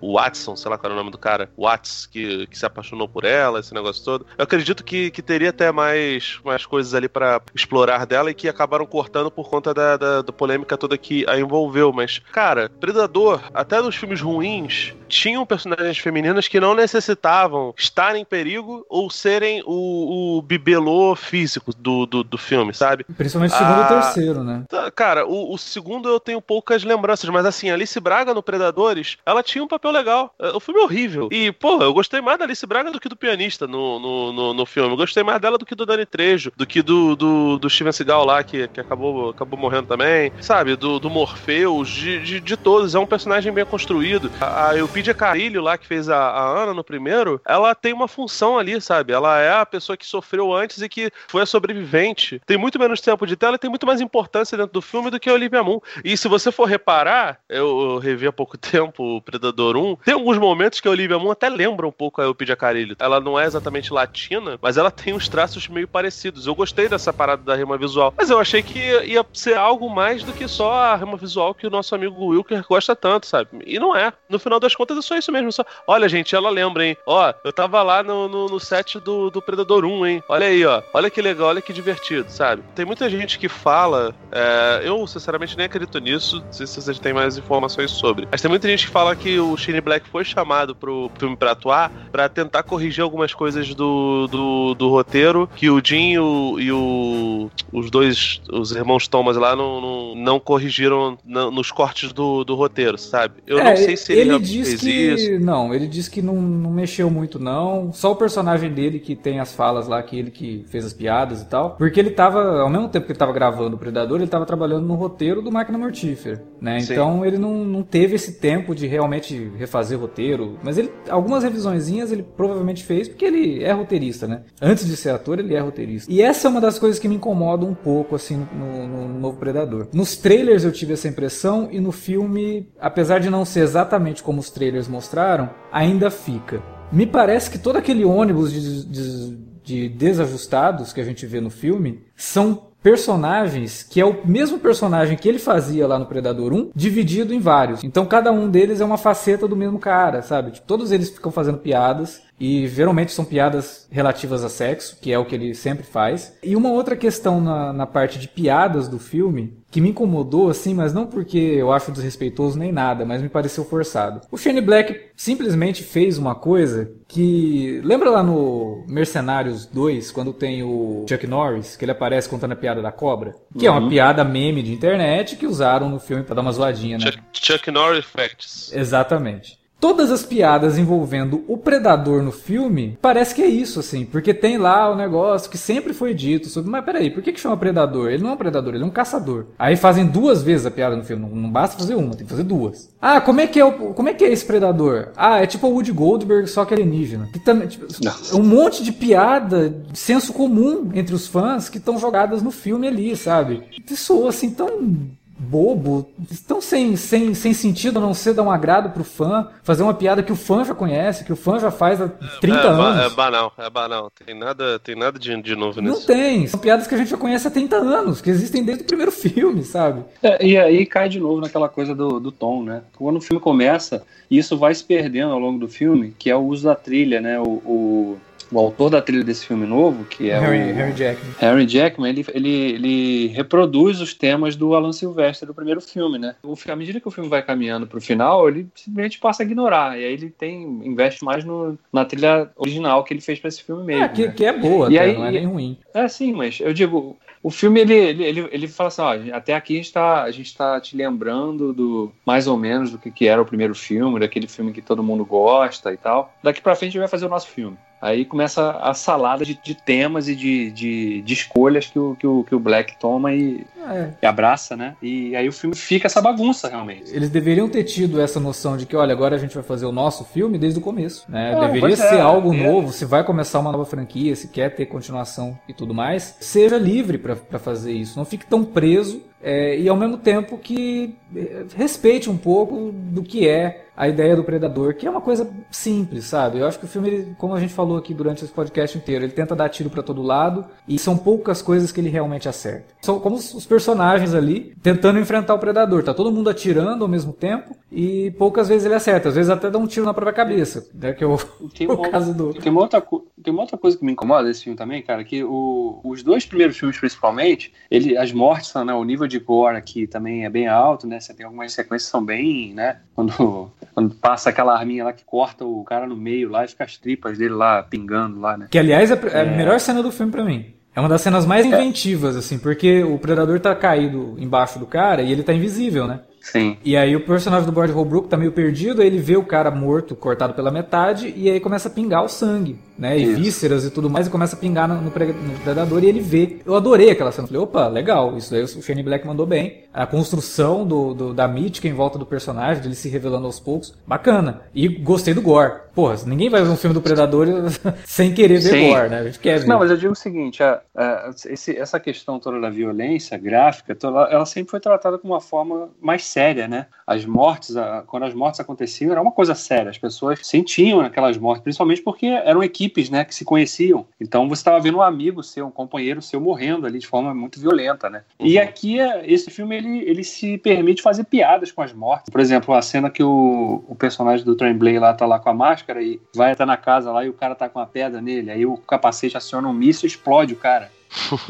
o- 0.00 0.12
Watson, 0.16 0.56
sei 0.56 0.70
lá 0.70 0.78
qual 0.78 0.90
era 0.90 0.94
o 0.94 0.96
nome 0.96 1.10
do 1.10 1.18
cara, 1.18 1.50
Watts, 1.58 2.06
que, 2.06 2.46
que 2.46 2.56
se 2.58 2.64
apaixonou 2.64 3.08
por 3.08 3.24
ela, 3.24 3.60
esse 3.60 3.74
negócio 3.74 4.04
todo. 4.04 4.26
Eu 4.38 4.44
acredito 4.44 4.84
que, 4.84 5.10
que 5.10 5.20
teria 5.22 5.50
até 5.50 5.70
mais, 5.72 6.38
mais 6.44 6.64
coisas 6.64 6.94
ali 6.94 7.08
pra 7.08 7.40
explorar 7.54 8.06
dela 8.06 8.30
e 8.30 8.34
que 8.34 8.48
acabaram 8.48 8.86
cortando 8.86 9.30
por 9.30 9.48
conta 9.50 9.74
da, 9.74 9.96
da, 9.96 10.22
da 10.22 10.32
polêmica 10.32 10.76
toda 10.76 10.85
que 10.98 11.24
a 11.26 11.38
envolveu. 11.38 11.92
Mas, 11.92 12.18
cara, 12.32 12.68
Predador, 12.68 13.40
até 13.54 13.80
nos 13.80 13.96
filmes 13.96 14.20
ruins, 14.20 14.94
tinham 15.08 15.44
personagens 15.46 15.98
femininas 15.98 16.48
que 16.48 16.60
não 16.60 16.74
necessitavam 16.74 17.74
estar 17.76 18.16
em 18.16 18.24
perigo 18.24 18.84
ou 18.88 19.10
serem 19.10 19.62
o, 19.66 20.38
o 20.38 20.42
bibelô 20.42 21.14
físico 21.14 21.72
do, 21.76 22.06
do, 22.06 22.24
do 22.24 22.38
filme, 22.38 22.72
sabe? 22.74 23.04
Principalmente 23.16 23.52
o 23.54 23.58
segundo 23.58 23.80
Ah. 23.80 23.84
e 23.84 23.88
terceiro, 23.88 24.44
né? 24.44 24.64
Tá, 24.68 24.90
Cara, 24.90 25.26
o, 25.26 25.52
o 25.54 25.58
segundo 25.58 26.08
eu 26.08 26.18
tenho 26.18 26.40
poucas 26.40 26.82
lembranças, 26.84 27.28
mas 27.30 27.44
assim, 27.46 27.70
Alice 27.70 27.98
Braga 28.00 28.32
no 28.34 28.42
Predadores, 28.42 29.16
ela 29.24 29.42
tinha 29.42 29.62
um 29.62 29.68
papel 29.68 29.90
legal. 29.90 30.34
É, 30.38 30.48
O 30.50 30.60
filme 30.60 30.80
é 30.80 30.84
horrível. 30.84 31.28
E, 31.30 31.52
pô, 31.52 31.82
eu 31.82 31.92
gostei 31.92 32.20
mais 32.20 32.38
da 32.38 32.44
Alice 32.44 32.66
Braga 32.66 32.90
do 32.90 33.00
que 33.00 33.08
do 33.08 33.16
pianista 33.16 33.66
no, 33.66 33.98
no, 33.98 34.32
no, 34.32 34.54
no 34.54 34.66
filme. 34.66 34.90
Eu 34.90 34.96
gostei 34.96 35.22
mais 35.22 35.40
dela 35.40 35.58
do 35.58 35.66
que 35.66 35.74
do 35.74 35.86
Dani 35.86 36.06
Trejo, 36.06 36.52
do 36.56 36.66
que 36.66 36.82
do, 36.82 37.14
do, 37.16 37.58
do 37.58 37.70
Steven 37.70 37.92
Seagal 37.92 38.24
lá, 38.24 38.42
que, 38.42 38.66
que 38.68 38.80
acabou, 38.80 39.30
acabou 39.30 39.58
morrendo 39.58 39.88
também. 39.88 40.32
Sabe, 40.40 40.76
do, 40.76 40.98
do 40.98 41.10
Morpheus, 41.10 41.88
de, 41.88 42.22
de, 42.22 42.40
de 42.40 42.56
todos. 42.56 42.94
É 42.94 42.98
um 42.98 43.06
personagem 43.06 43.52
bem 43.52 43.64
construído. 43.64 44.30
A, 44.40 44.70
a 44.70 44.74
Eupidia 44.96 45.12
Carilho 45.12 45.60
lá, 45.60 45.76
que 45.76 45.86
fez 45.86 46.08
a, 46.08 46.16
a 46.16 46.62
Ana 46.62 46.72
no 46.72 46.82
primeiro, 46.82 47.38
ela 47.44 47.74
tem 47.74 47.92
uma 47.92 48.08
função 48.08 48.58
ali, 48.58 48.80
sabe? 48.80 49.12
Ela 49.12 49.38
é 49.38 49.52
a 49.52 49.66
pessoa 49.66 49.94
que 49.94 50.06
sofreu 50.06 50.54
antes 50.54 50.80
e 50.80 50.88
que 50.88 51.10
foi 51.28 51.42
a 51.42 51.46
sobrevivente. 51.46 52.40
Tem 52.46 52.56
muito 52.56 52.78
menos 52.78 53.02
tempo 53.02 53.26
de 53.26 53.36
tela 53.36 53.56
e 53.56 53.58
tem 53.58 53.68
muito 53.68 53.86
mais 53.86 54.00
importância 54.00 54.56
dentro 54.56 54.72
do 54.72 54.80
filme 54.80 55.10
do 55.10 55.20
que 55.20 55.28
a 55.28 55.34
Olivia 55.34 55.62
Moon. 55.62 55.80
E 56.02 56.16
se 56.16 56.28
você 56.28 56.50
for 56.50 56.64
reparar, 56.64 57.38
eu, 57.46 57.90
eu 57.92 57.98
revi 57.98 58.26
há 58.26 58.32
pouco 58.32 58.56
tempo 58.56 59.16
o 59.16 59.20
Predador 59.20 59.76
1, 59.76 59.96
tem 59.96 60.14
alguns 60.14 60.38
momentos 60.38 60.80
que 60.80 60.88
a 60.88 60.90
Olivia 60.90 61.18
Moon 61.18 61.30
até 61.30 61.50
lembra 61.50 61.86
um 61.86 61.92
pouco 61.92 62.22
a 62.22 62.24
Eupidia 62.24 62.56
Carilho. 62.56 62.96
Ela 62.98 63.20
não 63.20 63.38
é 63.38 63.44
exatamente 63.44 63.92
latina, 63.92 64.58
mas 64.62 64.78
ela 64.78 64.90
tem 64.90 65.12
uns 65.12 65.28
traços 65.28 65.68
meio 65.68 65.86
parecidos. 65.86 66.46
Eu 66.46 66.54
gostei 66.54 66.88
dessa 66.88 67.12
parada 67.12 67.42
da 67.42 67.54
rima 67.54 67.76
visual, 67.76 68.14
mas 68.16 68.30
eu 68.30 68.38
achei 68.38 68.62
que 68.62 68.78
ia 69.04 69.26
ser 69.34 69.58
algo 69.58 69.90
mais 69.90 70.24
do 70.24 70.32
que 70.32 70.48
só 70.48 70.72
a 70.72 70.96
rima 70.96 71.18
visual 71.18 71.54
que 71.54 71.66
o 71.66 71.70
nosso 71.70 71.94
amigo 71.94 72.28
Wilker 72.28 72.64
gosta 72.66 72.96
tanto, 72.96 73.26
sabe? 73.26 73.50
E 73.66 73.78
não 73.78 73.94
é. 73.94 74.10
No 74.26 74.38
final 74.38 74.58
das 74.58 74.74
contas 74.74 74.85
é 74.94 75.02
só 75.02 75.16
isso 75.16 75.32
mesmo. 75.32 75.52
Só... 75.52 75.64
Olha, 75.86 76.08
gente, 76.08 76.34
ela 76.34 76.50
lembra, 76.50 76.84
hein? 76.86 76.96
Ó, 77.06 77.32
eu 77.44 77.52
tava 77.52 77.82
lá 77.82 78.02
no, 78.02 78.28
no, 78.28 78.46
no 78.46 78.60
set 78.60 78.98
do, 79.00 79.30
do 79.30 79.40
Predador 79.42 79.84
1, 79.84 80.06
hein? 80.06 80.22
Olha 80.28 80.46
aí, 80.46 80.64
ó. 80.64 80.82
Olha 80.92 81.10
que 81.10 81.20
legal, 81.22 81.48
olha 81.48 81.60
que 81.62 81.72
divertido, 81.72 82.30
sabe? 82.30 82.62
Tem 82.74 82.84
muita 82.84 83.08
gente 83.10 83.38
que 83.38 83.48
fala. 83.48 84.14
é, 84.32 84.82
eu, 84.84 85.06
sinceramente, 85.06 85.56
nem 85.56 85.66
acredito 85.66 85.98
nisso. 85.98 86.40
Não 86.44 86.52
sei 86.52 86.66
se 86.66 86.80
vocês 86.80 86.98
têm 86.98 87.12
mais 87.12 87.36
informações 87.38 87.90
sobre. 87.90 88.26
Mas 88.30 88.40
tem 88.42 88.48
muita 88.48 88.68
gente 88.68 88.86
que 88.86 88.92
fala 88.92 89.14
que 89.16 89.38
o 89.38 89.56
Shane 89.56 89.80
Black 89.80 90.08
foi 90.08 90.24
chamado 90.24 90.74
pro 90.74 91.10
filme 91.18 91.36
pra 91.36 91.52
atuar 91.52 91.90
pra 92.12 92.28
tentar 92.28 92.62
corrigir 92.62 93.02
algumas 93.02 93.32
coisas 93.34 93.74
do, 93.74 94.26
do, 94.28 94.74
do 94.74 94.88
roteiro 94.88 95.48
que 95.54 95.70
o 95.70 95.80
Jim 95.84 96.12
e 96.12 96.18
o, 96.18 96.56
e 96.58 96.72
o- 96.72 97.50
os 97.72 97.90
dois, 97.90 98.40
os 98.50 98.72
irmãos 98.72 99.06
Thomas 99.08 99.36
lá 99.36 99.54
não, 99.56 99.80
não, 99.80 100.14
não 100.14 100.40
corrigiram 100.40 101.18
na- 101.24 101.50
nos 101.50 101.70
cortes 101.70 102.12
do, 102.12 102.44
do 102.44 102.54
roteiro, 102.54 102.98
sabe? 102.98 103.42
Eu 103.46 103.58
não 103.58 103.66
É, 103.66 103.76
sei 103.76 103.96
se 103.96 104.12
ele, 104.12 104.20
ele 104.22 104.28
realmente 104.30 104.52
diz 104.80 105.20
que 105.24 105.32
isso. 105.34 105.44
não, 105.44 105.74
ele 105.74 105.86
diz 105.86 106.08
que 106.08 106.20
não, 106.22 106.34
não 106.40 106.70
mexeu 106.70 107.10
muito 107.10 107.38
não. 107.38 107.92
Só 107.92 108.12
o 108.12 108.16
personagem 108.16 108.72
dele 108.72 108.98
que 108.98 109.14
tem 109.16 109.40
as 109.40 109.54
falas 109.54 109.86
lá 109.88 110.02
que 110.02 110.18
ele 110.18 110.30
que 110.30 110.64
fez 110.68 110.84
as 110.84 110.92
piadas 110.92 111.42
e 111.42 111.46
tal, 111.46 111.76
porque 111.76 111.98
ele 112.00 112.10
tava 112.10 112.60
ao 112.60 112.68
mesmo 112.70 112.88
tempo 112.88 113.06
que 113.06 113.12
ele 113.12 113.18
tava 113.18 113.32
gravando 113.32 113.76
o 113.76 113.78
Predador, 113.78 114.18
ele 114.20 114.28
tava 114.30 114.46
trabalhando 114.46 114.86
no 114.86 114.94
roteiro 114.94 115.42
do 115.42 115.50
Máquina 115.52 115.78
Mortífera, 115.78 116.42
né? 116.60 116.80
Sim. 116.80 116.92
Então 116.92 117.24
ele 117.24 117.38
não, 117.38 117.64
não 117.64 117.82
teve 117.82 118.14
esse 118.16 118.32
tempo 118.34 118.74
de 118.74 118.86
realmente 118.86 119.50
refazer 119.56 119.98
roteiro, 119.98 120.58
mas 120.62 120.78
ele 120.78 120.90
algumas 121.08 121.42
revisõezinhas 121.44 122.12
ele 122.12 122.22
provavelmente 122.22 122.84
fez 122.84 123.08
porque 123.08 123.24
ele 123.24 123.62
é 123.62 123.72
roteirista, 123.72 124.26
né? 124.26 124.42
Antes 124.60 124.86
de 124.86 124.96
ser 124.96 125.10
ator, 125.10 125.38
ele 125.38 125.54
é 125.54 125.60
roteirista. 125.60 126.10
E 126.12 126.20
essa 126.22 126.48
é 126.48 126.50
uma 126.50 126.60
das 126.60 126.78
coisas 126.78 126.98
que 126.98 127.08
me 127.08 127.14
incomoda 127.16 127.64
um 127.64 127.74
pouco 127.74 128.14
assim 128.14 128.46
no, 128.52 128.86
no- 128.86 129.08
no 129.08 129.18
novo 129.20 129.38
Predador. 129.38 129.86
Nos 129.92 130.16
trailers 130.16 130.64
eu 130.64 130.72
tive 130.72 130.92
essa 130.94 131.08
impressão 131.08 131.68
e 131.70 131.80
no 131.80 131.92
filme, 131.92 132.68
apesar 132.80 133.18
de 133.18 133.30
não 133.30 133.44
ser 133.44 133.60
exatamente 133.60 134.22
como 134.22 134.40
os 134.40 134.50
trailers 134.50 134.65
mostraram, 134.88 135.50
ainda 135.72 136.10
fica. 136.10 136.62
Me 136.92 137.06
parece 137.06 137.50
que 137.50 137.58
todo 137.58 137.76
aquele 137.76 138.04
ônibus 138.04 138.52
de, 138.52 138.84
de- 138.86 139.46
de 139.66 139.88
desajustados 139.88 140.92
que 140.92 141.00
a 141.00 141.04
gente 141.04 141.26
vê 141.26 141.40
no 141.40 141.50
filme 141.50 142.04
são 142.14 142.66
personagens 142.80 143.82
que 143.82 144.00
é 144.00 144.04
o 144.04 144.24
mesmo 144.24 144.60
personagem 144.60 145.16
que 145.16 145.28
ele 145.28 145.40
fazia 145.40 145.88
lá 145.88 145.98
no 145.98 146.06
Predador 146.06 146.52
1, 146.52 146.70
dividido 146.72 147.34
em 147.34 147.40
vários. 147.40 147.82
Então 147.82 148.06
cada 148.06 148.30
um 148.30 148.48
deles 148.48 148.80
é 148.80 148.84
uma 148.84 148.96
faceta 148.96 149.48
do 149.48 149.56
mesmo 149.56 149.78
cara, 149.80 150.22
sabe? 150.22 150.52
Tipo, 150.52 150.66
todos 150.68 150.92
eles 150.92 151.10
ficam 151.10 151.32
fazendo 151.32 151.58
piadas 151.58 152.22
e 152.38 152.68
geralmente 152.68 153.12
são 153.12 153.24
piadas 153.24 153.86
relativas 153.90 154.44
a 154.44 154.48
sexo, 154.48 154.98
que 155.00 155.12
é 155.12 155.18
o 155.18 155.24
que 155.24 155.34
ele 155.34 155.54
sempre 155.54 155.84
faz. 155.84 156.36
E 156.42 156.54
uma 156.54 156.70
outra 156.70 156.96
questão 156.96 157.40
na, 157.40 157.72
na 157.72 157.86
parte 157.86 158.18
de 158.18 158.28
piadas 158.28 158.88
do 158.88 158.98
filme 158.98 159.56
que 159.70 159.80
me 159.80 159.90
incomodou, 159.90 160.48
assim, 160.48 160.72
mas 160.72 160.94
não 160.94 161.06
porque 161.06 161.38
eu 161.38 161.72
acho 161.72 161.92
desrespeitoso 161.92 162.58
nem 162.58 162.72
nada, 162.72 163.04
mas 163.04 163.20
me 163.20 163.28
pareceu 163.28 163.64
forçado. 163.64 164.20
O 164.30 164.38
Shane 164.38 164.60
Black 164.60 165.10
simplesmente 165.14 165.82
fez 165.82 166.16
uma 166.18 166.34
coisa 166.34 166.90
que. 167.08 167.80
Lembra 167.84 168.10
lá 168.10 168.22
no 168.22 168.84
Mercenários 168.88 169.66
2, 169.66 170.10
quando 170.12 170.32
tem 170.32 170.62
o 170.62 171.04
Chuck 171.08 171.26
Norris, 171.26 171.76
que 171.76 171.84
ele 171.84 171.92
aparece 171.92 172.28
contando 172.28 172.52
a 172.52 172.56
piada 172.56 172.80
da 172.80 172.92
cobra? 172.92 173.34
Que 173.58 173.66
é 173.66 173.70
uma 173.70 173.88
piada 173.88 174.24
meme 174.24 174.62
de 174.62 174.72
internet 174.72 175.36
que 175.36 175.46
usaram 175.46 175.88
no 175.88 175.98
filme 175.98 176.22
pra 176.22 176.34
dar 176.34 176.42
uma 176.42 176.52
zoadinha, 176.52 176.98
né? 176.98 177.04
Chuck, 177.04 177.20
Chuck 177.32 177.70
Norris 177.70 178.04
Facts. 178.04 178.72
Exatamente. 178.72 179.58
Todas 179.78 180.10
as 180.10 180.24
piadas 180.24 180.78
envolvendo 180.78 181.44
o 181.46 181.58
predador 181.58 182.22
no 182.22 182.32
filme, 182.32 182.98
parece 183.00 183.34
que 183.34 183.42
é 183.42 183.46
isso, 183.46 183.78
assim, 183.78 184.06
porque 184.06 184.32
tem 184.32 184.56
lá 184.56 184.90
o 184.90 184.96
negócio 184.96 185.50
que 185.50 185.58
sempre 185.58 185.92
foi 185.92 186.14
dito 186.14 186.48
sobre, 186.48 186.70
mas 186.70 186.84
peraí, 186.84 187.10
por 187.10 187.22
que, 187.22 187.32
que 187.32 187.40
chama 187.40 187.56
predador? 187.58 188.10
Ele 188.10 188.22
não 188.22 188.30
é 188.30 188.32
um 188.32 188.38
predador, 188.38 188.74
ele 188.74 188.84
é 188.84 188.86
um 188.86 188.90
caçador. 188.90 189.46
Aí 189.58 189.76
fazem 189.76 190.06
duas 190.06 190.42
vezes 190.42 190.64
a 190.64 190.70
piada 190.70 190.96
no 190.96 191.04
filme, 191.04 191.22
não, 191.22 191.28
não 191.28 191.50
basta 191.50 191.78
fazer 191.78 191.94
uma, 191.94 192.14
tem 192.14 192.24
que 192.24 192.30
fazer 192.30 192.44
duas. 192.44 192.88
Ah, 193.00 193.20
como 193.20 193.40
é 193.40 193.46
que 193.46 193.60
é, 193.60 193.64
o, 193.64 193.92
como 193.92 194.08
é, 194.08 194.14
que 194.14 194.24
é 194.24 194.32
esse 194.32 194.46
predador? 194.46 195.08
Ah, 195.14 195.42
é 195.42 195.46
tipo 195.46 195.66
o 195.66 195.70
Woody 195.70 195.92
Goldberg, 195.92 196.48
só 196.48 196.64
que 196.64 196.72
alienígena. 196.72 197.28
Que 197.32 197.38
também, 197.38 197.68
tipo, 197.68 197.86
Nossa. 198.02 198.34
um 198.34 198.42
monte 198.42 198.82
de 198.82 198.92
piada, 198.92 199.68
de 199.68 199.98
senso 199.98 200.32
comum 200.32 200.90
entre 200.94 201.14
os 201.14 201.26
fãs 201.26 201.68
que 201.68 201.76
estão 201.76 201.98
jogadas 201.98 202.42
no 202.42 202.50
filme 202.50 202.88
ali, 202.88 203.14
sabe? 203.14 203.62
Isso 203.90 204.26
assim 204.26 204.50
tão 204.50 205.10
bobo, 205.38 206.08
tão 206.48 206.60
sem, 206.60 206.96
sem, 206.96 207.34
sem 207.34 207.52
sentido 207.52 207.98
a 207.98 208.02
não 208.02 208.14
ser 208.14 208.32
dar 208.34 208.42
um 208.42 208.50
agrado 208.50 208.90
pro 208.90 209.04
fã, 209.04 209.48
fazer 209.62 209.82
uma 209.82 209.94
piada 209.94 210.22
que 210.22 210.32
o 210.32 210.36
fã 210.36 210.64
já 210.64 210.74
conhece, 210.74 211.24
que 211.24 211.32
o 211.32 211.36
fã 211.36 211.58
já 211.58 211.70
faz 211.70 212.00
há 212.00 212.08
30 212.08 212.58
é, 212.58 212.62
ba- 212.62 212.68
anos. 212.70 213.12
É 213.12 213.14
banal, 213.14 213.52
é 213.58 213.70
banal. 213.70 214.10
Tem 214.24 214.34
nada, 214.34 214.78
tem 214.78 214.94
nada 214.96 215.18
de, 215.18 215.40
de 215.42 215.54
novo 215.56 215.80
não 215.82 215.92
nisso. 215.92 216.06
tem, 216.06 216.46
são 216.46 216.58
piadas 216.58 216.86
que 216.86 216.94
a 216.94 216.98
gente 216.98 217.10
já 217.10 217.16
conhece 217.16 217.46
há 217.46 217.50
30 217.50 217.76
anos, 217.76 218.20
que 218.20 218.30
existem 218.30 218.64
desde 218.64 218.84
o 218.84 218.86
primeiro 218.86 219.12
filme, 219.12 219.62
sabe? 219.62 220.02
É, 220.22 220.44
e 220.46 220.56
aí 220.56 220.86
cai 220.86 221.08
de 221.08 221.20
novo 221.20 221.40
naquela 221.40 221.68
coisa 221.68 221.94
do, 221.94 222.18
do 222.18 222.32
tom, 222.32 222.62
né? 222.62 222.82
Quando 222.96 223.16
o 223.16 223.20
filme 223.20 223.40
começa, 223.40 224.02
e 224.30 224.38
isso 224.38 224.56
vai 224.56 224.74
se 224.74 224.82
perdendo 224.84 225.32
ao 225.32 225.38
longo 225.38 225.58
do 225.58 225.68
filme, 225.68 226.14
que 226.18 226.30
é 226.30 226.36
o 226.36 226.40
uso 226.40 226.64
da 226.64 226.74
trilha, 226.74 227.20
né? 227.20 227.38
O, 227.38 227.44
o- 227.44 228.18
o 228.50 228.58
autor 228.58 228.90
da 228.90 229.02
trilha 229.02 229.24
desse 229.24 229.46
filme 229.46 229.66
novo, 229.66 230.04
que 230.04 230.30
é 230.30 230.38
Harry, 230.38 230.72
o 230.72 230.74
Harry 230.74 230.96
Jackman. 230.96 231.34
Harry 231.38 231.68
Jackman, 231.68 232.10
ele, 232.10 232.24
ele, 232.32 232.50
ele 232.72 233.26
reproduz 233.28 234.00
os 234.00 234.14
temas 234.14 234.54
do 234.56 234.74
Alan 234.74 234.92
Silvestre 234.92 235.46
do 235.46 235.54
primeiro 235.54 235.80
filme, 235.80 236.18
né? 236.18 236.36
O, 236.42 236.54
à 236.68 236.76
medida 236.76 237.00
que 237.00 237.08
o 237.08 237.10
filme 237.10 237.28
vai 237.28 237.42
caminhando 237.42 237.86
pro 237.86 238.00
final, 238.00 238.48
ele 238.48 238.68
simplesmente 238.74 239.18
passa 239.18 239.42
a 239.42 239.46
ignorar. 239.46 239.98
E 239.98 240.04
aí 240.04 240.12
ele 240.12 240.30
tem, 240.30 240.62
investe 240.84 241.24
mais 241.24 241.44
no, 241.44 241.78
na 241.92 242.04
trilha 242.04 242.50
original 242.56 243.02
que 243.04 243.12
ele 243.14 243.20
fez 243.20 243.38
pra 243.38 243.48
esse 243.48 243.62
filme 243.62 243.84
mesmo. 243.84 244.04
É, 244.04 244.08
que, 244.08 244.26
né? 244.26 244.32
que 244.36 244.44
é 244.44 244.52
boa, 244.52 244.90
E 244.90 244.98
até, 244.98 245.06
aí- 245.10 245.16
não 245.16 245.26
é 245.26 245.30
nem 245.32 245.46
ruim. 245.46 245.78
É, 245.92 246.06
sim, 246.08 246.32
mas 246.32 246.60
eu 246.60 246.72
digo, 246.72 247.16
o 247.42 247.50
filme 247.50 247.80
ele, 247.80 247.94
ele, 247.94 248.24
ele, 248.24 248.48
ele 248.50 248.68
fala 248.68 248.88
assim: 248.88 249.02
ó, 249.02 249.36
até 249.36 249.54
aqui 249.54 249.74
a 249.74 249.76
gente, 249.76 249.92
tá, 249.92 250.22
a 250.24 250.30
gente 250.30 250.56
tá 250.56 250.80
te 250.80 250.96
lembrando 250.96 251.72
do 251.72 252.12
mais 252.26 252.46
ou 252.46 252.56
menos 252.56 252.90
do 252.90 252.98
que, 252.98 253.10
que 253.10 253.26
era 253.26 253.40
o 253.40 253.46
primeiro 253.46 253.74
filme, 253.74 254.20
daquele 254.20 254.48
filme 254.48 254.72
que 254.72 254.82
todo 254.82 255.02
mundo 255.02 255.24
gosta 255.24 255.92
e 255.92 255.96
tal. 255.96 256.34
Daqui 256.42 256.60
pra 256.60 256.74
frente 256.74 256.90
a 256.90 256.92
gente 256.92 257.00
vai 257.00 257.08
fazer 257.08 257.26
o 257.26 257.30
nosso 257.30 257.48
filme. 257.48 257.76
Aí 258.00 258.24
começa 258.24 258.70
a 258.72 258.92
salada 258.94 259.44
de, 259.44 259.58
de 259.62 259.74
temas 259.74 260.28
e 260.28 260.34
de, 260.34 260.70
de, 260.70 261.22
de 261.22 261.32
escolhas 261.32 261.86
que 261.86 261.98
o, 261.98 262.14
que, 262.14 262.26
o, 262.26 262.44
que 262.44 262.54
o 262.54 262.60
Black 262.60 262.98
toma 262.98 263.32
e, 263.32 263.66
É, 263.88 264.10
e 264.22 264.26
abraça, 264.26 264.76
né? 264.76 264.94
E 265.02 265.34
aí 265.34 265.48
o 265.48 265.52
filme 265.52 265.74
fica 265.74 266.06
essa 266.06 266.20
bagunça 266.20 266.68
realmente. 266.68 267.14
Eles 267.14 267.30
deveriam 267.30 267.68
ter 267.68 267.84
tido 267.84 268.20
essa 268.20 268.38
noção 268.38 268.76
de 268.76 268.84
que, 268.86 268.94
olha, 268.96 269.12
agora 269.12 269.36
a 269.36 269.38
gente 269.38 269.54
vai 269.54 269.64
fazer 269.64 269.86
o 269.86 269.92
nosso 269.92 270.24
filme 270.24 270.58
desde 270.58 270.78
o 270.78 270.82
começo. 270.82 271.24
Né? 271.28 271.54
Ah, 271.56 271.60
Deveria 271.60 271.80
pois 271.80 271.98
ser 271.98 272.16
é, 272.16 272.20
algo 272.20 272.52
é. 272.52 272.56
novo. 272.56 272.92
Se 272.92 273.04
vai 273.04 273.24
começar 273.24 273.58
uma 273.60 273.72
nova 273.72 273.84
franquia, 273.84 274.36
se 274.36 274.48
quer 274.48 274.74
ter 274.74 274.86
continuação 274.86 275.58
e 275.68 275.72
tudo 275.72 275.94
mais, 275.94 276.36
seja 276.40 276.76
livre 276.76 277.18
pra 277.18 277.58
fazer 277.58 277.92
isso. 277.92 278.18
Não 278.18 278.24
fique 278.24 278.46
tão 278.46 278.64
preso 278.64 279.22
é, 279.48 279.78
e 279.78 279.88
ao 279.88 279.96
mesmo 279.96 280.16
tempo 280.18 280.58
que 280.58 281.14
é, 281.36 281.64
respeite 281.76 282.28
um 282.28 282.36
pouco 282.36 282.90
do 282.92 283.22
que 283.22 283.48
é 283.48 283.84
a 283.96 284.08
ideia 284.08 284.36
do 284.36 284.44
Predador, 284.44 284.94
que 284.94 285.06
é 285.06 285.10
uma 285.10 285.22
coisa 285.22 285.48
simples, 285.70 286.26
sabe? 286.26 286.58
Eu 286.58 286.66
acho 286.66 286.78
que 286.78 286.84
o 286.84 286.88
filme, 286.88 287.08
ele, 287.08 287.34
como 287.38 287.54
a 287.54 287.60
gente 287.60 287.72
falou 287.72 287.96
aqui 287.96 288.12
durante 288.12 288.44
esse 288.44 288.52
podcast 288.52 288.98
inteiro, 288.98 289.24
ele 289.24 289.32
tenta 289.32 289.56
dar 289.56 289.70
tiro 289.70 289.88
pra 289.88 290.02
todo 290.02 290.20
lado 290.20 290.66
e 290.86 290.98
são 290.98 291.16
poucas 291.16 291.62
coisas 291.62 291.90
que 291.90 291.98
ele 292.00 292.10
realmente 292.10 292.46
acerta. 292.46 292.92
São 293.00 293.18
como 293.18 293.36
os 293.36 293.64
personagens 293.64 294.34
ali 294.34 294.74
tentando 294.82 295.18
enfrentar 295.18 295.54
o 295.54 295.58
Predador. 295.58 296.02
Tá 296.02 296.12
todo 296.12 296.30
mundo 296.30 296.50
atirando 296.50 297.04
ao 297.04 297.08
mesmo 297.08 297.32
tempo 297.32 297.74
e 297.90 298.32
poucas 298.32 298.68
vezes 298.68 298.84
ele 298.84 298.94
acerta. 298.94 299.30
Às 299.30 299.34
vezes 299.36 299.48
até 299.50 299.70
dá 299.70 299.78
um 299.78 299.86
tiro 299.86 300.04
na 300.04 300.12
própria 300.12 300.34
cabeça. 300.34 300.86
Né? 300.92 301.14
Que 301.14 301.24
é 301.24 301.26
o, 301.26 301.38
Tem 301.74 301.86
o 301.88 301.94
uma, 301.94 302.10
caso 302.10 302.34
do... 302.34 302.52
tem, 302.52 302.70
uma 302.70 302.82
outra, 302.82 303.00
tem 303.42 303.50
uma 303.52 303.62
outra 303.62 303.78
coisa 303.78 303.96
que 303.96 304.04
me 304.04 304.12
incomoda 304.12 304.44
desse 304.44 304.64
filme 304.64 304.76
também, 304.76 305.00
cara, 305.02 305.24
que 305.24 305.42
o- 305.42 306.00
os 306.04 306.22
dois 306.22 306.44
primeiros 306.44 306.76
filmes, 306.76 306.98
principalmente, 306.98 307.72
ele, 307.90 308.14
as 308.18 308.30
mortes, 308.30 308.74
né, 308.74 308.92
o 308.92 309.04
nível 309.04 309.26
de 309.26 309.35
gore 309.38 309.76
aqui 309.76 310.06
também 310.06 310.44
é 310.44 310.50
bem 310.50 310.66
alto, 310.66 311.06
né? 311.06 311.20
Você 311.20 311.34
tem 311.34 311.44
algumas 311.44 311.72
sequências 311.72 312.06
que 312.06 312.10
são 312.10 312.24
bem, 312.24 312.74
né? 312.74 312.98
Quando, 313.14 313.70
quando 313.94 314.14
passa 314.14 314.50
aquela 314.50 314.76
arminha 314.76 315.04
lá 315.04 315.12
que 315.12 315.24
corta 315.24 315.64
o 315.64 315.84
cara 315.84 316.06
no 316.06 316.16
meio 316.16 316.50
lá 316.50 316.64
e 316.64 316.68
fica 316.68 316.84
as 316.84 316.96
tripas 316.96 317.38
dele 317.38 317.54
lá 317.54 317.82
pingando 317.82 318.40
lá, 318.40 318.56
né? 318.56 318.68
Que, 318.70 318.78
aliás, 318.78 319.10
é 319.10 319.18
é 319.32 319.40
a 319.40 319.44
melhor 319.44 319.80
cena 319.80 320.02
do 320.02 320.12
filme 320.12 320.32
pra 320.32 320.44
mim. 320.44 320.76
É 320.96 321.00
uma 321.00 321.10
das 321.10 321.20
cenas 321.20 321.44
mais 321.44 321.66
inventivas, 321.66 322.36
assim, 322.36 322.58
porque 322.58 323.02
o 323.02 323.18
Predador 323.18 323.60
tá 323.60 323.74
caído 323.74 324.34
embaixo 324.38 324.78
do 324.78 324.86
cara 324.86 325.20
e 325.20 325.30
ele 325.30 325.42
tá 325.42 325.52
invisível, 325.52 326.06
né? 326.06 326.20
Sim. 326.40 326.78
E 326.82 326.96
aí 326.96 327.14
o 327.14 327.20
personagem 327.20 327.66
do 327.66 327.72
Boyd 327.72 327.92
Holbrook 327.92 328.28
tá 328.28 328.36
meio 328.36 328.52
perdido, 328.52 329.02
aí 329.02 329.08
ele 329.08 329.18
vê 329.18 329.36
o 329.36 329.44
cara 329.44 329.70
morto, 329.70 330.16
cortado 330.16 330.54
pela 330.54 330.70
metade, 330.70 331.34
e 331.36 331.50
aí 331.50 331.60
começa 331.60 331.88
a 331.88 331.90
pingar 331.90 332.24
o 332.24 332.28
sangue, 332.28 332.78
né? 332.98 333.18
E 333.18 333.34
vísceras 333.34 333.84
e 333.84 333.90
tudo 333.90 334.08
mais, 334.10 334.26
e 334.26 334.30
começa 334.30 334.56
a 334.56 334.58
pingar 334.58 334.88
no, 334.88 335.00
no 335.00 335.10
pre- 335.10 335.32
no 335.32 335.58
predador 335.60 336.02
e 336.02 336.06
ele 336.08 336.20
vê. 336.20 336.58
Eu 336.64 336.74
adorei 336.76 337.10
aquela 337.10 337.32
cena. 337.32 337.46
Falei, 337.46 337.62
opa, 337.62 337.86
legal, 337.88 338.36
isso 338.36 338.50
daí 338.50 338.62
o 338.62 338.68
Shane 338.68 339.02
Black 339.02 339.26
mandou 339.26 339.46
bem. 339.46 339.84
A 339.92 340.06
construção 340.06 340.86
do, 340.86 341.14
do- 341.14 341.34
da 341.34 341.46
mítica 341.48 341.88
em 341.88 341.92
volta 341.92 342.18
do 342.18 342.26
personagem, 342.26 342.82
dele 342.82 342.94
se 342.94 343.08
revelando 343.08 343.46
aos 343.46 343.58
poucos, 343.60 343.94
bacana. 344.06 344.62
E 344.74 344.88
gostei 344.88 345.32
do 345.34 345.42
gore. 345.42 345.86
Porra, 345.94 346.14
ninguém 346.26 346.50
vai 346.50 346.62
ver 346.62 346.68
um 346.68 346.76
filme 346.76 346.92
do 346.92 347.00
Predador 347.00 347.46
sem 348.04 348.34
querer 348.34 348.58
ver 348.60 348.70
Sim. 348.70 348.90
gore, 348.90 349.08
né? 349.08 349.20
A 349.20 349.24
gente 349.24 349.38
quer 349.38 349.60
ver. 349.60 349.66
Não, 349.66 349.78
mas 349.78 349.90
eu 349.90 349.96
digo 349.96 350.12
o 350.12 350.16
seguinte, 350.16 350.62
a- 350.62 350.82
a- 350.94 351.30
esse- 351.46 351.74
essa 351.76 351.98
questão 351.98 352.38
toda 352.38 352.60
da 352.60 352.68
violência 352.68 353.38
gráfica, 353.38 353.94
toda- 353.94 354.28
ela 354.30 354.44
sempre 354.44 354.70
foi 354.70 354.80
tratada 354.80 355.16
com 355.18 355.26
uma 355.28 355.40
forma 355.40 355.88
mais 356.00 356.24
séria, 356.24 356.68
né? 356.68 356.86
As 357.06 357.24
mortes, 357.24 357.76
a- 357.76 358.04
quando 358.06 358.24
as 358.24 358.34
mortes 358.34 358.60
aconteciam, 358.60 359.10
era 359.12 359.22
uma 359.22 359.32
coisa 359.32 359.54
séria. 359.54 359.88
As 359.90 359.96
pessoas 359.98 360.38
sentiam 360.42 361.00
aquelas 361.00 361.38
mortes, 361.38 361.62
principalmente 361.62 362.02
porque 362.02 362.26
eram 362.26 362.62
equipes, 362.86 363.10
né, 363.10 363.24
que 363.24 363.34
se 363.34 363.44
conheciam. 363.44 364.06
Então 364.20 364.48
você 364.48 364.60
estava 364.60 364.78
vendo 364.80 364.98
um 364.98 365.02
amigo 365.02 365.42
seu, 365.42 365.66
um 365.66 365.70
companheiro 365.70 366.22
seu 366.22 366.40
morrendo 366.40 366.86
ali 366.86 366.98
de 366.98 367.06
forma 367.06 367.34
muito 367.34 367.60
violenta, 367.60 368.08
né? 368.08 368.22
E 368.40 368.56
Uhum. 368.56 368.62
aqui 368.64 369.00
é- 369.00 369.24
esse 369.30 369.50
filme 369.50 369.76
ele, 369.76 369.98
ele 370.00 370.22
se 370.24 370.56
permite 370.58 371.02
fazer 371.02 371.24
piadas 371.24 371.72
com 371.72 371.82
as 371.82 371.92
mortes. 371.92 372.30
Por 372.30 372.40
exemplo, 372.40 372.74
a 372.74 372.82
cena 372.82 373.10
que 373.10 373.22
o, 373.22 373.84
o 373.88 373.94
personagem 373.94 374.44
do 374.44 374.54
Tremblay 374.56 374.98
lá 374.98 375.12
tá 375.12 375.26
lá 375.26 375.38
com 375.38 375.48
a 375.50 375.54
máscara 375.54 376.02
e 376.02 376.20
vai 376.34 376.52
estar 376.52 376.66
na 376.66 376.76
casa 376.76 377.10
lá 377.12 377.24
e 377.24 377.28
o 377.28 377.32
cara 377.34 377.54
tá 377.54 377.68
com 377.68 377.78
uma 377.78 377.86
pedra 377.86 378.20
nele, 378.20 378.50
aí 378.50 378.64
o 378.66 378.76
capacete 378.76 379.36
aciona 379.36 379.68
um 379.68 379.72
míssil 379.72 380.06
e 380.06 380.10
explode 380.10 380.52
o 380.54 380.56
cara. 380.56 380.90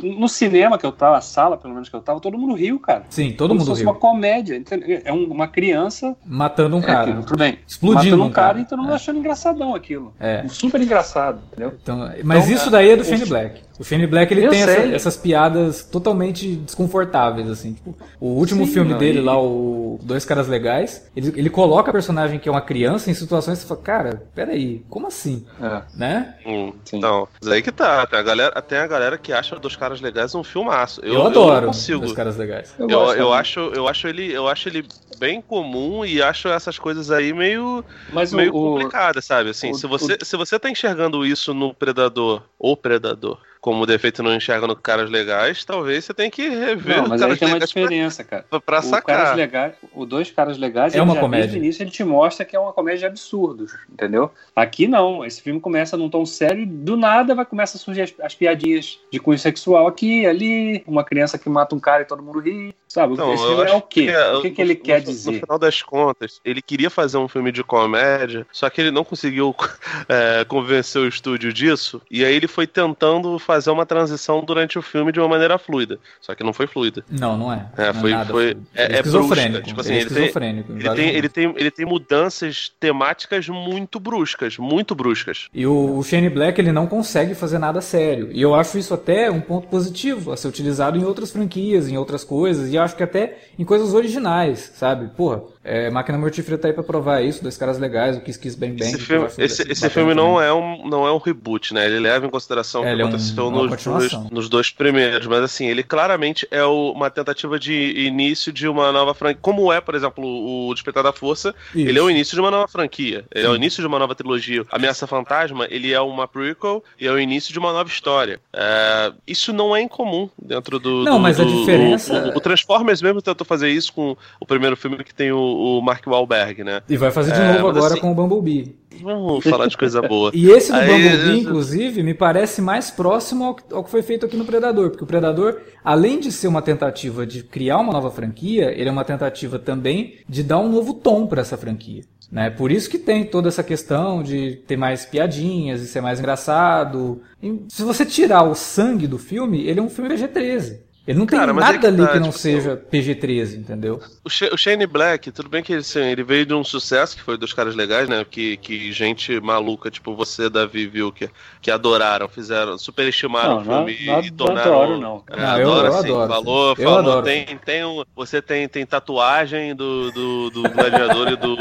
No 0.02 0.28
cinema 0.28 0.78
que 0.78 0.86
eu 0.86 0.92
tava, 0.92 1.16
a 1.16 1.20
sala 1.20 1.56
pelo 1.56 1.74
menos 1.74 1.88
que 1.88 1.96
eu 1.96 2.00
tava, 2.00 2.20
todo 2.20 2.38
mundo 2.38 2.54
riu, 2.54 2.78
cara. 2.78 3.04
Sim, 3.08 3.32
todo 3.32 3.48
Como 3.48 3.60
mundo 3.60 3.64
se 3.64 3.70
fosse 3.70 3.82
riu. 3.82 3.90
uma 3.90 3.98
comédia. 3.98 4.56
entendeu? 4.56 5.02
É 5.04 5.12
um- 5.12 5.24
uma 5.30 5.48
criança 5.48 6.16
Matando 6.24 6.76
um 6.76 6.80
cara. 6.82 7.10
é, 7.10 7.14
tudo 7.22 7.36
bem, 7.38 7.58
Explodindo 7.66 8.16
matando 8.16 8.24
um 8.24 8.32
cara, 8.32 8.46
cara. 8.48 8.60
e 8.60 8.64
todo 8.64 8.78
mundo 8.80 8.92
É. 8.92 8.94
achando 8.94 9.18
engraçadão 9.18 9.74
aquilo. 9.74 10.14
É. 10.20 10.46
Super 10.48 10.80
engraçado, 10.80 11.40
entendeu? 11.52 11.74
Então, 11.82 11.98
mas 12.24 12.44
Então, 12.44 12.56
isso 12.56 12.70
daí 12.70 12.90
é 12.90 12.96
do 12.96 13.04
Shane 13.04 13.26
Black. 13.26 13.60
O 13.78 13.84
Shane 13.84 14.06
Black 14.06 14.32
ele 14.32 14.44
Eu 14.46 14.50
tem 14.50 14.62
essa- 14.62 14.80
essas 14.94 15.16
piadas 15.16 15.82
totalmente 15.84 16.56
desconfortáveis, 16.56 17.48
assim. 17.50 17.74
Tipo, 17.74 17.94
o 18.20 18.28
último 18.28 18.64
Sim, 18.66 18.72
filme 18.72 18.92
não, 18.92 18.98
dele 18.98 19.18
e- 19.18 19.22
lá, 19.22 19.40
o 19.40 19.98
Dois 20.02 20.24
Caras 20.24 20.48
Legais, 20.48 21.06
ele, 21.14 21.32
ele 21.36 21.50
coloca 21.50 21.90
a 21.90 21.92
personagem 21.92 22.38
que 22.38 22.48
é 22.48 22.52
uma 22.52 22.60
criança 22.62 23.10
em 23.10 23.14
situações 23.14 23.58
que 23.58 23.62
você 23.64 23.68
fala, 23.68 23.80
cara, 23.82 24.22
peraí, 24.34 24.82
como 24.88 25.06
assim? 25.06 25.44
É. 25.60 25.82
Né? 25.94 26.34
Hum, 26.46 26.72
Sim. 26.84 26.98
então, 26.98 27.28
mas 27.40 27.52
aí 27.52 27.62
que 27.62 27.70
tá. 27.72 28.06
Tem 28.06 28.18
a, 28.18 28.22
galera, 28.22 28.62
tem 28.62 28.78
a 28.78 28.86
galera 28.86 29.18
que 29.18 29.32
acha 29.32 29.56
dos 29.56 29.76
caras 29.76 30.00
legais 30.00 30.34
um 30.34 30.42
filmaço. 30.44 31.00
Eu, 31.04 31.14
Eu, 31.14 31.26
adoro 31.26 31.60
não 31.66 31.72
consigo. 31.72 32.00
Dois 32.00 32.12
Caras 32.12 32.36
Legais. 32.36 32.74
Eu, 32.78 32.88
eu, 32.88 33.06
também. 33.08 33.32
acho, 33.34 33.60
eu, 33.74 33.88
acho 33.88 34.08
ele, 34.08 34.32
eu 34.32 34.48
acho 34.48 34.68
ele 34.68 34.86
bem 35.18 35.40
comum 35.40 36.04
e 36.04 36.22
acho 36.22 36.48
essas 36.48 36.78
coisas 36.78 37.10
aí 37.10 37.32
meio, 37.32 37.84
Mas 38.12 38.32
o, 38.32 38.36
meio 38.36 38.50
o- 38.54 38.72
complicadas, 38.74 39.24
sabe? 39.24 39.50
Assim, 39.50 39.70
o- 39.70 39.74
se, 39.74 39.86
você, 39.86 40.18
se 40.22 40.36
você 40.36 40.58
tá 40.58 40.68
enxergando 40.70 41.24
isso 41.26 41.52
no 41.54 41.72
Predador 41.74 42.42
ou 42.58 42.76
Predador 42.76 43.38
como 43.60 43.86
defeito 43.86 44.22
não 44.22 44.34
enxerga 44.34 44.66
no 44.66 44.76
Caras 44.76 45.10
Legais, 45.10 45.64
talvez 45.64 46.04
você 46.04 46.14
tenha 46.14 46.30
que 46.30 46.48
rever 46.48 46.96
Não, 46.98 47.06
o 47.06 47.08
mas 47.08 47.20
aí 47.22 47.26
Caras 47.28 47.38
tem 47.38 47.48
uma 47.48 47.54
Legais 47.54 47.72
pra, 47.72 47.82
diferença, 47.82 48.24
cara. 48.24 48.46
pra, 48.48 48.60
pra 48.60 48.78
o 48.78 48.82
sacar. 48.82 49.16
Caras 49.16 49.36
Legais, 49.36 49.74
o 49.92 50.06
Dois 50.06 50.30
Caras 50.30 50.58
Legais, 50.58 50.94
É 50.94 50.96
ele 50.98 51.04
uma 51.04 51.14
já, 51.14 51.20
comédia. 51.20 51.46
Desde 51.46 51.58
o 51.58 51.62
início 51.62 51.82
ele 51.82 51.90
te 51.90 52.04
mostra 52.04 52.44
que 52.44 52.54
é 52.54 52.60
uma 52.60 52.72
comédia 52.72 53.00
de 53.00 53.06
absurdos, 53.06 53.72
entendeu? 53.90 54.30
Aqui 54.54 54.86
não, 54.86 55.24
esse 55.24 55.42
filme 55.42 55.60
começa 55.60 55.96
num 55.96 56.08
tom 56.08 56.24
sério 56.26 56.62
e 56.62 56.66
do 56.66 56.96
nada 56.96 57.34
vai 57.34 57.44
começar 57.44 57.76
a 57.76 57.80
surgir 57.80 58.02
as, 58.02 58.14
as 58.22 58.34
piadinhas 58.34 58.98
de 59.10 59.18
cunho 59.18 59.38
sexual 59.38 59.86
aqui, 59.86 60.26
ali, 60.26 60.82
uma 60.86 61.04
criança 61.04 61.38
que 61.38 61.48
mata 61.48 61.74
um 61.74 61.80
cara 61.80 62.02
e 62.02 62.06
todo 62.06 62.22
mundo 62.22 62.38
ri, 62.40 62.74
sabe? 62.88 63.14
Então, 63.14 63.32
esse 63.34 63.44
filme 63.44 63.62
é 63.70 63.74
o 63.74 63.82
quê? 63.82 64.10
o 64.36 64.40
que, 64.42 64.48
no- 64.48 64.54
que 64.54 64.62
ele 64.62 64.74
no- 64.74 64.80
quer 64.80 65.00
no- 65.00 65.06
dizer? 65.06 65.32
No 65.32 65.40
final 65.40 65.58
das 65.58 65.82
contas, 65.82 66.40
ele 66.44 66.62
queria 66.62 66.90
fazer 66.90 67.18
um 67.18 67.28
filme 67.28 67.50
de 67.52 67.62
comédia, 67.64 68.46
só 68.52 68.68
que 68.70 68.80
ele 68.80 68.90
não 68.90 69.04
conseguiu 69.04 69.54
é, 70.08 70.44
convencer 70.44 71.00
o 71.02 71.06
estúdio 71.08 71.52
disso, 71.52 72.00
e 72.10 72.24
aí 72.24 72.34
ele 72.34 72.46
foi 72.48 72.66
tentando 72.66 73.38
fazer 73.46 73.70
uma 73.70 73.86
transição 73.86 74.44
durante 74.44 74.78
o 74.78 74.82
filme 74.82 75.12
de 75.12 75.20
uma 75.20 75.28
maneira 75.28 75.56
fluida. 75.56 75.98
Só 76.20 76.34
que 76.34 76.42
não 76.42 76.52
foi 76.52 76.66
fluida. 76.66 77.04
Não, 77.08 77.38
não 77.38 77.52
é. 77.52 77.66
É, 77.76 77.92
Não 77.92 78.00
foi- 78.00 78.10
nada 78.10 78.30
foi- 78.32 78.56
é- 78.74 78.84
Ele 78.84 78.92
é 78.94 78.96
esquizofrênico. 78.96 79.52
brusca, 79.52 79.62
tipo 79.68 79.80
assim, 79.80 79.90
ele 79.92 79.98
é 79.98 80.00
ele 80.02 80.10
tem- 80.10 80.18
esquizofrênico. 80.24 80.72
em 80.72 80.76
Ele 80.76 80.90
tem, 80.94 81.08
ele, 81.10 81.28
tem, 81.28 81.54
ele 81.56 81.70
tem 81.70 81.86
mudanças 81.86 82.72
temáticas 82.80 83.48
muito 83.48 84.00
bruscas, 84.00 84.58
muito 84.58 84.94
bruscas. 84.94 85.48
E 85.54 85.66
o, 85.66 85.96
o 85.98 86.02
Shane 86.02 86.28
Black 86.28 86.60
ele 86.60 86.72
não 86.72 86.86
consegue 86.86 87.34
fazer 87.34 87.58
nada 87.58 87.80
sério. 87.80 88.28
E 88.32 88.42
eu 88.42 88.54
acho 88.54 88.76
isso 88.78 88.92
até 88.92 89.30
um 89.30 89.40
ponto 89.40 89.68
positivo 89.68 90.32
a 90.32 90.36
ser 90.36 90.48
utilizado 90.48 90.98
em 90.98 91.04
outras 91.04 91.30
franquias, 91.30 91.88
em 91.88 91.96
outras 91.96 92.24
coisas, 92.24 92.72
e 92.72 92.76
eu 92.76 92.82
acho 92.82 92.96
que 92.96 93.02
até 93.02 93.38
em 93.58 93.64
coisas 93.64 93.94
originais, 93.94 94.72
sabe? 94.74 95.08
Porra, 95.16 95.42
é, 95.66 95.90
Máquina 95.90 96.16
Mortífera 96.18 96.56
tá 96.56 96.68
aí 96.68 96.74
pra 96.74 96.82
provar 96.82 97.22
isso, 97.22 97.42
dois 97.42 97.56
caras 97.56 97.78
legais, 97.78 98.16
o 98.16 98.20
Kiss 98.20 98.38
Kiss 98.38 98.56
Bang 98.58 98.72
Bang. 98.72 98.82
Esse 98.84 98.96
que 98.98 99.02
filme, 99.04 99.26
esse, 99.38 99.62
esse 99.70 99.90
filme 99.90 100.14
também. 100.14 100.24
não 100.32 100.40
é, 100.40 100.52
um, 100.52 100.88
não 100.88 101.06
é 101.06 101.12
um 101.12 101.18
reboot, 101.18 101.74
né? 101.74 101.86
Ele 101.86 101.98
leva 102.00 102.26
em 102.26 102.30
consideração 102.30 102.82
o 102.82 102.84
É, 102.84 102.88
que 102.88 102.92
ele 102.94 103.02
é 103.02 103.04
um- 103.04 103.08
aconteceu 103.08 103.48
uma 103.48 103.62
nos, 103.62 103.70
continuação. 103.70 104.20
dois, 104.20 104.30
nos 104.32 104.48
dois 104.48 104.70
primeiros. 104.70 105.26
Mas 105.26 105.40
assim, 105.42 105.66
ele 105.66 105.82
claramente 105.82 106.46
é 106.50 106.64
o- 106.64 106.92
uma 106.92 107.10
tentativa 107.10 107.58
de 107.58 107.72
início 108.06 108.52
de 108.52 108.68
uma 108.68 108.92
nova 108.92 109.14
franquia. 109.14 109.38
Como 109.42 109.72
é, 109.72 109.80
por 109.80 109.94
exemplo, 109.94 110.24
o 110.24 110.72
Despertar 110.74 111.02
da 111.02 111.12
Força, 111.12 111.54
Isso. 111.74 111.88
ele 111.88 111.98
é 111.98 112.02
o 112.02 112.10
início 112.10 112.34
de 112.34 112.40
uma 112.40 112.50
nova 112.50 112.68
franquia. 112.68 113.24
Ele 113.34 113.46
é 113.46 113.48
o 113.48 113.52
Sim. 113.52 113.56
início 113.58 113.80
de 113.80 113.86
uma 113.86 113.98
nova 113.98 114.14
trilogia. 114.14 114.64
Ameaça 114.70 115.06
Fantasma, 115.06 115.66
ele 115.70 115.92
é 115.92 116.00
uma 116.00 116.26
prequel 116.28 116.82
e 117.00 117.06
é 117.06 117.10
o 117.12 117.18
início 117.18 117.52
de 117.52 117.58
uma 117.58 117.72
nova 117.72 117.88
história. 117.88 118.40
É, 118.52 119.12
isso 119.26 119.52
não 119.52 119.74
é 119.74 119.80
incomum 119.82 120.28
dentro 120.40 120.78
do. 120.78 121.02
Não, 121.04 121.14
do- 121.14 121.20
mas 121.20 121.40
a 121.40 121.44
do- 121.44 121.50
diferença- 121.60 122.32
O, 122.34 122.38
o 122.38 122.40
Transformers 122.40 123.02
mesmo 123.02 123.20
tentou 123.22 123.44
fazer 123.46 123.68
isso 123.70 123.92
com 123.92 124.16
o 124.40 124.46
primeiro 124.46 124.76
filme 124.76 125.02
que 125.02 125.14
tem 125.14 125.32
o, 125.32 125.38
o 125.56 125.80
Mark 125.82 126.06
Wahlberg, 126.06 126.62
né? 126.64 126.82
E 126.88 126.96
vai 126.96 127.10
fazer 127.10 127.32
de 127.32 127.40
É, 127.40 127.52
novo 127.54 127.68
agora 127.68 127.92
assim- 127.94 128.00
com 128.00 128.12
o 128.12 128.14
Bumblebee. 128.14 128.76
Vamos 129.02 129.44
falar 129.44 129.66
de 129.66 129.76
coisa 129.76 130.00
boa. 130.00 130.30
E 130.34 130.48
esse 130.50 130.72
do 130.72 130.78
Aí, 130.78 130.86
Bumblebee, 130.88 131.40
inclusive, 131.40 132.02
me 132.02 132.14
parece 132.14 132.62
mais 132.62 132.90
próximo 132.90 133.44
ao 133.44 133.54
que, 133.54 133.62
ao 133.72 133.84
que 133.84 133.90
foi 133.90 134.02
feito 134.02 134.24
aqui 134.24 134.36
no 134.36 134.44
Predador. 134.44 134.90
Porque 134.90 135.04
o 135.04 135.06
Predador, 135.06 135.58
além 135.84 136.18
de 136.18 136.32
ser 136.32 136.48
uma 136.48 136.62
tentativa 136.62 137.26
de 137.26 137.42
criar 137.42 137.78
uma 137.78 137.92
nova 137.92 138.10
franquia, 138.10 138.72
ele 138.74 138.88
é 138.88 138.92
uma 138.92 139.04
tentativa 139.04 139.58
também 139.58 140.14
de 140.28 140.42
dar 140.42 140.58
um 140.58 140.70
novo 140.70 140.94
tom 140.94 141.26
para 141.26 141.42
essa 141.42 141.56
franquia. 141.56 142.02
Né? 142.32 142.50
Por 142.50 142.72
isso 142.72 142.90
que 142.90 142.98
tem 142.98 143.22
toda 143.24 143.46
essa 143.48 143.62
questão 143.62 144.20
de 144.22 144.56
ter 144.66 144.76
mais 144.76 145.04
piadinhas 145.04 145.80
e 145.80 145.86
ser 145.86 146.00
mais 146.00 146.18
engraçado. 146.18 147.20
E 147.42 147.60
se 147.68 147.82
você 147.82 148.04
tirar 148.04 148.42
o 148.42 148.54
sangue 148.54 149.06
do 149.06 149.18
filme, 149.18 149.64
ele 149.66 149.78
é 149.78 149.82
um 149.82 149.88
filme 149.90 150.10
PG-13. 150.10 150.78
Ele 151.06 151.18
não 151.20 151.26
Cara, 151.26 151.46
tem 151.46 151.50
aí 151.54 151.60
nada 151.60 151.78
que 151.78 151.86
ali 151.86 151.96
tá, 151.98 152.08
que 152.14 152.18
não 152.18 152.26
tipo, 152.30 152.38
seja 152.38 152.76
PG-13, 152.90 153.58
entendeu? 153.58 154.00
O, 154.24 154.28
Sha- 154.28 154.48
o 154.52 154.56
Shane 154.58 154.86
Black, 154.86 155.30
tudo 155.30 155.48
bem 155.48 155.62
que 155.62 155.74
assim, 155.74 156.00
ele 156.00 156.24
veio 156.24 156.44
de 156.44 156.52
um 156.52 156.64
sucesso, 156.64 157.16
que 157.16 157.22
foi 157.22 157.38
dos 157.38 157.52
caras 157.52 157.76
legais, 157.76 158.08
né? 158.08 158.24
Que, 158.28 158.56
que 158.56 158.90
gente 158.90 159.38
maluca, 159.40 159.88
tipo 159.88 160.16
você, 160.16 160.50
Davi, 160.50 160.86
viu, 160.88 161.12
que, 161.12 161.30
que 161.62 161.70
adoraram, 161.70 162.28
fizeram, 162.28 162.76
superestimaram 162.76 163.54
Não, 163.54 163.60
o 163.60 163.64
filme 163.86 164.04
não- 164.06 164.20
e 164.20 164.30
não 164.30 164.36
tornaram. 164.36 164.72
adoro, 164.82 165.00
não. 165.00 165.24
É, 165.30 165.36
Não, 165.36 165.58
eu- 165.60 165.72
adoro, 165.72 165.86
eu 165.86 165.94
assim, 165.94 166.08
adoro, 166.08 166.28
falou, 166.32 166.68
eu 166.70 166.76
falou, 166.76 166.98
adoro. 166.98 167.24
tem, 167.26 167.46
tem 167.64 167.84
um, 167.84 168.02
você 168.14 168.42
tem, 168.42 168.68
tem 168.68 168.84
tatuagem 168.84 169.76
do, 169.76 170.10
do, 170.10 170.50
do 170.50 170.62
Gladiador 170.70 171.28
e 171.28 171.36
do, 171.36 171.56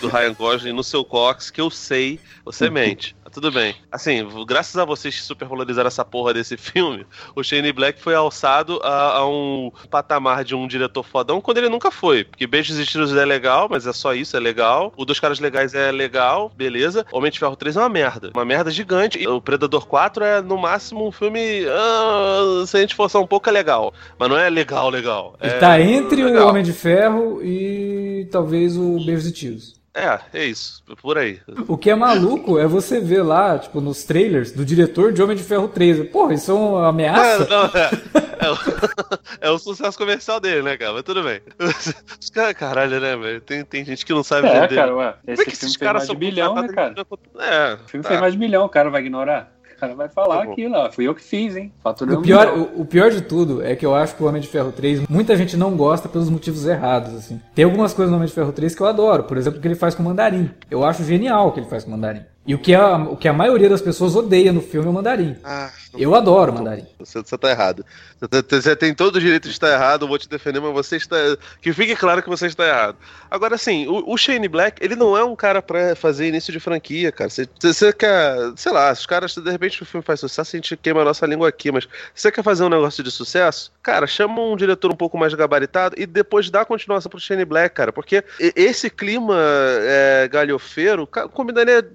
do 0.00 0.08
Ryan 0.08 0.32
Gosling 0.32 0.72
no 0.72 0.82
seu 0.82 1.04
cox, 1.04 1.50
que 1.50 1.60
eu 1.60 1.70
sei, 1.70 2.18
você 2.44 2.70
mente. 2.70 3.14
Mas 3.30 3.34
Tudo 3.34 3.52
bem. 3.52 3.74
Assim, 3.90 4.26
graças 4.46 4.76
a 4.76 4.84
vocês 4.84 5.16
que 5.16 5.22
supervalorizaram 5.22 5.86
essa 5.86 6.04
porra 6.04 6.34
desse 6.34 6.56
filme, 6.56 7.06
o 7.34 7.42
Shane 7.42 7.72
Black 7.72 8.00
foi 8.00 8.14
alçado 8.14 8.80
a, 8.82 9.18
a 9.18 9.28
um 9.28 9.70
patamar 9.88 10.44
de 10.44 10.54
um 10.54 10.66
diretor 10.66 11.04
fodão 11.04 11.40
quando 11.40 11.58
ele 11.58 11.68
nunca 11.68 11.90
foi. 11.90 12.24
Porque 12.24 12.46
Beijos 12.46 12.78
e 12.78 12.84
Tiros 12.84 13.14
é 13.14 13.24
legal, 13.24 13.68
mas 13.70 13.86
é 13.86 13.92
só 13.92 14.14
isso, 14.14 14.36
é 14.36 14.40
legal. 14.40 14.92
O 14.96 15.04
Dos 15.04 15.20
Caras 15.20 15.38
Legais 15.38 15.74
é 15.74 15.92
legal, 15.92 16.50
beleza. 16.56 17.06
Homem 17.12 17.30
de 17.30 17.38
Ferro 17.38 17.56
3 17.56 17.76
é 17.76 17.80
uma 17.80 17.88
merda. 17.88 18.30
Uma 18.34 18.44
merda 18.44 18.70
gigante. 18.70 19.18
E 19.18 19.26
o 19.26 19.40
Predador 19.40 19.86
4 19.86 20.24
é, 20.24 20.42
no 20.42 20.58
máximo, 20.58 21.06
um 21.06 21.12
filme. 21.12 21.64
ah, 21.68 22.64
se 22.66 22.76
a 22.76 22.80
gente 22.80 22.94
forçar 22.94 23.22
um 23.22 23.26
pouco, 23.26 23.48
é 23.48 23.52
legal. 23.52 23.94
Mas 24.18 24.28
não 24.28 24.36
é 24.36 24.50
legal, 24.50 24.90
legal. 24.90 25.36
Ele 25.40 25.52
é 25.52 25.58
tá 25.58 25.80
entre 25.80 26.22
o 26.22 26.26
legal. 26.26 26.48
Homem 26.48 26.62
de 26.62 26.72
Ferro 26.72 27.40
e 27.42 28.28
talvez 28.30 28.76
o 28.76 28.96
Beijos 29.04 29.26
e 29.26 29.32
Tiros. 29.32 29.79
É, 29.92 30.20
é 30.32 30.44
isso. 30.44 30.82
Por 31.02 31.18
aí. 31.18 31.40
O 31.66 31.76
que 31.76 31.90
é 31.90 31.94
maluco 31.94 32.58
é 32.58 32.66
você 32.66 33.00
ver 33.00 33.22
lá, 33.22 33.58
tipo, 33.58 33.80
nos 33.80 34.04
trailers 34.04 34.52
do 34.52 34.64
diretor 34.64 35.12
de 35.12 35.20
Homem 35.20 35.36
de 35.36 35.42
Ferro 35.42 35.66
3. 35.66 36.08
Porra, 36.10 36.34
isso 36.34 36.52
é 36.52 36.54
uma 36.54 36.88
ameaça? 36.88 37.42
É, 37.42 37.48
não, 37.48 37.64
é, 37.64 37.90
é, 38.38 38.50
o, 38.50 38.56
é 39.48 39.50
o 39.50 39.58
sucesso 39.58 39.98
comercial 39.98 40.38
dele, 40.38 40.62
né, 40.62 40.76
cara? 40.76 40.92
Mas 40.92 41.02
tudo 41.02 41.24
bem. 41.24 41.40
Os 42.20 42.30
caras, 42.30 42.54
caralho, 42.54 43.00
né, 43.00 43.16
velho? 43.16 43.40
Tem, 43.40 43.64
tem 43.64 43.84
gente 43.84 44.06
que 44.06 44.12
não 44.12 44.22
sabe 44.22 44.46
É, 44.46 44.60
vender. 44.60 44.76
cara, 44.76 44.94
ué. 44.94 45.12
Como 45.12 45.18
é 45.26 45.32
Esse 45.34 45.44
que 45.44 45.50
filme 45.50 45.66
esses 45.66 45.76
caras 45.76 45.92
mais 45.94 46.02
de 46.02 46.06
são 46.06 46.16
bilhão, 46.16 46.54
né, 46.54 46.68
cara? 46.68 46.94
É. 47.40 47.74
O 47.74 47.88
filme 47.88 48.02
tá. 48.04 48.08
fez 48.10 48.20
mais 48.20 48.32
de 48.32 48.38
bilhão, 48.38 48.64
o 48.64 48.68
cara 48.68 48.90
vai 48.90 49.00
ignorar? 49.00 49.52
O 49.80 49.84
cara 49.88 49.94
vai 49.94 50.10
falar 50.10 50.44
Tá 50.44 50.52
aquilo, 50.52 50.74
ó. 50.76 50.92
Fui 50.92 51.08
eu 51.08 51.14
que 51.14 51.22
fiz, 51.22 51.56
hein? 51.56 51.72
Faturei 51.82 52.14
O 52.14 52.20
pior, 52.20 52.48
o, 52.48 52.82
o 52.82 52.84
pior 52.84 53.10
de 53.10 53.22
tudo 53.22 53.64
é 53.64 53.74
que 53.74 53.86
eu 53.86 53.94
acho 53.94 54.14
que 54.14 54.22
o 54.22 54.26
Homem 54.26 54.42
de 54.42 54.46
Ferro 54.46 54.70
3, 54.70 55.08
muita 55.08 55.34
gente 55.38 55.56
não 55.56 55.74
gosta 55.74 56.06
pelos 56.06 56.28
motivos 56.28 56.66
errados, 56.66 57.14
assim. 57.14 57.40
Tem 57.54 57.64
algumas 57.64 57.94
coisas 57.94 58.10
no 58.10 58.16
Homem 58.18 58.28
de 58.28 58.34
Ferro 58.34 58.52
3 58.52 58.74
que 58.74 58.82
eu 58.82 58.86
adoro, 58.86 59.24
por 59.24 59.38
exemplo, 59.38 59.58
o 59.58 59.62
que 59.62 59.66
ele 59.66 59.74
faz 59.74 59.94
com 59.94 60.02
o 60.02 60.04
Mandarim. 60.04 60.50
Eu 60.70 60.84
acho 60.84 61.02
genial 61.02 61.48
o 61.48 61.52
que 61.52 61.60
ele 61.60 61.66
faz 61.68 61.82
com 61.82 61.88
o 61.90 61.94
Mandarim. 61.94 62.20
E 62.46 62.54
o 62.54 62.58
que 62.58 62.74
a, 62.74 62.96
o 62.96 63.16
que 63.18 63.28
a 63.28 63.32
maioria 63.34 63.68
das 63.68 63.82
pessoas 63.82 64.16
odeia 64.16 64.50
no 64.52 64.62
filme 64.62 64.86
é 64.86 64.90
o 64.90 64.92
Mandarim. 64.94 65.36
Ah, 65.44 65.70
Eu 65.96 66.14
adoro 66.14 66.50
o 66.50 66.54
Mandarim. 66.54 66.86
Você, 66.98 67.18
você 67.18 67.36
tá 67.36 67.50
errado. 67.50 67.84
Você, 68.18 68.42
tá- 68.42 68.56
você 68.60 68.74
tem 68.74 68.94
todo 68.94 69.16
o 69.16 69.20
direito 69.20 69.44
de 69.44 69.50
estar 69.50 69.70
errado, 69.70 70.02
eu 70.04 70.08
vou 70.08 70.18
te 70.18 70.26
defender, 70.28 70.58
mas 70.58 70.72
você 70.72 70.96
está. 70.96 71.16
Que 71.60 71.72
fique 71.72 71.94
claro 71.94 72.22
que 72.22 72.28
você 72.30 72.46
está 72.46 72.66
errado. 72.66 72.96
Agora, 73.30 73.54
assim, 73.56 73.86
o, 73.86 74.10
o 74.10 74.16
Shane 74.16 74.48
Black, 74.48 74.82
ele 74.82 74.96
não 74.96 75.16
é 75.16 75.22
um 75.22 75.36
cara 75.36 75.60
pra 75.60 75.94
fazer 75.94 76.28
início 76.28 76.50
de 76.52 76.58
franquia, 76.58 77.12
cara. 77.12 77.28
Você, 77.28 77.46
você- 77.60 77.92
quer. 77.92 78.34
Sei 78.56 78.72
lá, 78.72 78.90
os 78.90 79.04
caras, 79.04 79.34
de 79.34 79.50
repente 79.50 79.82
o 79.82 79.86
filme 79.86 80.02
faz 80.04 80.18
sucesso, 80.20 80.56
a 80.56 80.58
gente 80.58 80.76
queima 80.78 81.02
a 81.02 81.04
nossa 81.04 81.26
língua 81.26 81.46
aqui, 81.48 81.70
mas 81.70 81.86
você 82.14 82.32
quer 82.32 82.42
fazer 82.42 82.64
um 82.64 82.68
negócio 82.70 83.04
de 83.04 83.10
sucesso? 83.10 83.70
Cara, 83.82 84.06
chama 84.06 84.40
um 84.40 84.56
diretor 84.56 84.90
um 84.90 84.96
pouco 84.96 85.18
mais 85.18 85.34
gabaritado 85.34 85.94
e 85.98 86.06
depois 86.06 86.48
dá 86.50 86.64
continuação 86.64 87.10
pro 87.10 87.20
Shane 87.20 87.44
Black, 87.44 87.74
cara. 87.74 87.92
Porque 87.92 88.24
esse 88.56 88.88
clima 88.88 89.36
é, 89.82 90.26
galhofeiro 90.28 91.06
combinaria 91.32 91.86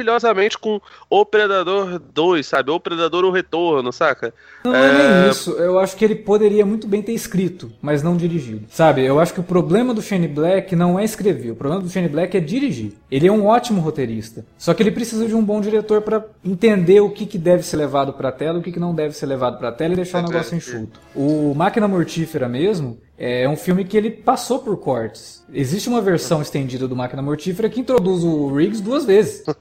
maravilhosamente 0.00 0.58
com 0.58 0.80
O 1.08 1.24
Predador 1.24 2.00
2, 2.12 2.46
sabe? 2.46 2.70
O 2.70 2.80
Predador 2.80 3.24
O 3.24 3.30
Retorno, 3.30 3.92
saca? 3.92 4.32
Não 4.64 4.74
é 4.74 5.20
nem 5.22 5.30
isso. 5.30 5.52
Eu 5.52 5.78
acho 5.78 5.96
que 5.96 6.04
ele 6.04 6.14
poderia 6.14 6.64
muito 6.66 6.86
bem 6.86 7.02
ter 7.02 7.12
escrito, 7.12 7.70
mas 7.80 8.02
não 8.02 8.16
dirigido. 8.16 8.66
Sabe? 8.70 9.04
Eu 9.04 9.20
acho 9.20 9.32
que 9.32 9.40
o 9.40 9.44
problema 9.44 9.94
do 9.94 10.02
Shane 10.02 10.28
Black 10.28 10.74
não 10.74 10.98
é 10.98 11.04
escrever. 11.04 11.50
O 11.50 11.56
problema 11.56 11.82
do 11.82 11.88
Shane 11.88 12.08
Black 12.08 12.36
é 12.36 12.40
dirigir. 12.40 12.92
Ele 13.10 13.26
é 13.26 13.32
um 13.32 13.46
ótimo 13.46 13.80
roteirista. 13.80 14.44
Só 14.58 14.74
que 14.74 14.82
ele 14.82 14.90
precisa 14.90 15.26
de 15.26 15.34
um 15.34 15.44
bom 15.44 15.60
diretor 15.60 16.02
pra 16.02 16.24
entender 16.44 17.00
o 17.00 17.10
que, 17.10 17.26
que 17.26 17.38
deve 17.38 17.62
ser 17.62 17.76
levado 17.76 18.12
pra 18.12 18.32
tela, 18.32 18.58
o 18.58 18.62
que, 18.62 18.72
que 18.72 18.80
não 18.80 18.94
deve 18.94 19.14
ser 19.14 19.26
levado 19.26 19.58
pra 19.58 19.72
tela 19.72 19.92
e 19.92 19.96
deixar 19.96 20.24
o 20.24 20.26
negócio 20.26 20.56
enxuto. 20.56 21.00
O 21.14 21.54
Máquina 21.54 21.86
Mortífera 21.86 22.48
mesmo 22.48 22.98
é 23.22 23.46
um 23.46 23.56
filme 23.56 23.84
que 23.84 23.98
ele 23.98 24.10
passou 24.10 24.60
por 24.60 24.78
cortes. 24.78 25.44
Existe 25.52 25.90
uma 25.90 26.00
versão 26.00 26.40
estendida 26.40 26.88
do 26.88 26.96
Máquina 26.96 27.20
Mortífera 27.20 27.68
que 27.68 27.78
introduz 27.78 28.24
o 28.24 28.52
Riggs 28.54 28.82
duas 28.82 29.04
vezes. 29.04 29.44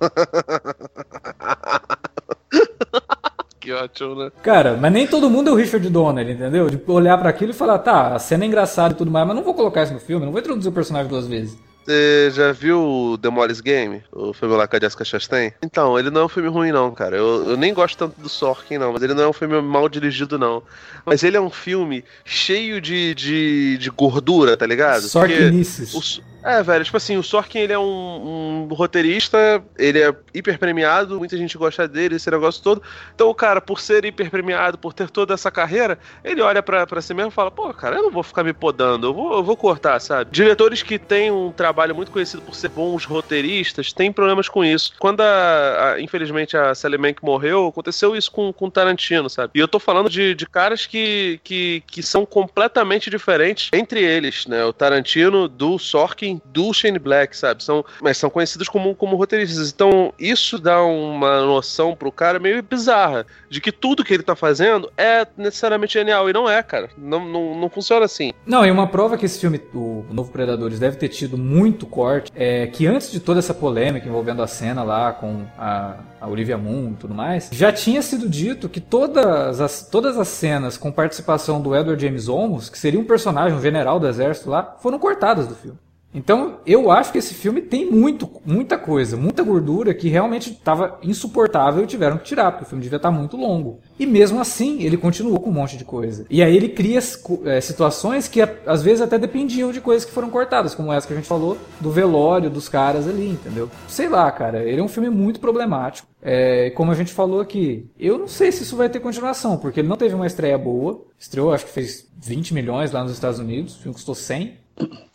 Que 3.59 3.73
ótimo, 3.73 4.15
né? 4.15 4.31
Cara, 4.41 4.77
mas 4.77 4.91
nem 4.91 5.05
todo 5.05 5.29
mundo 5.29 5.49
é 5.49 5.53
o 5.53 5.55
Richard 5.55 5.87
Donner, 5.89 6.27
entendeu? 6.27 6.69
De 6.69 6.81
olhar 6.87 7.17
pra 7.19 7.29
aquilo 7.29 7.51
e 7.51 7.53
falar, 7.53 7.77
tá, 7.79 8.15
a 8.15 8.17
cena 8.17 8.45
é 8.45 8.47
engraçada 8.47 8.93
e 8.93 8.97
tudo 8.97 9.11
mais, 9.11 9.27
mas 9.27 9.35
não 9.35 9.43
vou 9.43 9.53
colocar 9.53 9.83
isso 9.83 9.93
no 9.93 9.99
filme, 9.99 10.25
não 10.25 10.31
vou 10.31 10.41
introduzir 10.41 10.71
o 10.71 10.73
personagem 10.73 11.09
duas 11.09 11.27
vezes. 11.27 11.55
Você 11.85 12.29
já 12.31 12.51
viu 12.51 12.79
o 12.83 13.17
The 13.17 13.29
Molly's 13.29 13.61
Game? 13.61 14.03
O 14.11 14.33
filme 14.33 14.55
lá 14.55 14.67
com 14.67 14.75
a 14.75 14.79
Jessica 14.79 15.03
Chastain? 15.03 15.51
Então, 15.63 15.97
ele 15.97 16.09
não 16.09 16.21
é 16.21 16.25
um 16.25 16.29
filme 16.29 16.47
ruim, 16.47 16.71
não, 16.71 16.91
cara. 16.91 17.17
Eu, 17.17 17.49
eu 17.49 17.57
nem 17.57 17.73
gosto 17.73 17.97
tanto 17.97 18.19
do 18.21 18.29
Sorkin, 18.29 18.77
não. 18.77 18.93
Mas 18.93 19.01
ele 19.01 19.13
não 19.13 19.23
é 19.23 19.27
um 19.27 19.33
filme 19.33 19.59
mal 19.61 19.89
dirigido, 19.89 20.37
não. 20.37 20.61
Mas 21.05 21.23
ele 21.23 21.37
é 21.37 21.41
um 21.41 21.49
filme 21.49 22.03
cheio 22.23 22.79
de, 22.79 23.15
de, 23.15 23.77
de 23.79 23.89
gordura, 23.89 24.55
tá 24.55 24.67
ligado? 24.67 25.09
Porque 25.09 25.35
Sorkinices. 25.35 25.93
o 25.93 26.01
é, 26.43 26.63
velho, 26.63 26.85
tipo 26.85 26.95
assim, 26.95 27.17
o 27.17 27.23
Sorkin 27.23 27.59
ele 27.59 27.73
é 27.73 27.79
um, 27.79 28.63
um 28.69 28.73
roteirista, 28.73 29.63
ele 29.77 30.01
é 30.01 30.15
hiper 30.33 30.57
premiado, 30.57 31.17
muita 31.19 31.35
gente 31.37 31.57
gosta 31.57 31.87
dele, 31.87 32.15
esse 32.15 32.31
negócio 32.31 32.63
todo. 32.63 32.81
Então, 33.13 33.27
o 33.29 33.35
cara, 33.35 33.59
por 33.59 33.79
ser 33.81 34.05
hiper 34.05 34.31
premiado, 34.31 34.77
por 34.77 34.93
ter 34.93 35.09
toda 35.09 35.33
essa 35.33 35.51
carreira, 35.51 35.99
ele 36.23 36.41
olha 36.41 36.63
pra 36.63 37.01
si 37.01 37.13
mesmo 37.13 37.29
e 37.29 37.33
fala: 37.33 37.51
pô, 37.51 37.73
cara, 37.73 37.97
eu 37.97 38.03
não 38.03 38.11
vou 38.11 38.23
ficar 38.23 38.43
me 38.43 38.53
podando, 38.53 39.07
eu 39.07 39.13
vou, 39.13 39.33
eu 39.33 39.43
vou 39.43 39.57
cortar, 39.57 39.99
sabe? 39.99 40.31
Diretores 40.31 40.81
que 40.81 40.97
têm 40.97 41.29
um 41.29 41.51
trabalho 41.51 41.93
muito 41.93 42.11
conhecido 42.11 42.41
por 42.41 42.55
ser 42.55 42.69
bons 42.69 43.03
roteiristas 43.05 43.91
têm 43.91 44.11
problemas 44.11 44.47
com 44.47 44.63
isso. 44.63 44.93
Quando, 44.99 45.21
a, 45.21 45.93
a- 45.95 46.01
infelizmente, 46.01 46.55
a 46.55 46.73
Sally 46.73 46.97
Mank 46.97 47.23
morreu, 47.23 47.67
aconteceu 47.67 48.15
isso 48.15 48.31
com, 48.31 48.53
com 48.53 48.69
Tarantino, 48.69 49.29
sabe? 49.29 49.51
E 49.55 49.59
eu 49.59 49.67
tô 49.67 49.79
falando 49.79 50.09
de, 50.09 50.33
de 50.33 50.45
caras 50.47 50.85
que, 50.85 51.39
que, 51.43 51.83
que 51.87 52.01
são 52.03 52.25
completamente 52.25 53.09
diferentes 53.09 53.69
entre 53.73 54.01
eles, 54.03 54.45
né? 54.45 54.63
O 54.65 54.73
Tarantino, 54.73 55.47
do 55.47 55.77
Sorkin, 55.77 56.28
do 56.45 56.73
Shane 56.73 56.99
Black, 56.99 57.35
sabe? 57.35 57.63
São, 57.63 57.83
mas 58.01 58.17
são 58.17 58.29
conhecidos 58.29 58.67
como, 58.67 58.93
como 58.95 59.15
roteiristas. 59.15 59.71
Então, 59.71 60.13
isso 60.19 60.57
dá 60.57 60.83
uma 60.83 61.41
noção 61.41 61.95
pro 61.95 62.11
cara 62.11 62.39
meio 62.39 62.61
bizarra 62.61 63.25
de 63.49 63.61
que 63.61 63.71
tudo 63.71 64.03
que 64.03 64.13
ele 64.13 64.23
tá 64.23 64.35
fazendo 64.35 64.91
é 64.97 65.25
necessariamente 65.37 65.93
genial. 65.93 66.29
E 66.29 66.33
não 66.33 66.49
é, 66.49 66.61
cara. 66.61 66.89
Não, 66.97 67.25
não, 67.25 67.59
não 67.59 67.69
funciona 67.69 68.05
assim. 68.05 68.31
Não, 68.45 68.65
e 68.65 68.71
uma 68.71 68.87
prova 68.87 69.17
que 69.17 69.25
esse 69.25 69.39
filme, 69.39 69.61
o 69.73 70.05
Novo 70.11 70.31
Predadores, 70.31 70.79
deve 70.79 70.97
ter 70.97 71.09
tido 71.09 71.37
muito 71.37 71.85
corte, 71.85 72.31
é 72.35 72.67
que 72.67 72.85
antes 72.85 73.11
de 73.11 73.19
toda 73.19 73.39
essa 73.39 73.53
polêmica 73.53 74.07
envolvendo 74.07 74.41
a 74.41 74.47
cena 74.47 74.83
lá 74.83 75.11
com 75.13 75.45
a, 75.57 75.97
a 76.19 76.27
Olivia 76.27 76.57
Moon 76.57 76.91
e 76.91 76.95
tudo 76.95 77.13
mais, 77.13 77.49
já 77.51 77.71
tinha 77.71 78.01
sido 78.01 78.27
dito 78.27 78.69
que 78.69 78.79
todas 78.79 79.61
as, 79.61 79.87
todas 79.87 80.17
as 80.17 80.27
cenas 80.27 80.77
com 80.77 80.91
participação 80.91 81.61
do 81.61 81.75
Edward 81.75 82.01
James 82.01 82.27
Olmos, 82.27 82.69
que 82.69 82.77
seria 82.77 82.99
um 82.99 83.05
personagem, 83.05 83.57
um 83.57 83.61
general 83.61 83.99
do 83.99 84.07
exército 84.07 84.49
lá, 84.49 84.77
foram 84.79 84.99
cortadas 84.99 85.47
do 85.47 85.55
filme. 85.55 85.77
Então, 86.13 86.59
eu 86.65 86.89
acho 86.89 87.11
que 87.11 87.19
esse 87.19 87.33
filme 87.33 87.61
tem 87.61 87.89
muito, 87.89 88.29
muita 88.43 88.77
coisa, 88.77 89.15
muita 89.15 89.43
gordura 89.43 89.93
que 89.93 90.09
realmente 90.09 90.51
estava 90.51 90.97
insuportável 91.03 91.83
e 91.83 91.87
tiveram 91.87 92.17
que 92.17 92.23
tirar, 92.23 92.51
porque 92.51 92.65
o 92.65 92.67
filme 92.67 92.81
devia 92.83 92.97
estar 92.97 93.11
muito 93.11 93.37
longo. 93.37 93.79
E 93.99 94.05
mesmo 94.05 94.39
assim, 94.39 94.81
ele 94.83 94.97
continuou 94.97 95.39
com 95.39 95.49
um 95.49 95.53
monte 95.53 95.77
de 95.77 95.85
coisa. 95.85 96.25
E 96.29 96.41
aí 96.41 96.55
ele 96.55 96.69
cria 96.69 96.99
é, 97.45 97.61
situações 97.61 98.27
que 98.27 98.41
às 98.41 98.81
vezes 98.81 99.01
até 99.01 99.19
dependiam 99.19 99.71
de 99.71 99.81
coisas 99.81 100.03
que 100.03 100.11
foram 100.11 100.29
cortadas, 100.29 100.73
como 100.73 100.91
essa 100.91 101.05
que 101.05 101.13
a 101.13 101.15
gente 101.15 101.27
falou, 101.27 101.57
do 101.79 101.91
velório 101.91 102.49
dos 102.49 102.67
caras 102.67 103.07
ali, 103.07 103.29
entendeu? 103.29 103.69
Sei 103.87 104.09
lá, 104.09 104.31
cara, 104.31 104.63
ele 104.63 104.81
é 104.81 104.83
um 104.83 104.87
filme 104.87 105.09
muito 105.09 105.39
problemático. 105.39 106.07
É, 106.21 106.71
como 106.71 106.91
a 106.91 106.95
gente 106.95 107.13
falou 107.13 107.39
aqui, 107.39 107.89
eu 107.97 108.17
não 108.17 108.27
sei 108.27 108.51
se 108.51 108.63
isso 108.63 108.75
vai 108.75 108.89
ter 108.89 108.99
continuação, 108.99 109.57
porque 109.57 109.79
ele 109.79 109.87
não 109.87 109.95
teve 109.95 110.15
uma 110.15 110.27
estreia 110.27 110.57
boa. 110.57 111.05
Estreou, 111.17 111.53
acho 111.53 111.65
que 111.65 111.71
fez 111.71 112.09
20 112.17 112.53
milhões 112.53 112.91
lá 112.91 113.03
nos 113.03 113.13
Estados 113.13 113.39
Unidos, 113.39 113.75
o 113.75 113.79
filme 113.79 113.93
custou 113.93 114.15
100. 114.15 114.57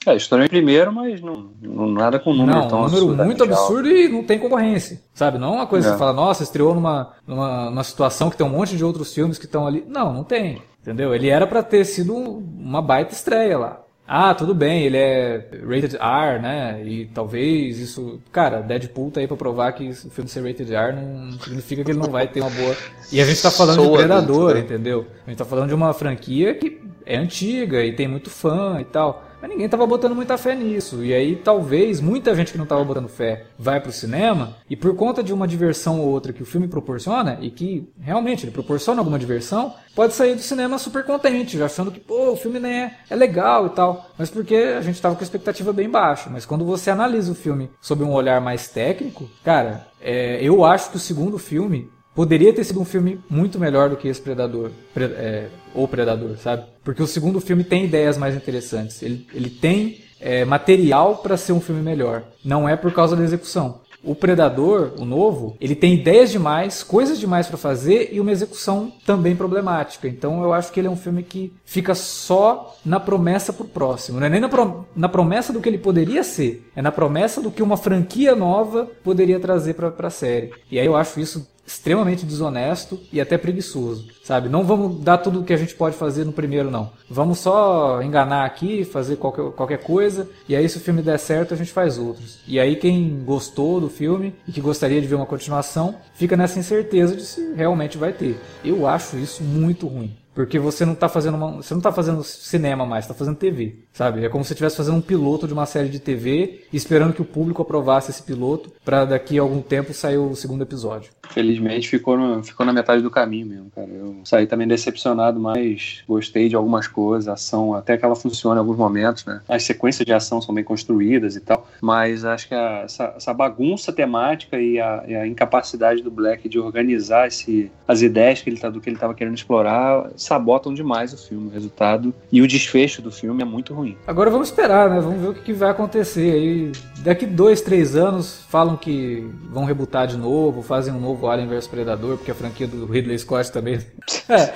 É, 0.06 0.14
estourou 0.14 0.44
em 0.44 0.48
primeiro, 0.48 0.92
mas 0.92 1.20
não, 1.22 1.48
não 1.62 1.86
nada 1.88 2.18
com 2.18 2.34
número 2.34 2.58
não, 2.58 2.68
tão 2.68 2.80
um 2.82 2.84
número 2.88 3.06
muito 3.24 3.42
absurdamente 3.42 3.42
alto. 3.42 3.62
absurdo 3.62 3.88
e 3.90 4.08
não 4.08 4.22
tem 4.22 4.38
concorrência, 4.38 5.00
sabe? 5.14 5.38
Não 5.38 5.54
é 5.54 5.56
uma 5.56 5.66
coisa 5.66 5.88
É. 5.88 5.90
que 5.90 5.96
você 5.96 5.98
fala, 5.98 6.12
nossa, 6.12 6.42
estreou 6.42 6.74
numa, 6.74 7.12
numa, 7.26 7.70
numa 7.70 7.84
situação 7.84 8.28
que 8.28 8.36
tem 8.36 8.46
um 8.46 8.50
monte 8.50 8.76
de 8.76 8.84
outros 8.84 9.14
filmes 9.14 9.38
que 9.38 9.46
estão 9.46 9.66
ali. 9.66 9.82
Não, 9.88 10.12
não 10.12 10.22
tem, 10.24 10.60
entendeu? 10.82 11.14
Ele 11.14 11.28
era 11.30 11.46
pra 11.46 11.62
ter 11.62 11.84
sido 11.86 12.14
uma 12.14 12.82
baita 12.82 13.14
estreia 13.14 13.56
lá. 13.56 13.80
ah, 14.06 14.34
tudo 14.34 14.54
bem, 14.54 14.82
ele 14.82 14.98
é 14.98 15.48
rated 15.66 15.96
R, 15.96 16.38
né? 16.42 16.82
E 16.84 17.06
talvez 17.06 17.78
isso. 17.78 18.20
Cara, 18.30 18.60
Deadpool 18.60 19.10
tá 19.10 19.20
aí 19.20 19.26
pra 19.26 19.38
provar 19.38 19.72
que 19.72 19.88
o 19.88 19.94
filme 20.10 20.28
ser 20.28 20.42
rated 20.46 20.74
R 20.74 20.92
não 20.94 21.32
significa 21.40 21.82
que 21.82 21.90
ele 21.92 21.98
não 21.98 22.10
vai 22.10 22.28
ter 22.28 22.42
uma 22.42 22.50
boa. 22.50 22.76
E 23.10 23.18
a 23.18 23.24
gente 23.24 23.40
tá 23.40 23.50
falando 23.50 23.76
Sou 23.76 23.92
de 23.92 23.96
Predador, 23.96 24.50
adulto, 24.50 24.54
né? 24.56 24.60
entendeu? 24.60 25.06
A 25.26 25.30
gente 25.30 25.38
tá 25.38 25.46
falando 25.46 25.68
de 25.68 25.74
uma 25.74 25.94
franquia 25.94 26.52
que 26.54 26.78
é 27.06 27.16
antiga 27.16 27.82
e 27.82 27.94
tem 27.94 28.06
muito 28.06 28.28
fã 28.28 28.78
e 28.78 28.84
tal. 28.84 29.23
Mas 29.44 29.50
ninguém 29.50 29.68
tava 29.68 29.86
botando 29.86 30.14
muita 30.14 30.38
fé 30.38 30.54
nisso. 30.54 31.04
E 31.04 31.12
aí 31.12 31.36
talvez 31.36 32.00
muita 32.00 32.34
gente 32.34 32.50
que 32.50 32.56
não 32.56 32.64
tava 32.64 32.82
botando 32.82 33.08
fé 33.08 33.44
vai 33.58 33.78
pro 33.78 33.92
cinema 33.92 34.56
e 34.70 34.74
por 34.74 34.96
conta 34.96 35.22
de 35.22 35.34
uma 35.34 35.46
diversão 35.46 36.00
ou 36.00 36.08
outra 36.08 36.32
que 36.32 36.42
o 36.42 36.46
filme 36.46 36.66
proporciona 36.66 37.36
e 37.42 37.50
que 37.50 37.92
realmente 38.00 38.46
ele 38.46 38.52
proporciona 38.52 39.02
alguma 39.02 39.18
diversão, 39.18 39.74
pode 39.94 40.14
sair 40.14 40.34
do 40.34 40.40
cinema 40.40 40.78
super 40.78 41.04
contente, 41.04 41.58
já 41.58 41.66
achando 41.66 41.92
que 41.92 42.00
pô, 42.00 42.30
o 42.30 42.36
filme 42.36 42.58
nem 42.58 42.84
é, 42.84 42.96
legal 43.10 43.66
e 43.66 43.70
tal. 43.70 44.06
Mas 44.16 44.30
porque 44.30 44.54
a 44.54 44.80
gente 44.80 44.98
tava 44.98 45.14
com 45.14 45.20
a 45.20 45.24
expectativa 45.24 45.74
bem 45.74 45.90
baixa. 45.90 46.30
Mas 46.30 46.46
quando 46.46 46.64
você 46.64 46.90
analisa 46.90 47.30
o 47.30 47.34
filme 47.34 47.68
sob 47.82 48.02
um 48.02 48.14
olhar 48.14 48.40
mais 48.40 48.68
técnico, 48.68 49.28
cara, 49.44 49.86
é, 50.00 50.38
eu 50.42 50.64
acho 50.64 50.88
que 50.88 50.96
o 50.96 51.00
segundo 51.00 51.38
filme 51.38 51.90
Poderia 52.14 52.52
ter 52.52 52.64
sido 52.64 52.80
um 52.80 52.84
filme 52.84 53.18
muito 53.28 53.58
melhor 53.58 53.90
do 53.90 53.96
que 53.96 54.08
esse 54.08 54.20
Predador. 54.20 54.70
Pre- 54.92 55.04
é, 55.04 55.48
ou 55.74 55.88
Predador, 55.88 56.36
sabe? 56.36 56.64
Porque 56.84 57.02
o 57.02 57.06
segundo 57.06 57.40
filme 57.40 57.64
tem 57.64 57.84
ideias 57.84 58.16
mais 58.16 58.36
interessantes. 58.36 59.02
Ele, 59.02 59.26
ele 59.34 59.50
tem 59.50 59.98
é, 60.20 60.44
material 60.44 61.16
para 61.16 61.36
ser 61.36 61.52
um 61.52 61.60
filme 61.60 61.82
melhor. 61.82 62.22
Não 62.44 62.68
é 62.68 62.76
por 62.76 62.92
causa 62.92 63.16
da 63.16 63.24
execução. 63.24 63.82
O 64.06 64.14
Predador, 64.14 64.92
o 64.98 65.04
novo, 65.06 65.56
ele 65.58 65.74
tem 65.74 65.94
ideias 65.94 66.30
demais, 66.30 66.82
coisas 66.82 67.18
demais 67.18 67.46
para 67.46 67.56
fazer 67.56 68.10
e 68.12 68.20
uma 68.20 68.30
execução 68.30 68.92
também 69.06 69.34
problemática. 69.34 70.06
Então 70.06 70.42
eu 70.42 70.52
acho 70.52 70.70
que 70.70 70.78
ele 70.78 70.88
é 70.88 70.90
um 70.90 70.96
filme 70.96 71.22
que 71.22 71.50
fica 71.64 71.94
só 71.94 72.76
na 72.84 73.00
promessa 73.00 73.50
pro 73.50 73.64
próximo. 73.64 74.20
Não 74.20 74.26
é 74.26 74.30
nem 74.30 74.42
na, 74.42 74.48
pro- 74.50 74.84
na 74.94 75.08
promessa 75.08 75.54
do 75.54 75.60
que 75.60 75.70
ele 75.70 75.78
poderia 75.78 76.22
ser, 76.22 76.70
é 76.76 76.82
na 76.82 76.92
promessa 76.92 77.40
do 77.40 77.50
que 77.50 77.62
uma 77.62 77.78
franquia 77.78 78.36
nova 78.36 78.86
poderia 79.02 79.40
trazer 79.40 79.72
pra, 79.72 79.90
pra 79.90 80.10
série. 80.10 80.52
E 80.70 80.78
aí 80.78 80.84
eu 80.84 80.94
acho 80.94 81.18
isso 81.18 81.48
extremamente 81.66 82.26
desonesto 82.26 83.00
e 83.12 83.20
até 83.20 83.38
preguiçoso, 83.38 84.08
sabe? 84.24 84.48
Não 84.48 84.64
vamos 84.64 84.98
dar 85.04 85.18
tudo 85.18 85.40
o 85.40 85.44
que 85.44 85.52
a 85.52 85.56
gente 85.56 85.74
pode 85.76 85.94
fazer 85.94 86.24
no 86.24 86.32
primeiro, 86.32 86.70
não. 86.70 86.90
Vamos 87.08 87.38
só 87.38 88.02
enganar 88.02 88.44
aqui, 88.44 88.84
fazer 88.84 89.16
qualquer, 89.16 89.50
qualquer 89.52 89.78
coisa, 89.78 90.28
e 90.48 90.56
aí 90.56 90.68
se 90.68 90.78
o 90.78 90.80
filme 90.80 91.02
der 91.02 91.18
certo, 91.18 91.54
a 91.54 91.56
gente 91.56 91.70
faz 91.70 91.98
outros. 91.98 92.40
E 92.48 92.58
aí 92.58 92.74
quem 92.74 93.22
gostou 93.24 93.80
do 93.80 93.88
filme 93.88 94.34
e 94.48 94.50
que 94.52 94.60
gostaria 94.60 95.00
de 95.00 95.06
ver 95.06 95.14
uma 95.14 95.26
continuação, 95.26 95.94
fica 96.14 96.36
nessa 96.36 96.58
incerteza 96.58 97.14
de 97.14 97.22
se 97.24 97.52
realmente 97.54 97.96
vai 97.98 98.12
ter. 98.12 98.40
Eu 98.64 98.86
acho 98.88 99.16
isso 99.18 99.44
muito 99.44 99.86
ruim. 99.86 100.16
Porque 100.34 100.58
você 100.58 100.84
não 100.84 100.96
tá 100.96 101.08
fazendo 101.08 101.36
uma, 101.36 101.52
você 101.62 101.72
não 101.74 101.80
tá 101.80 101.92
fazendo 101.92 102.24
cinema 102.24 102.84
mais, 102.84 103.06
tá 103.06 103.14
fazendo 103.14 103.36
TV, 103.36 103.76
sabe? 103.92 104.24
É 104.24 104.28
como 104.28 104.42
se 104.42 104.48
você 104.48 104.54
estivesse 104.54 104.76
fazendo 104.76 104.96
um 104.96 105.00
piloto 105.00 105.46
de 105.46 105.52
uma 105.52 105.64
série 105.64 105.88
de 105.88 106.00
TV 106.00 106.64
esperando 106.72 107.12
que 107.12 107.22
o 107.22 107.24
público 107.24 107.62
aprovasse 107.62 108.10
esse 108.10 108.20
piloto 108.20 108.72
para 108.84 109.04
daqui 109.04 109.38
a 109.38 109.42
algum 109.42 109.62
tempo 109.62 109.94
sair 109.94 110.16
o 110.18 110.34
segundo 110.34 110.62
episódio. 110.62 111.12
Felizmente 111.30 111.88
ficou, 111.88 112.16
no- 112.16 112.42
ficou 112.42 112.66
na 112.66 112.72
metade 112.72 113.00
do 113.00 113.12
caminho 113.12 113.46
mesmo, 113.46 113.70
cara. 113.70 113.88
Eu 113.88 114.13
saí 114.24 114.46
também 114.46 114.66
decepcionado, 114.68 115.40
mas 115.40 116.02
gostei 116.08 116.48
de 116.48 116.54
algumas 116.56 116.86
coisas, 116.86 117.28
a 117.28 117.32
ação, 117.34 117.74
até 117.74 117.96
que 117.96 118.04
ela 118.04 118.14
funciona 118.16 118.56
em 118.56 118.60
alguns 118.60 118.76
momentos, 118.76 119.24
né? 119.24 119.40
As 119.48 119.62
sequências 119.64 120.04
de 120.06 120.12
ação 120.12 120.40
são 120.40 120.54
bem 120.54 120.64
construídas 120.64 121.36
e 121.36 121.40
tal, 121.40 121.66
mas 121.80 122.24
acho 122.24 122.48
que 122.48 122.54
a- 122.54 122.82
essa, 122.84 123.14
essa 123.16 123.32
bagunça 123.34 123.92
temática 123.92 124.58
e 124.60 124.78
a, 124.80 125.04
e 125.06 125.14
a 125.14 125.26
incapacidade 125.26 126.02
do 126.02 126.10
Black 126.10 126.48
de 126.48 126.58
organizar 126.58 127.26
esse, 127.28 127.70
as 127.88 128.02
ideias 128.02 128.40
que 128.42 128.50
ele 128.50 128.58
tá, 128.58 128.68
do 128.70 128.80
que 128.80 128.88
ele 128.88 128.96
estava 128.96 129.14
querendo 129.14 129.34
explorar 129.36 130.10
sabotam 130.16 130.72
demais 130.74 131.12
o 131.12 131.16
filme, 131.18 131.48
o 131.48 131.50
resultado 131.50 132.14
e 132.30 132.40
o 132.42 132.46
desfecho 132.46 133.00
do 133.02 133.10
filme 133.10 133.42
é 133.42 133.44
muito 133.44 133.74
ruim. 133.74 133.96
Agora 134.06 134.30
vamos 134.30 134.48
esperar, 134.48 134.90
né? 134.90 135.00
Vamos 135.00 135.20
ver 135.20 135.28
o 135.28 135.34
que, 135.34 135.40
que 135.40 135.52
vai 135.52 135.70
acontecer 135.70 136.32
aí. 136.32 136.72
Daqui 137.02 137.26
dois, 137.26 137.60
três 137.60 137.94
anos 137.96 138.44
falam 138.48 138.76
que 138.76 139.26
vão 139.50 139.64
rebutar 139.64 140.06
de 140.06 140.16
novo, 140.16 140.62
fazem 140.62 140.92
um 140.92 141.00
novo 141.00 141.26
Alien 141.28 141.48
vs 141.48 141.66
Predador, 141.66 142.16
porque 142.16 142.30
a 142.30 142.34
franquia 142.34 142.66
do 142.66 142.86
Ridley 142.86 143.18
Scott 143.18 143.50
também. 143.52 143.78
É, 144.28 144.52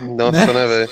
Nossa, 0.00 0.52
né, 0.52 0.66
velho? 0.66 0.90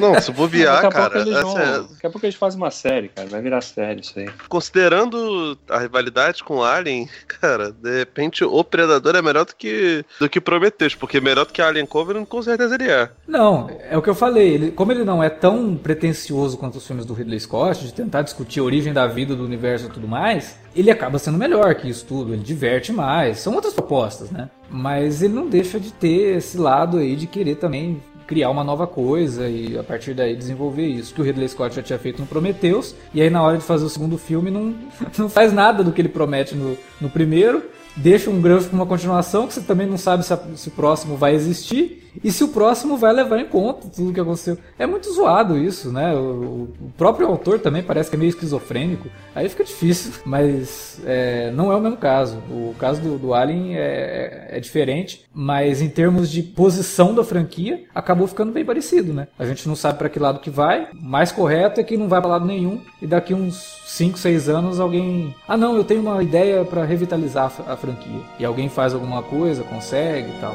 Não, 0.00 0.18
se 0.20 0.30
bobear, 0.32 0.82
daqui, 0.82 0.86
a 0.86 0.90
pouco 0.90 1.10
cara, 1.10 1.20
eles 1.28 1.42
vão- 1.42 1.58
é- 1.58 1.80
daqui 1.80 2.06
a 2.06 2.10
pouco 2.10 2.24
eles 2.26 2.36
fazem 2.36 2.58
uma 2.60 2.70
série, 2.70 3.08
cara. 3.08 3.28
Vai 3.28 3.42
virar 3.42 3.60
série 3.60 4.00
isso 4.00 4.18
aí. 4.18 4.30
considerando 4.48 5.58
a 5.68 5.78
rivalidade 5.78 6.42
com 6.42 6.56
o 6.58 6.64
Alien, 6.64 7.06
cara, 7.40 7.70
de 7.72 7.98
repente 7.98 8.44
o 8.44 8.64
Predador 8.64 9.14
é 9.16 9.20
melhor 9.22 9.44
do 9.44 9.54
que 9.54 10.04
do 10.18 10.28
que 10.28 10.40
Prometheus, 10.40 10.94
porque 10.94 11.20
melhor 11.20 11.44
do 11.44 11.52
que 11.52 11.60
Alien 11.60 11.84
Covenant, 11.86 12.26
com 12.26 12.40
certeza 12.42 12.74
ele 12.76 12.90
é. 12.90 13.10
Não, 13.26 13.68
é 13.90 13.96
o 13.96 14.02
que 14.02 14.08
eu 14.08 14.14
falei. 14.14 14.48
Ele, 14.54 14.70
como 14.70 14.92
ele 14.92 15.04
não 15.04 15.22
é 15.22 15.28
tão 15.28 15.76
pretencioso 15.76 16.56
quanto 16.56 16.76
os 16.78 16.86
filmes 16.86 17.04
do 17.04 17.12
Ridley 17.12 17.40
Scott, 17.40 17.84
de 17.84 17.92
tentar 17.92 18.22
discutir 18.22 18.60
a 18.60 18.62
origem 18.62 18.92
da 18.92 19.06
vida, 19.06 19.34
do 19.36 19.44
universo 19.44 19.86
e 19.86 19.90
tudo 19.90 20.08
mais, 20.08 20.56
ele 20.74 20.90
acaba 20.90 21.18
sendo 21.18 21.36
melhor 21.36 21.74
que 21.74 21.88
isso 21.90 22.06
tudo. 22.06 22.32
Ele 22.32 22.42
diverte 22.42 22.90
mais. 22.92 23.40
São 23.40 23.54
outras 23.54 23.74
propostas, 23.74 24.30
né? 24.30 24.48
Mas 24.70 25.22
ele 25.22 25.34
não 25.34 25.48
deixa 25.48 25.80
de 25.80 25.92
ter 25.92 26.36
esse 26.36 26.58
lado 26.58 26.98
aí 26.98 27.16
de 27.16 27.26
querer 27.26 27.56
também 27.56 28.02
criar 28.26 28.50
uma 28.50 28.62
nova 28.62 28.86
coisa 28.86 29.48
e 29.48 29.78
a 29.78 29.82
partir 29.82 30.12
daí 30.12 30.36
desenvolver 30.36 30.86
isso. 30.86 31.14
Que 31.14 31.20
o 31.22 31.24
Ridley 31.24 31.48
Scott 31.48 31.74
já 31.74 31.82
tinha 31.82 31.98
feito 31.98 32.20
no 32.20 32.26
Prometheus, 32.26 32.94
e 33.14 33.22
aí 33.22 33.30
na 33.30 33.42
hora 33.42 33.56
de 33.56 33.64
fazer 33.64 33.86
o 33.86 33.88
segundo 33.88 34.18
filme 34.18 34.50
não, 34.50 34.74
não 35.18 35.28
faz 35.30 35.52
nada 35.52 35.82
do 35.82 35.90
que 35.90 36.00
ele 36.00 36.10
promete 36.10 36.54
no, 36.54 36.76
no 37.00 37.08
primeiro. 37.08 37.62
Deixa 37.96 38.30
um 38.30 38.40
gancho 38.40 38.68
para 38.68 38.76
uma 38.76 38.86
continuação 38.86 39.46
que 39.46 39.54
você 39.54 39.60
também 39.60 39.86
não 39.86 39.98
sabe 39.98 40.24
se, 40.24 40.32
a- 40.32 40.40
se 40.54 40.68
o 40.68 40.72
próximo 40.72 41.16
vai 41.16 41.34
existir 41.34 42.04
e 42.22 42.32
se 42.32 42.42
o 42.42 42.48
próximo 42.48 42.96
vai 42.96 43.12
levar 43.12 43.38
em 43.38 43.44
conta 43.46 43.88
tudo 43.94 44.12
que 44.12 44.20
aconteceu. 44.20 44.56
É 44.78 44.86
muito 44.86 45.12
zoado 45.12 45.56
isso, 45.58 45.92
né? 45.92 46.14
O, 46.14 46.68
o 46.80 46.92
próprio 46.96 47.26
autor 47.28 47.58
também 47.60 47.82
parece 47.82 48.08
que 48.10 48.16
é 48.16 48.18
meio 48.18 48.30
esquizofrênico. 48.30 49.08
Aí 49.34 49.48
fica 49.48 49.62
difícil, 49.64 50.12
mas 50.24 51.00
é, 51.04 51.50
não 51.52 51.70
é 51.72 51.76
o 51.76 51.80
mesmo 51.80 51.96
caso. 51.96 52.38
O 52.50 52.74
caso 52.78 53.00
do, 53.00 53.18
do 53.18 53.34
Alien 53.34 53.76
é, 53.76 54.48
é 54.50 54.60
diferente, 54.60 55.24
mas 55.32 55.80
em 55.82 55.88
termos 55.88 56.30
de 56.30 56.42
posição 56.42 57.14
da 57.14 57.22
franquia, 57.22 57.84
acabou 57.94 58.26
ficando 58.26 58.52
bem 58.52 58.64
parecido, 58.64 59.12
né? 59.12 59.28
A 59.38 59.44
gente 59.44 59.68
não 59.68 59.76
sabe 59.76 59.98
para 59.98 60.08
que 60.08 60.18
lado 60.18 60.40
que 60.40 60.50
vai. 60.50 60.88
O 60.92 61.02
mais 61.02 61.30
correto 61.30 61.80
é 61.80 61.84
que 61.84 61.96
não 61.96 62.08
vai 62.08 62.20
para 62.20 62.30
lado 62.30 62.46
nenhum 62.46 62.80
e 63.02 63.06
daqui 63.06 63.32
uns 63.34 63.78
5, 63.86 64.18
6 64.18 64.48
anos 64.48 64.80
alguém. 64.80 65.34
Ah, 65.46 65.56
não, 65.56 65.76
eu 65.76 65.84
tenho 65.84 66.00
uma 66.00 66.22
ideia 66.22 66.64
para 66.64 66.84
revitalizar 66.84 67.52
a 67.66 67.76
franquia. 67.78 68.20
E 68.38 68.44
alguém 68.44 68.68
faz 68.68 68.92
alguma 68.92 69.22
coisa, 69.22 69.64
consegue 69.64 70.28
e 70.28 70.40
tal. 70.40 70.54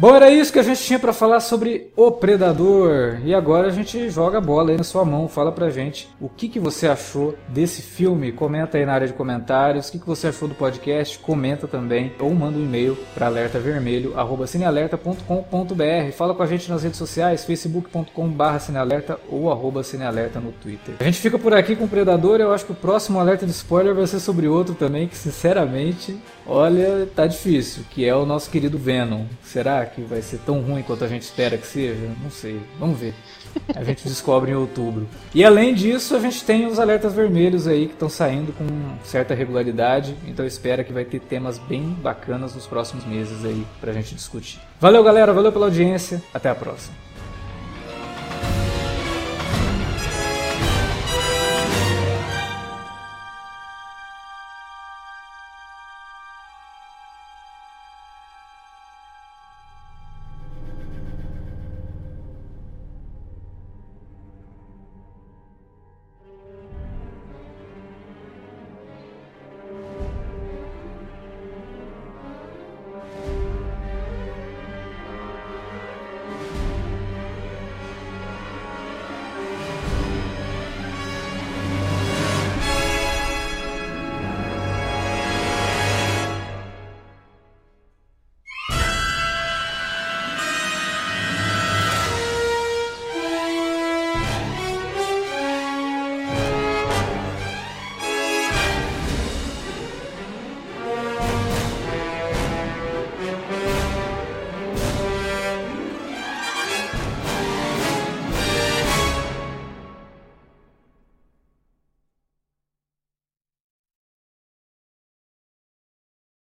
Bom, 0.00 0.14
era 0.14 0.30
isso 0.30 0.52
que 0.52 0.60
a 0.60 0.62
gente 0.62 0.80
tinha 0.80 0.96
pra 0.96 1.12
falar 1.12 1.40
sobre 1.40 1.90
O 1.96 2.12
Predador. 2.12 3.18
E 3.24 3.34
agora 3.34 3.66
a 3.66 3.70
gente 3.70 4.08
joga 4.08 4.38
a 4.38 4.40
bola 4.40 4.70
aí 4.70 4.76
na 4.76 4.84
sua 4.84 5.04
mão. 5.04 5.26
Fala 5.26 5.50
pra 5.50 5.70
gente 5.70 6.08
o 6.20 6.28
que, 6.28 6.48
que 6.48 6.60
você 6.60 6.86
achou 6.86 7.34
desse 7.48 7.82
filme. 7.82 8.30
Comenta 8.30 8.78
aí 8.78 8.86
na 8.86 8.92
área 8.92 9.08
de 9.08 9.12
comentários. 9.12 9.88
O 9.88 9.92
que, 9.92 9.98
que 9.98 10.06
você 10.06 10.28
achou 10.28 10.46
do 10.46 10.54
podcast. 10.54 11.18
Comenta 11.18 11.66
também. 11.66 12.12
Ou 12.20 12.32
manda 12.32 12.56
um 12.56 12.62
e-mail 12.62 12.96
para 13.12 13.26
alertavermelho.cinealerta.com.br. 13.26 16.12
Fala 16.16 16.32
com 16.32 16.44
a 16.44 16.46
gente 16.46 16.70
nas 16.70 16.84
redes 16.84 16.98
sociais. 16.98 17.44
facebook.com.br 17.44 18.58
cinealerta 18.60 19.18
ou 19.28 19.50
arroba 19.50 19.82
cinealerta 19.82 20.38
no 20.38 20.52
Twitter. 20.52 20.94
A 21.00 21.04
gente 21.04 21.18
fica 21.18 21.40
por 21.40 21.52
aqui 21.52 21.74
com 21.74 21.86
o 21.86 21.88
Predador. 21.88 22.40
Eu 22.40 22.52
acho 22.52 22.66
que 22.66 22.72
o 22.72 22.76
próximo 22.76 23.18
alerta 23.18 23.44
de 23.44 23.50
spoiler 23.50 23.96
vai 23.96 24.06
ser 24.06 24.20
sobre 24.20 24.46
outro 24.46 24.76
também. 24.76 25.08
Que 25.08 25.16
sinceramente, 25.16 26.16
olha, 26.46 27.08
tá 27.16 27.26
difícil. 27.26 27.82
Que 27.90 28.06
é 28.06 28.14
o 28.14 28.24
nosso 28.24 28.48
querido 28.48 28.78
Venom. 28.78 29.24
Será 29.42 29.87
que 29.88 30.02
vai 30.02 30.22
ser 30.22 30.38
tão 30.38 30.60
ruim 30.60 30.82
quanto 30.82 31.04
a 31.04 31.08
gente 31.08 31.22
espera 31.22 31.56
que 31.56 31.66
seja? 31.66 32.08
Não 32.22 32.30
sei. 32.30 32.60
Vamos 32.78 32.98
ver. 32.98 33.14
A 33.74 33.82
gente 33.82 34.06
descobre 34.06 34.50
em 34.50 34.54
outubro. 34.54 35.08
E 35.34 35.44
além 35.44 35.74
disso, 35.74 36.14
a 36.14 36.20
gente 36.20 36.44
tem 36.44 36.66
os 36.66 36.78
alertas 36.78 37.14
vermelhos 37.14 37.66
aí 37.66 37.86
que 37.86 37.94
estão 37.94 38.08
saindo 38.08 38.52
com 38.52 38.66
certa 39.04 39.34
regularidade. 39.34 40.14
Então 40.26 40.46
espera 40.46 40.84
que 40.84 40.92
vai 40.92 41.04
ter 41.04 41.20
temas 41.20 41.58
bem 41.58 41.96
bacanas 42.02 42.54
nos 42.54 42.66
próximos 42.66 43.04
meses 43.04 43.44
aí 43.44 43.66
pra 43.80 43.92
gente 43.92 44.14
discutir. 44.14 44.60
Valeu, 44.80 45.02
galera. 45.02 45.32
Valeu 45.32 45.52
pela 45.52 45.66
audiência. 45.66 46.22
Até 46.32 46.48
a 46.48 46.54
próxima. 46.54 47.07